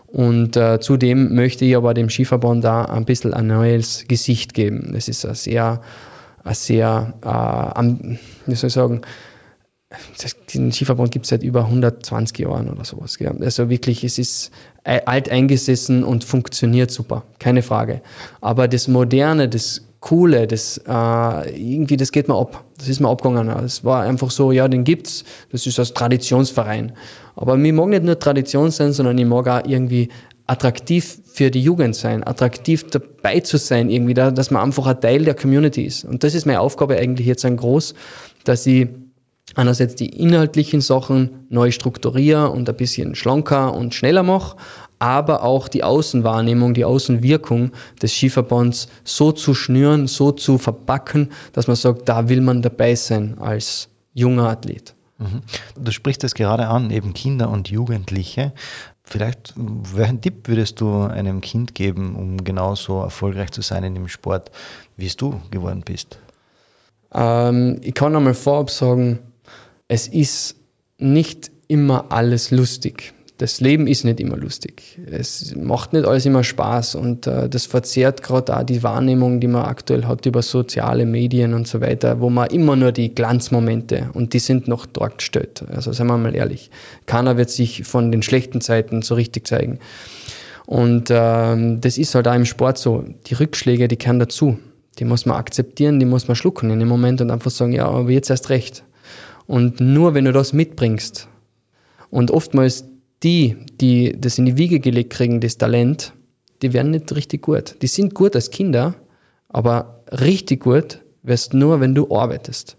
Und 0.07 0.57
äh, 0.57 0.79
zudem 0.79 1.35
möchte 1.35 1.65
ich 1.65 1.75
aber 1.75 1.93
dem 1.93 2.09
Skiverband 2.09 2.63
da 2.63 2.85
ein 2.85 3.05
bisschen 3.05 3.33
ein 3.33 3.47
neues 3.47 4.05
Gesicht 4.07 4.53
geben. 4.55 4.93
Es 4.95 5.07
ist 5.07 5.23
ein 5.25 5.35
sehr, 5.35 5.81
ein 6.43 6.53
sehr, 6.55 7.13
äh, 7.23 7.27
am- 7.27 8.17
wie 8.47 8.55
soll 8.55 8.69
ich 8.69 8.73
sagen, 8.73 9.01
den 10.53 10.71
Skiverband 10.71 11.11
gibt 11.11 11.25
es 11.25 11.29
seit 11.29 11.41
über 11.43 11.65
120 11.65 12.37
Jahren 12.39 12.69
oder 12.69 12.85
sowas. 12.85 13.17
Gell? 13.17 13.35
Also 13.41 13.69
wirklich, 13.69 14.03
es 14.03 14.19
ist 14.19 14.51
alt 14.83 15.29
eingesessen 15.29 16.03
und 16.03 16.23
funktioniert 16.23 16.91
super, 16.91 17.23
keine 17.39 17.61
Frage. 17.63 18.01
Aber 18.41 18.67
das 18.67 18.87
Moderne, 18.87 19.49
das 19.49 19.81
Coole, 19.99 20.47
das 20.47 20.77
äh, 20.87 21.49
irgendwie, 21.49 21.97
das 21.97 22.11
geht 22.11 22.27
mir 22.27 22.35
ab. 22.35 22.63
Das 22.77 22.87
ist 22.87 23.01
mir 23.01 23.09
abgegangen. 23.09 23.49
Es 23.65 23.83
war 23.83 24.03
einfach 24.03 24.31
so, 24.31 24.51
ja, 24.51 24.67
den 24.67 24.85
gibt's. 24.85 25.25
Das 25.51 25.67
ist 25.67 25.77
als 25.77 25.93
Traditionsverein. 25.93 26.93
Aber 27.35 27.57
mir 27.57 27.73
mag 27.73 27.89
nicht 27.89 28.03
nur 28.03 28.17
Tradition 28.17 28.71
sein, 28.71 28.93
sondern 28.93 29.17
ich 29.17 29.25
mag 29.25 29.47
auch 29.47 29.67
irgendwie 29.67 30.09
attraktiv 30.47 31.19
für 31.31 31.51
die 31.51 31.61
Jugend 31.61 31.95
sein, 31.95 32.25
attraktiv 32.25 32.89
dabei 32.89 33.41
zu 33.41 33.57
sein, 33.57 33.89
irgendwie, 33.89 34.15
da, 34.15 34.31
dass 34.31 34.49
man 34.49 34.63
einfach 34.63 34.87
ein 34.87 34.99
Teil 34.99 35.23
der 35.23 35.35
Community 35.35 35.83
ist. 35.83 36.05
Und 36.05 36.23
das 36.23 36.33
ist 36.33 36.45
meine 36.45 36.59
Aufgabe 36.59 36.97
eigentlich 36.97 37.27
jetzt 37.27 37.45
ein 37.45 37.57
groß, 37.57 37.93
dass 38.45 38.65
ich 38.65 38.87
einerseits 39.55 39.95
die 39.95 40.07
inhaltlichen 40.07 40.81
Sachen 40.81 41.45
neu 41.49 41.71
strukturiere 41.71 42.49
und 42.49 42.67
ein 42.67 42.75
bisschen 42.75 43.15
schlanker 43.15 43.75
und 43.75 43.93
schneller 43.93 44.23
mache, 44.23 44.57
aber 44.99 45.43
auch 45.43 45.69
die 45.69 45.83
Außenwahrnehmung, 45.83 46.73
die 46.73 46.85
Außenwirkung 46.85 47.71
des 48.01 48.13
Skiverbands 48.13 48.89
so 49.05 49.31
zu 49.31 49.53
schnüren, 49.53 50.07
so 50.07 50.31
zu 50.31 50.57
verpacken, 50.57 51.31
dass 51.53 51.67
man 51.67 51.77
sagt, 51.77 52.07
da 52.09 52.27
will 52.27 52.41
man 52.41 52.61
dabei 52.61 52.95
sein 52.95 53.37
als 53.39 53.89
junger 54.13 54.49
Athlet. 54.49 54.93
Mhm. 55.17 55.41
Du 55.79 55.91
sprichst 55.91 56.23
es 56.23 56.33
gerade 56.33 56.67
an, 56.67 56.91
eben 56.91 57.13
Kinder 57.13 57.49
und 57.49 57.69
Jugendliche. 57.69 58.53
Vielleicht, 59.03 59.53
welchen 59.55 60.21
Tipp 60.21 60.47
würdest 60.47 60.81
du 60.81 61.01
einem 61.01 61.41
Kind 61.41 61.73
geben, 61.73 62.15
um 62.15 62.43
genauso 62.43 63.01
erfolgreich 63.01 63.51
zu 63.51 63.61
sein 63.61 63.83
in 63.83 63.95
dem 63.95 64.07
Sport, 64.07 64.51
wie 64.97 65.07
es 65.07 65.15
du 65.15 65.41
geworden 65.49 65.81
bist? 65.83 66.19
Ähm, 67.13 67.77
ich 67.81 67.93
kann 67.93 68.15
einmal 68.15 68.33
vorab 68.33 68.69
sagen, 68.69 69.19
es 69.87 70.07
ist 70.07 70.57
nicht 70.99 71.49
immer 71.67 72.11
alles 72.11 72.51
lustig 72.51 73.13
das 73.39 73.61
Leben 73.61 73.87
ist 73.87 74.03
nicht 74.03 74.19
immer 74.19 74.35
lustig. 74.35 74.99
Es 75.09 75.55
macht 75.55 75.93
nicht 75.93 76.05
alles 76.05 76.25
immer 76.25 76.43
Spaß 76.43 76.95
und 76.95 77.25
äh, 77.25 77.47
das 77.47 77.65
verzerrt 77.65 78.21
gerade 78.21 78.55
auch 78.55 78.63
die 78.63 78.83
Wahrnehmung, 78.83 79.39
die 79.39 79.47
man 79.47 79.63
aktuell 79.63 80.05
hat 80.05 80.25
über 80.25 80.41
soziale 80.41 81.05
Medien 81.05 81.53
und 81.53 81.65
so 81.65 81.79
weiter, 81.79 82.19
wo 82.19 82.29
man 82.29 82.49
immer 82.49 82.75
nur 82.75 82.91
die 82.91 83.15
Glanzmomente 83.15 84.09
und 84.13 84.33
die 84.33 84.39
sind 84.39 84.67
noch 84.67 84.85
dort 84.85 85.19
gestellt. 85.19 85.63
Also 85.73 85.93
seien 85.93 86.07
wir 86.07 86.17
mal 86.17 86.35
ehrlich. 86.35 86.69
Keiner 87.05 87.37
wird 87.37 87.49
sich 87.49 87.85
von 87.85 88.11
den 88.11 88.23
schlechten 88.23 88.59
Zeiten 88.59 89.03
so 89.03 89.15
richtig 89.15 89.47
zeigen. 89.47 89.79
Und 90.65 91.07
ähm, 91.09 91.79
das 91.79 91.97
ist 91.97 92.15
halt 92.15 92.27
auch 92.27 92.35
im 92.35 92.45
Sport 92.45 92.77
so. 92.77 93.05
Die 93.27 93.35
Rückschläge, 93.35 93.87
die 93.87 93.95
kehren 93.95 94.19
dazu. 94.19 94.59
Die 94.99 95.05
muss 95.05 95.25
man 95.25 95.37
akzeptieren, 95.37 96.01
die 96.01 96.05
muss 96.05 96.27
man 96.27 96.35
schlucken 96.35 96.71
in 96.71 96.79
dem 96.79 96.89
Moment 96.89 97.21
und 97.21 97.31
einfach 97.31 97.51
sagen, 97.51 97.71
ja, 97.71 97.87
aber 97.87 98.09
jetzt 98.09 98.29
erst 98.29 98.49
recht. 98.49 98.83
Und 99.47 99.79
nur 99.79 100.13
wenn 100.13 100.25
du 100.25 100.33
das 100.33 100.51
mitbringst 100.51 101.29
und 102.09 102.31
oftmals 102.31 102.83
die, 103.23 103.57
die 103.79 104.15
das 104.19 104.37
in 104.37 104.45
die 104.45 104.57
Wiege 104.57 104.79
gelegt 104.79 105.11
kriegen, 105.11 105.41
das 105.41 105.57
Talent, 105.57 106.13
die 106.61 106.73
werden 106.73 106.91
nicht 106.91 107.13
richtig 107.15 107.41
gut. 107.41 107.75
Die 107.81 107.87
sind 107.87 108.13
gut 108.13 108.35
als 108.35 108.49
Kinder, 108.49 108.95
aber 109.47 110.03
richtig 110.11 110.61
gut 110.61 110.99
wirst 111.23 111.53
nur, 111.53 111.79
wenn 111.79 111.95
du 111.95 112.15
arbeitest. 112.15 112.77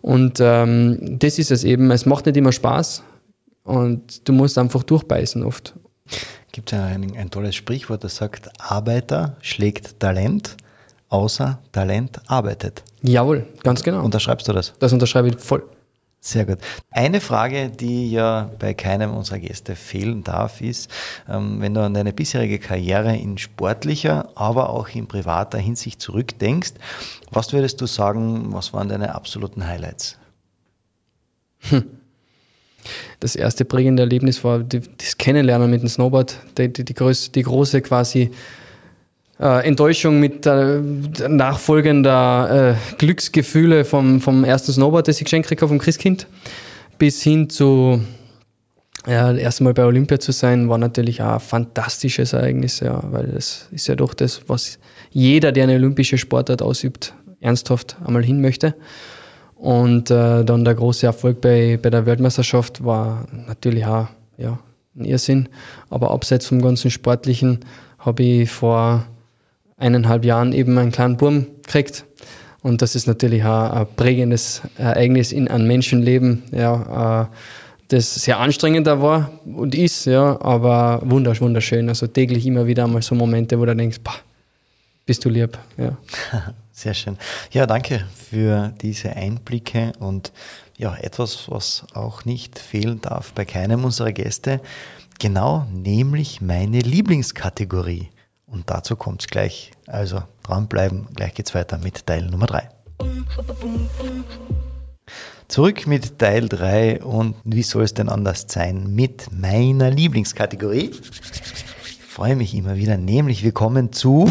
Und 0.00 0.38
ähm, 0.40 1.18
das 1.18 1.38
ist 1.38 1.50
es 1.50 1.64
eben. 1.64 1.90
Es 1.90 2.06
macht 2.06 2.26
nicht 2.26 2.36
immer 2.36 2.52
Spaß 2.52 3.02
und 3.64 4.28
du 4.28 4.32
musst 4.32 4.56
einfach 4.58 4.82
durchbeißen 4.82 5.42
oft. 5.42 5.74
Gibt 6.52 6.72
es 6.72 6.78
ein, 6.78 7.16
ein 7.16 7.30
tolles 7.30 7.54
Sprichwort, 7.54 8.04
das 8.04 8.16
sagt, 8.16 8.48
Arbeiter 8.58 9.36
schlägt 9.42 10.00
Talent, 10.00 10.56
außer 11.08 11.58
Talent 11.72 12.20
arbeitet. 12.26 12.82
Jawohl, 13.02 13.46
ganz 13.62 13.82
genau. 13.82 14.04
Unterschreibst 14.04 14.48
du 14.48 14.52
das? 14.52 14.72
Das 14.78 14.92
unterschreibe 14.92 15.28
ich 15.28 15.38
voll. 15.38 15.64
Sehr 16.28 16.44
gut. 16.44 16.58
Eine 16.90 17.22
Frage, 17.22 17.70
die 17.70 18.10
ja 18.10 18.50
bei 18.58 18.74
keinem 18.74 19.16
unserer 19.16 19.38
Gäste 19.38 19.74
fehlen 19.74 20.24
darf, 20.24 20.60
ist, 20.60 20.90
ähm, 21.26 21.62
wenn 21.62 21.72
du 21.72 21.80
an 21.80 21.94
deine 21.94 22.12
bisherige 22.12 22.58
Karriere 22.58 23.16
in 23.16 23.38
sportlicher, 23.38 24.28
aber 24.34 24.68
auch 24.68 24.90
in 24.90 25.06
privater 25.06 25.56
Hinsicht 25.56 26.02
zurückdenkst, 26.02 26.72
was 27.30 27.54
würdest 27.54 27.80
du 27.80 27.86
sagen, 27.86 28.52
was 28.52 28.74
waren 28.74 28.90
deine 28.90 29.14
absoluten 29.14 29.66
Highlights? 29.66 30.18
Hm. 31.60 31.84
Das 33.20 33.34
erste 33.34 33.64
prägende 33.64 34.02
Erlebnis 34.02 34.44
war 34.44 34.58
das 34.58 35.16
Kennenlernen 35.16 35.70
mit 35.70 35.80
dem 35.80 35.88
Snowboard, 35.88 36.36
die, 36.58 36.70
die, 36.70 36.84
die, 36.84 36.94
große, 36.94 37.30
die 37.30 37.42
große 37.42 37.80
quasi 37.80 38.32
äh, 39.40 39.66
Enttäuschung 39.66 40.20
mit 40.20 40.46
äh, 40.46 40.80
nachfolgender 41.28 42.74
äh, 42.74 42.94
Glücksgefühle 42.96 43.84
vom, 43.84 44.20
vom 44.20 44.44
ersten 44.44 44.72
Snowboard, 44.72 45.08
das 45.08 45.18
ich 45.18 45.24
geschenkt 45.24 45.50
habe 45.50 45.68
vom 45.68 45.78
Christkind, 45.78 46.26
bis 46.98 47.22
hin 47.22 47.48
zu 47.48 48.00
ja, 49.06 49.32
erst 49.32 49.60
Mal 49.60 49.74
bei 49.74 49.84
Olympia 49.84 50.18
zu 50.18 50.32
sein, 50.32 50.68
war 50.68 50.78
natürlich 50.78 51.22
auch 51.22 51.34
ein 51.34 51.40
fantastisches 51.40 52.32
Ereignis, 52.32 52.80
ja, 52.80 53.00
weil 53.10 53.28
das 53.28 53.68
ist 53.70 53.86
ja 53.86 53.94
doch 53.94 54.12
das, 54.12 54.42
was 54.48 54.78
jeder, 55.10 55.52
der 55.52 55.64
eine 55.64 55.74
olympische 55.74 56.18
Sportart 56.18 56.60
ausübt, 56.60 57.14
ernsthaft 57.40 57.96
einmal 58.04 58.24
hin 58.24 58.40
möchte. 58.40 58.74
Und 59.54 60.10
äh, 60.10 60.44
dann 60.44 60.64
der 60.64 60.74
große 60.74 61.06
Erfolg 61.06 61.40
bei, 61.40 61.78
bei 61.82 61.90
der 61.90 62.06
Weltmeisterschaft 62.06 62.84
war 62.84 63.26
natürlich 63.46 63.86
auch 63.86 64.08
ja, 64.36 64.58
ein 64.96 65.04
Irrsinn. 65.04 65.48
Aber 65.90 66.10
abseits 66.10 66.46
vom 66.46 66.60
ganzen 66.62 66.90
Sportlichen 66.90 67.60
habe 67.98 68.22
ich 68.22 68.50
vor 68.50 69.06
eineinhalb 69.78 70.24
Jahren 70.24 70.52
eben 70.52 70.76
einen 70.76 70.92
kleinen 70.92 71.16
Burm 71.16 71.46
kriegt. 71.66 72.04
Und 72.62 72.82
das 72.82 72.94
ist 72.94 73.06
natürlich 73.06 73.44
auch 73.44 73.70
ein 73.70 73.86
prägendes 73.96 74.62
Ereignis 74.76 75.32
in 75.32 75.48
einem 75.48 75.66
Menschenleben, 75.66 76.42
ja, 76.52 77.22
äh, 77.22 77.26
das 77.88 78.16
sehr 78.16 78.38
anstrengender 78.38 79.00
war 79.00 79.30
und 79.46 79.74
ist, 79.74 80.04
ja, 80.04 80.38
aber 80.42 81.00
wundersch, 81.04 81.40
wunderschön. 81.40 81.88
Also 81.88 82.06
täglich 82.06 82.44
immer 82.44 82.66
wieder 82.66 82.84
einmal 82.84 83.00
so 83.00 83.14
Momente, 83.14 83.58
wo 83.58 83.64
du 83.64 83.74
denkst, 83.74 84.00
boah, 84.04 84.14
bist 85.06 85.24
du 85.24 85.30
lieb. 85.30 85.58
Ja. 85.78 85.96
Sehr 86.72 86.92
schön. 86.92 87.16
Ja, 87.50 87.66
danke 87.66 88.04
für 88.14 88.74
diese 88.82 89.16
Einblicke 89.16 89.92
und 89.98 90.32
ja, 90.76 90.94
etwas, 90.96 91.50
was 91.50 91.86
auch 91.94 92.24
nicht 92.24 92.58
fehlen 92.58 93.00
darf 93.00 93.32
bei 93.32 93.44
keinem 93.44 93.84
unserer 93.84 94.12
Gäste, 94.12 94.60
genau, 95.18 95.66
nämlich 95.72 96.40
meine 96.40 96.78
Lieblingskategorie. 96.80 98.10
Und 98.50 98.70
dazu 98.70 98.96
kommt 98.96 99.22
es 99.22 99.28
gleich. 99.28 99.72
Also 99.86 100.22
dranbleiben, 100.42 101.08
gleich 101.14 101.34
geht's 101.34 101.54
weiter 101.54 101.78
mit 101.78 102.06
Teil 102.06 102.26
Nummer 102.26 102.46
3. 102.46 102.68
Zurück 105.48 105.86
mit 105.86 106.18
Teil 106.18 106.48
3 106.48 107.02
und 107.02 107.36
wie 107.44 107.62
soll 107.62 107.84
es 107.84 107.94
denn 107.94 108.08
anders 108.08 108.46
sein 108.48 108.94
mit 108.94 109.32
meiner 109.32 109.90
Lieblingskategorie? 109.90 110.90
Ich 110.90 111.98
freue 112.06 112.36
mich 112.36 112.54
immer 112.54 112.76
wieder, 112.76 112.96
nämlich 112.96 113.42
wir 113.42 113.52
kommen 113.52 113.92
zu 113.92 114.30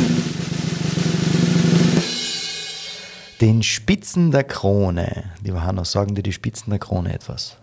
den 3.42 3.64
Spitzen 3.64 4.32
der 4.32 4.44
Krone. 4.44 5.32
Lieber 5.44 5.64
Hanno, 5.64 5.84
sagen 5.84 6.16
dir 6.16 6.24
die 6.24 6.34
Spitzen 6.34 6.70
der 6.70 6.80
Krone 6.80 7.14
etwas? 7.14 7.58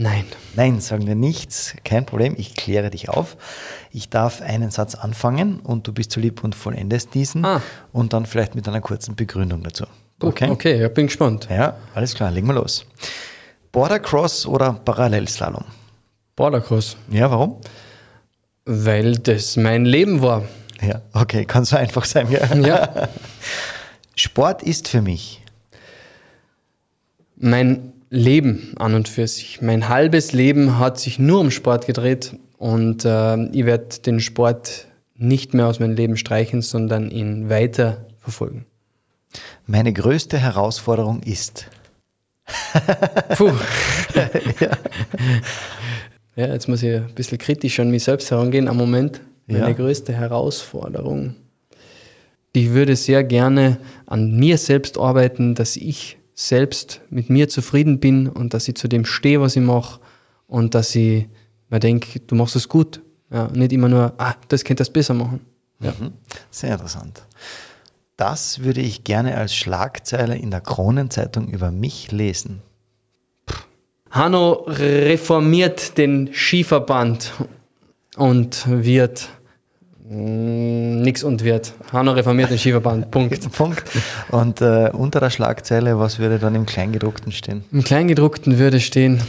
Nein. 0.00 0.24
Nein, 0.56 0.80
sagen 0.80 1.06
wir 1.06 1.14
nichts. 1.14 1.74
Kein 1.84 2.06
Problem, 2.06 2.34
ich 2.38 2.54
kläre 2.54 2.88
dich 2.88 3.10
auf. 3.10 3.36
Ich 3.90 4.08
darf 4.08 4.40
einen 4.40 4.70
Satz 4.70 4.94
anfangen 4.94 5.60
und 5.60 5.86
du 5.86 5.92
bist 5.92 6.12
so 6.12 6.20
lieb 6.22 6.42
und 6.42 6.54
vollendest 6.54 7.12
diesen 7.12 7.44
ah. 7.44 7.60
und 7.92 8.14
dann 8.14 8.24
vielleicht 8.24 8.54
mit 8.54 8.66
einer 8.66 8.80
kurzen 8.80 9.14
Begründung 9.14 9.62
dazu. 9.62 9.84
Okay? 10.22 10.48
Okay, 10.48 10.86
ich 10.86 10.94
bin 10.94 11.08
gespannt. 11.08 11.48
Ja, 11.50 11.76
alles 11.94 12.14
klar, 12.14 12.30
legen 12.30 12.46
wir 12.46 12.54
los. 12.54 12.86
Bordercross 13.72 14.46
oder 14.46 14.72
Parallelslalom? 14.72 15.66
Bordercross. 16.34 16.96
Ja, 17.10 17.30
warum? 17.30 17.60
Weil 18.64 19.18
das 19.18 19.58
mein 19.58 19.84
Leben 19.84 20.22
war. 20.22 20.44
Ja, 20.80 21.02
okay, 21.12 21.44
kann 21.44 21.66
so 21.66 21.76
einfach 21.76 22.06
sein. 22.06 22.30
Ja. 22.30 22.56
ja. 22.56 23.08
Sport 24.16 24.62
ist 24.62 24.88
für 24.88 25.02
mich. 25.02 25.42
Mein 27.36 27.92
Leben 28.10 28.74
an 28.76 28.94
und 28.94 29.08
für 29.08 29.26
sich. 29.26 29.62
Mein 29.62 29.88
halbes 29.88 30.32
Leben 30.32 30.78
hat 30.78 30.98
sich 30.98 31.18
nur 31.18 31.40
um 31.40 31.50
Sport 31.52 31.86
gedreht 31.86 32.36
und 32.58 33.04
äh, 33.04 33.44
ich 33.52 33.64
werde 33.64 34.00
den 34.04 34.20
Sport 34.20 34.88
nicht 35.14 35.54
mehr 35.54 35.68
aus 35.68 35.78
meinem 35.78 35.94
Leben 35.94 36.16
streichen, 36.16 36.60
sondern 36.60 37.10
ihn 37.10 37.48
weiter 37.48 38.06
verfolgen. 38.18 38.66
Meine 39.66 39.92
größte 39.92 40.38
Herausforderung 40.38 41.22
ist. 41.22 41.68
Puh. 43.36 43.52
ja. 44.60 44.70
ja. 46.34 46.46
jetzt 46.48 46.68
muss 46.68 46.82
ich 46.82 46.96
ein 46.96 47.14
bisschen 47.14 47.38
kritisch 47.38 47.78
an 47.78 47.90
mich 47.90 48.02
selbst 48.02 48.30
herangehen. 48.32 48.66
Am 48.66 48.76
Moment, 48.76 49.20
meine 49.46 49.68
ja. 49.68 49.72
größte 49.72 50.12
Herausforderung. 50.12 51.36
Ich 52.52 52.70
würde 52.70 52.96
sehr 52.96 53.22
gerne 53.22 53.78
an 54.06 54.36
mir 54.36 54.58
selbst 54.58 54.98
arbeiten, 54.98 55.54
dass 55.54 55.76
ich 55.76 56.18
selbst 56.40 57.02
mit 57.10 57.28
mir 57.28 57.50
zufrieden 57.50 58.00
bin 58.00 58.26
und 58.26 58.54
dass 58.54 58.66
ich 58.66 58.74
zu 58.76 58.88
dem 58.88 59.04
stehe, 59.04 59.40
was 59.42 59.56
ich 59.56 59.62
mache 59.62 60.00
und 60.46 60.74
dass 60.74 60.94
ich 60.94 61.28
mir 61.68 61.80
denke, 61.80 62.20
du 62.20 62.34
machst 62.34 62.56
es 62.56 62.68
gut. 62.68 63.02
Ja, 63.30 63.48
nicht 63.48 63.72
immer 63.72 63.88
nur, 63.88 64.14
ah, 64.16 64.34
das 64.48 64.64
könnte 64.64 64.80
das 64.80 64.90
besser 64.90 65.14
machen. 65.14 65.40
Ja. 65.80 65.92
Mhm. 65.98 66.12
Sehr 66.50 66.72
interessant. 66.72 67.22
Das 68.16 68.64
würde 68.64 68.80
ich 68.80 69.04
gerne 69.04 69.36
als 69.36 69.54
Schlagzeile 69.54 70.36
in 70.36 70.50
der 70.50 70.62
Kronenzeitung 70.62 71.48
über 71.48 71.70
mich 71.70 72.10
lesen. 72.10 72.62
Hanno 74.10 74.64
reformiert 74.66 75.98
den 75.98 76.30
Skiverband 76.32 77.32
und 78.16 78.64
wird 78.66 79.28
nix 80.10 81.22
und 81.22 81.44
wird. 81.44 81.72
Hanno 81.92 82.12
reformiert 82.12 82.50
den 82.50 82.58
Skiverband. 82.58 83.10
Punkt. 83.10 83.52
Punkt. 83.52 83.84
Und 84.30 84.60
äh, 84.60 84.90
unter 84.92 85.20
der 85.20 85.30
Schlagzeile, 85.30 85.98
was 85.98 86.18
würde 86.18 86.38
dann 86.38 86.54
im 86.54 86.66
Kleingedruckten 86.66 87.30
stehen? 87.32 87.64
Im 87.70 87.84
Kleingedruckten 87.84 88.58
würde 88.58 88.80
stehen, 88.80 89.20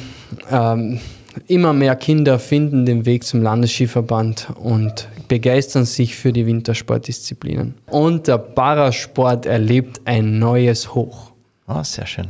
ähm, 0.50 1.00
immer 1.48 1.74
mehr 1.74 1.96
Kinder 1.96 2.40
finden 2.40 2.86
den 2.86 3.06
Weg 3.06 3.24
zum 3.24 3.44
Landesskiverband 3.44 4.48
und 4.56 5.08
begeistern 5.28 5.86
sich 5.86 6.16
für 6.16 6.34
die 6.34 6.48
Wintersportdisziplinen. 6.48 7.76
Und 7.86 8.28
der 8.28 8.40
Parasport 8.40 9.46
erlebt 9.46 10.02
ein 10.06 10.40
neues 10.40 10.96
Hoch. 10.96 11.32
Ah, 11.68 11.84
sehr 11.84 12.08
schön. 12.08 12.30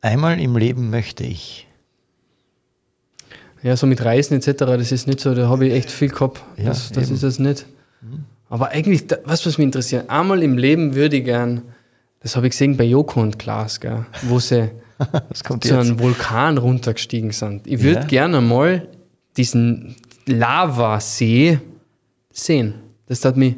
Einmal 0.00 0.40
im 0.40 0.56
Leben 0.56 0.88
möchte 0.88 1.24
ich. 1.24 1.68
Ja, 3.62 3.76
so 3.76 3.86
mit 3.86 4.02
Reisen 4.04 4.34
etc., 4.38 4.52
das 4.58 4.90
ist 4.92 5.06
nicht 5.06 5.20
so, 5.20 5.34
da 5.34 5.48
habe 5.48 5.66
ich 5.66 5.74
echt 5.74 5.90
viel 5.90 6.08
gehabt. 6.08 6.40
Ja, 6.56 6.64
das 6.66 6.90
das 6.92 7.10
ist 7.10 7.22
das 7.22 7.38
nicht. 7.38 7.66
Aber 8.48 8.70
eigentlich, 8.70 9.04
was, 9.24 9.44
was 9.46 9.58
mich 9.58 9.64
interessiert, 9.66 10.08
einmal 10.10 10.42
im 10.42 10.56
Leben 10.58 10.94
würde 10.94 11.18
ich 11.18 11.24
gern, 11.24 11.62
das 12.20 12.36
habe 12.36 12.46
ich 12.46 12.52
gesehen 12.52 12.76
bei 12.76 12.84
Joko 12.84 13.20
und 13.20 13.38
Klaas, 13.38 13.78
gell, 13.80 14.04
wo 14.22 14.38
sie 14.38 14.70
zu 15.34 15.54
jetzt? 15.54 15.72
einem 15.72 15.98
Vulkan 16.00 16.58
runtergestiegen 16.58 17.30
sind. 17.32 17.66
Ich 17.66 17.82
würde 17.82 18.00
Ja. 18.00 18.06
gerne 18.06 18.40
mal 18.40 18.88
diesen 19.36 19.94
Lavasee 20.26 21.58
sehen. 22.32 22.74
Das 23.06 23.24
hat 23.24 23.36
mich 23.36 23.56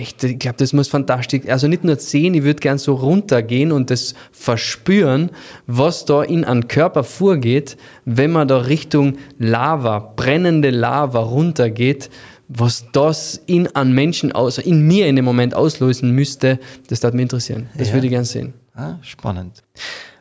echt, 0.00 0.24
ich 0.24 0.38
glaube, 0.38 0.56
das 0.58 0.72
muss 0.72 0.88
fantastisch, 0.88 1.42
also 1.48 1.68
nicht 1.68 1.84
nur 1.84 1.96
sehen, 1.96 2.34
ich 2.34 2.42
würde 2.42 2.60
gern 2.60 2.78
so 2.78 2.94
runtergehen 2.94 3.72
und 3.72 3.90
das 3.90 4.14
verspüren, 4.32 5.30
was 5.66 6.04
da 6.04 6.22
in 6.22 6.44
einem 6.44 6.66
Körper 6.68 7.04
vorgeht, 7.04 7.76
wenn 8.04 8.32
man 8.32 8.48
da 8.48 8.58
Richtung 8.58 9.18
Lava, 9.38 9.98
brennende 10.16 10.70
Lava 10.70 11.20
runtergeht, 11.20 12.10
was 12.48 12.86
das 12.92 13.40
in 13.46 13.68
einem 13.76 13.94
Menschen, 13.94 14.32
aus, 14.32 14.58
in 14.58 14.86
mir 14.86 15.06
in 15.06 15.16
dem 15.16 15.24
Moment 15.24 15.54
auslösen 15.54 16.10
müsste, 16.10 16.58
das 16.88 17.02
würde 17.02 17.16
mich 17.16 17.22
interessieren. 17.24 17.68
Das 17.76 17.88
Ja. 17.88 17.94
würde 17.94 18.06
ich 18.08 18.10
gern 18.12 18.24
sehen. 18.24 18.54
Ah, 18.74 18.94
spannend. 19.02 19.62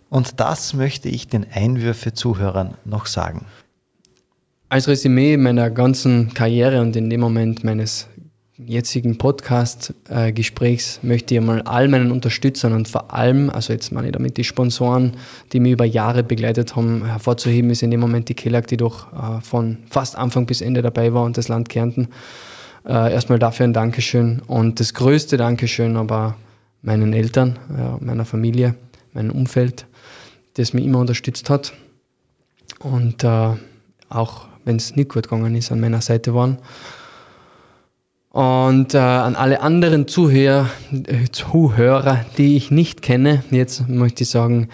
Und 0.10 0.40
das 0.40 0.74
möchte 0.74 1.08
ich 1.10 1.28
den 1.28 1.46
Einwürfe-Zuhörern 1.52 2.76
noch 2.86 3.06
sagen. 3.08 3.46
Als 4.70 4.88
Resümee 4.88 5.38
meiner 5.38 5.72
ganzen 5.72 6.34
Karriere 6.34 6.82
und 6.82 6.96
in 6.96 7.10
dem 7.10 7.20
Moment 7.22 7.64
meines 7.64 8.08
jetzigen 8.66 9.18
Podcast-Gesprächs 9.18 11.00
möchte 11.02 11.34
ich 11.34 11.40
einmal 11.40 11.62
all 11.62 11.88
meinen 11.88 12.12
Unterstützern 12.12 12.74
und 12.74 12.88
vor 12.88 13.14
allem, 13.14 13.50
also 13.50 13.74
jetzt 13.74 13.92
meine 13.92 14.08
ich 14.08 14.14
damit 14.14 14.38
die 14.38 14.44
Sponsoren, 14.44 15.14
die 15.54 15.60
mich 15.60 15.74
über 15.74 15.86
Jahre 15.86 16.24
begleitet 16.24 16.76
haben, 16.76 17.06
hervorzuheben, 17.06 17.70
ist 17.70 17.84
in 17.84 17.92
dem 17.92 18.00
Moment 18.00 18.28
die 18.30 18.36
Kellag, 18.36 18.68
die 18.68 18.78
doch 18.78 19.14
äh, 19.14 19.42
von 19.42 19.78
fast 19.90 20.18
Anfang 20.18 20.46
bis 20.46 20.62
Ende 20.62 20.82
dabei 20.82 21.14
war 21.14 21.24
und 21.24 21.38
das 21.38 21.48
Land 21.48 21.70
Kärnten. 21.70 22.10
Äh, 22.86 23.14
erstmal 23.14 23.40
dafür 23.40 23.66
ein 23.66 23.74
Dankeschön 23.74 24.42
und 24.48 24.80
das 24.80 24.94
größte 24.94 25.38
Dankeschön 25.38 25.96
aber 25.96 26.36
meinen 26.82 27.14
Eltern, 27.14 27.60
äh, 27.70 28.04
meiner 28.04 28.26
Familie, 28.26 28.76
meinem 29.14 29.32
Umfeld, 29.32 29.86
das 30.56 30.74
mich 30.74 30.86
immer 30.86 31.00
unterstützt 31.00 31.50
hat 31.50 31.74
und 32.80 33.24
äh, 33.24 33.54
auch 34.10 34.48
wenn 34.66 34.76
es 34.76 34.96
nicht 34.96 35.10
gut 35.10 35.24
gegangen 35.24 35.56
ist, 35.56 35.72
an 35.72 35.80
meiner 35.80 36.02
Seite 36.02 36.34
waren. 36.34 36.58
Und 38.32 38.94
äh, 38.94 39.00
an 39.00 39.36
alle 39.36 39.62
anderen 39.62 40.08
Zuhörer, 40.08 40.70
äh, 40.92 41.30
Zuhörer, 41.32 42.26
die 42.38 42.58
ich 42.58 42.70
nicht 42.70 43.02
kenne, 43.02 43.44
jetzt 43.50 43.90
möchte 43.90 44.24
ich 44.24 44.30
sagen, 44.30 44.70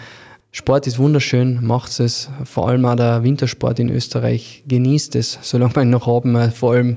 Sport 0.52 0.86
ist 0.86 0.98
wunderschön, 0.98 1.64
macht 1.64 2.00
es. 2.00 2.30
Vor 2.44 2.68
allem 2.68 2.84
auch 2.86 2.96
der 2.96 3.22
Wintersport 3.22 3.78
in 3.78 3.90
Österreich. 3.90 4.62
Genießt 4.66 5.14
es, 5.16 5.38
solange 5.42 5.74
wir 5.76 5.82
ihn 5.82 5.90
noch 5.90 6.06
haben. 6.06 6.50
Vor 6.50 6.72
allem 6.72 6.96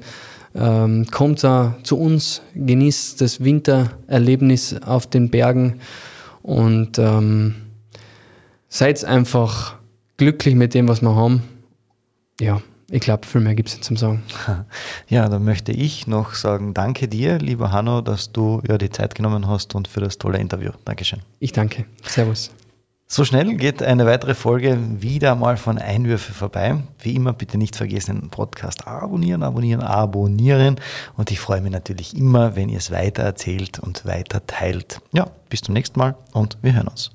ähm, 0.56 1.06
kommt 1.12 1.44
er 1.44 1.78
zu 1.84 2.00
uns, 2.00 2.42
genießt 2.56 3.20
das 3.20 3.44
Wintererlebnis 3.44 4.82
auf 4.82 5.08
den 5.08 5.30
Bergen 5.30 5.80
und 6.42 6.98
ähm, 7.00 7.56
seid 8.70 9.04
einfach 9.04 9.76
glücklich 10.18 10.56
mit 10.56 10.74
dem, 10.74 10.88
was 10.88 11.02
wir 11.02 11.16
haben. 11.16 11.44
Ja, 12.40 12.62
ich 12.92 13.02
glaube, 13.02 13.26
viel 13.26 13.42
mehr 13.42 13.56
gibt 13.56 13.70
es 13.70 13.76
nicht 13.76 13.86
zum 13.86 13.98
Sagen. 13.98 14.24
Ja, 15.08 15.28
dann 15.28 15.44
möchte 15.44 15.72
ich 15.72 16.08
noch 16.08 16.34
sagen, 16.34 16.74
danke 16.74 17.08
dir, 17.08 17.40
lieber 17.40 17.72
Hanno, 17.72 18.02
dass 18.02 18.32
du 18.32 18.62
ja 18.68 18.78
die 18.78 18.90
Zeit 18.90 19.16
genommen 19.16 19.48
hast 19.48 19.74
und 19.76 19.88
für 19.88 20.02
das 20.02 20.18
tolle 20.18 20.38
Interview. 20.38 20.72
Dankeschön. 20.86 21.22
Ich 21.40 21.52
danke. 21.52 21.86
Servus. 22.04 22.52
So 23.12 23.26
schnell 23.26 23.56
geht 23.56 23.82
eine 23.82 24.06
weitere 24.06 24.36
Folge 24.36 24.78
wieder 25.00 25.34
mal 25.34 25.58
von 25.58 25.80
Einwürfe 25.80 26.32
vorbei. 26.32 26.76
Wie 27.00 27.16
immer 27.16 27.34
bitte 27.34 27.58
nicht 27.58 27.76
vergessen, 27.76 28.22
den 28.22 28.30
Podcast 28.30 28.86
abonnieren, 28.88 29.42
abonnieren, 29.42 29.82
abonnieren. 29.82 30.80
Und 31.18 31.32
ich 31.32 31.40
freue 31.40 31.62
mich 31.62 31.72
natürlich 31.72 32.16
immer, 32.16 32.56
wenn 32.56 32.70
ihr 32.70 32.78
es 32.78 32.92
weiter 32.92 33.24
erzählt 33.24 33.80
und 33.80 34.06
weiter 34.06 34.46
teilt. 34.46 35.02
Ja, 35.12 35.26
bis 35.50 35.62
zum 35.62 35.74
nächsten 35.74 35.98
Mal 35.98 36.16
und 36.34 36.60
wir 36.62 36.76
hören 36.76 36.88
uns. 36.88 37.10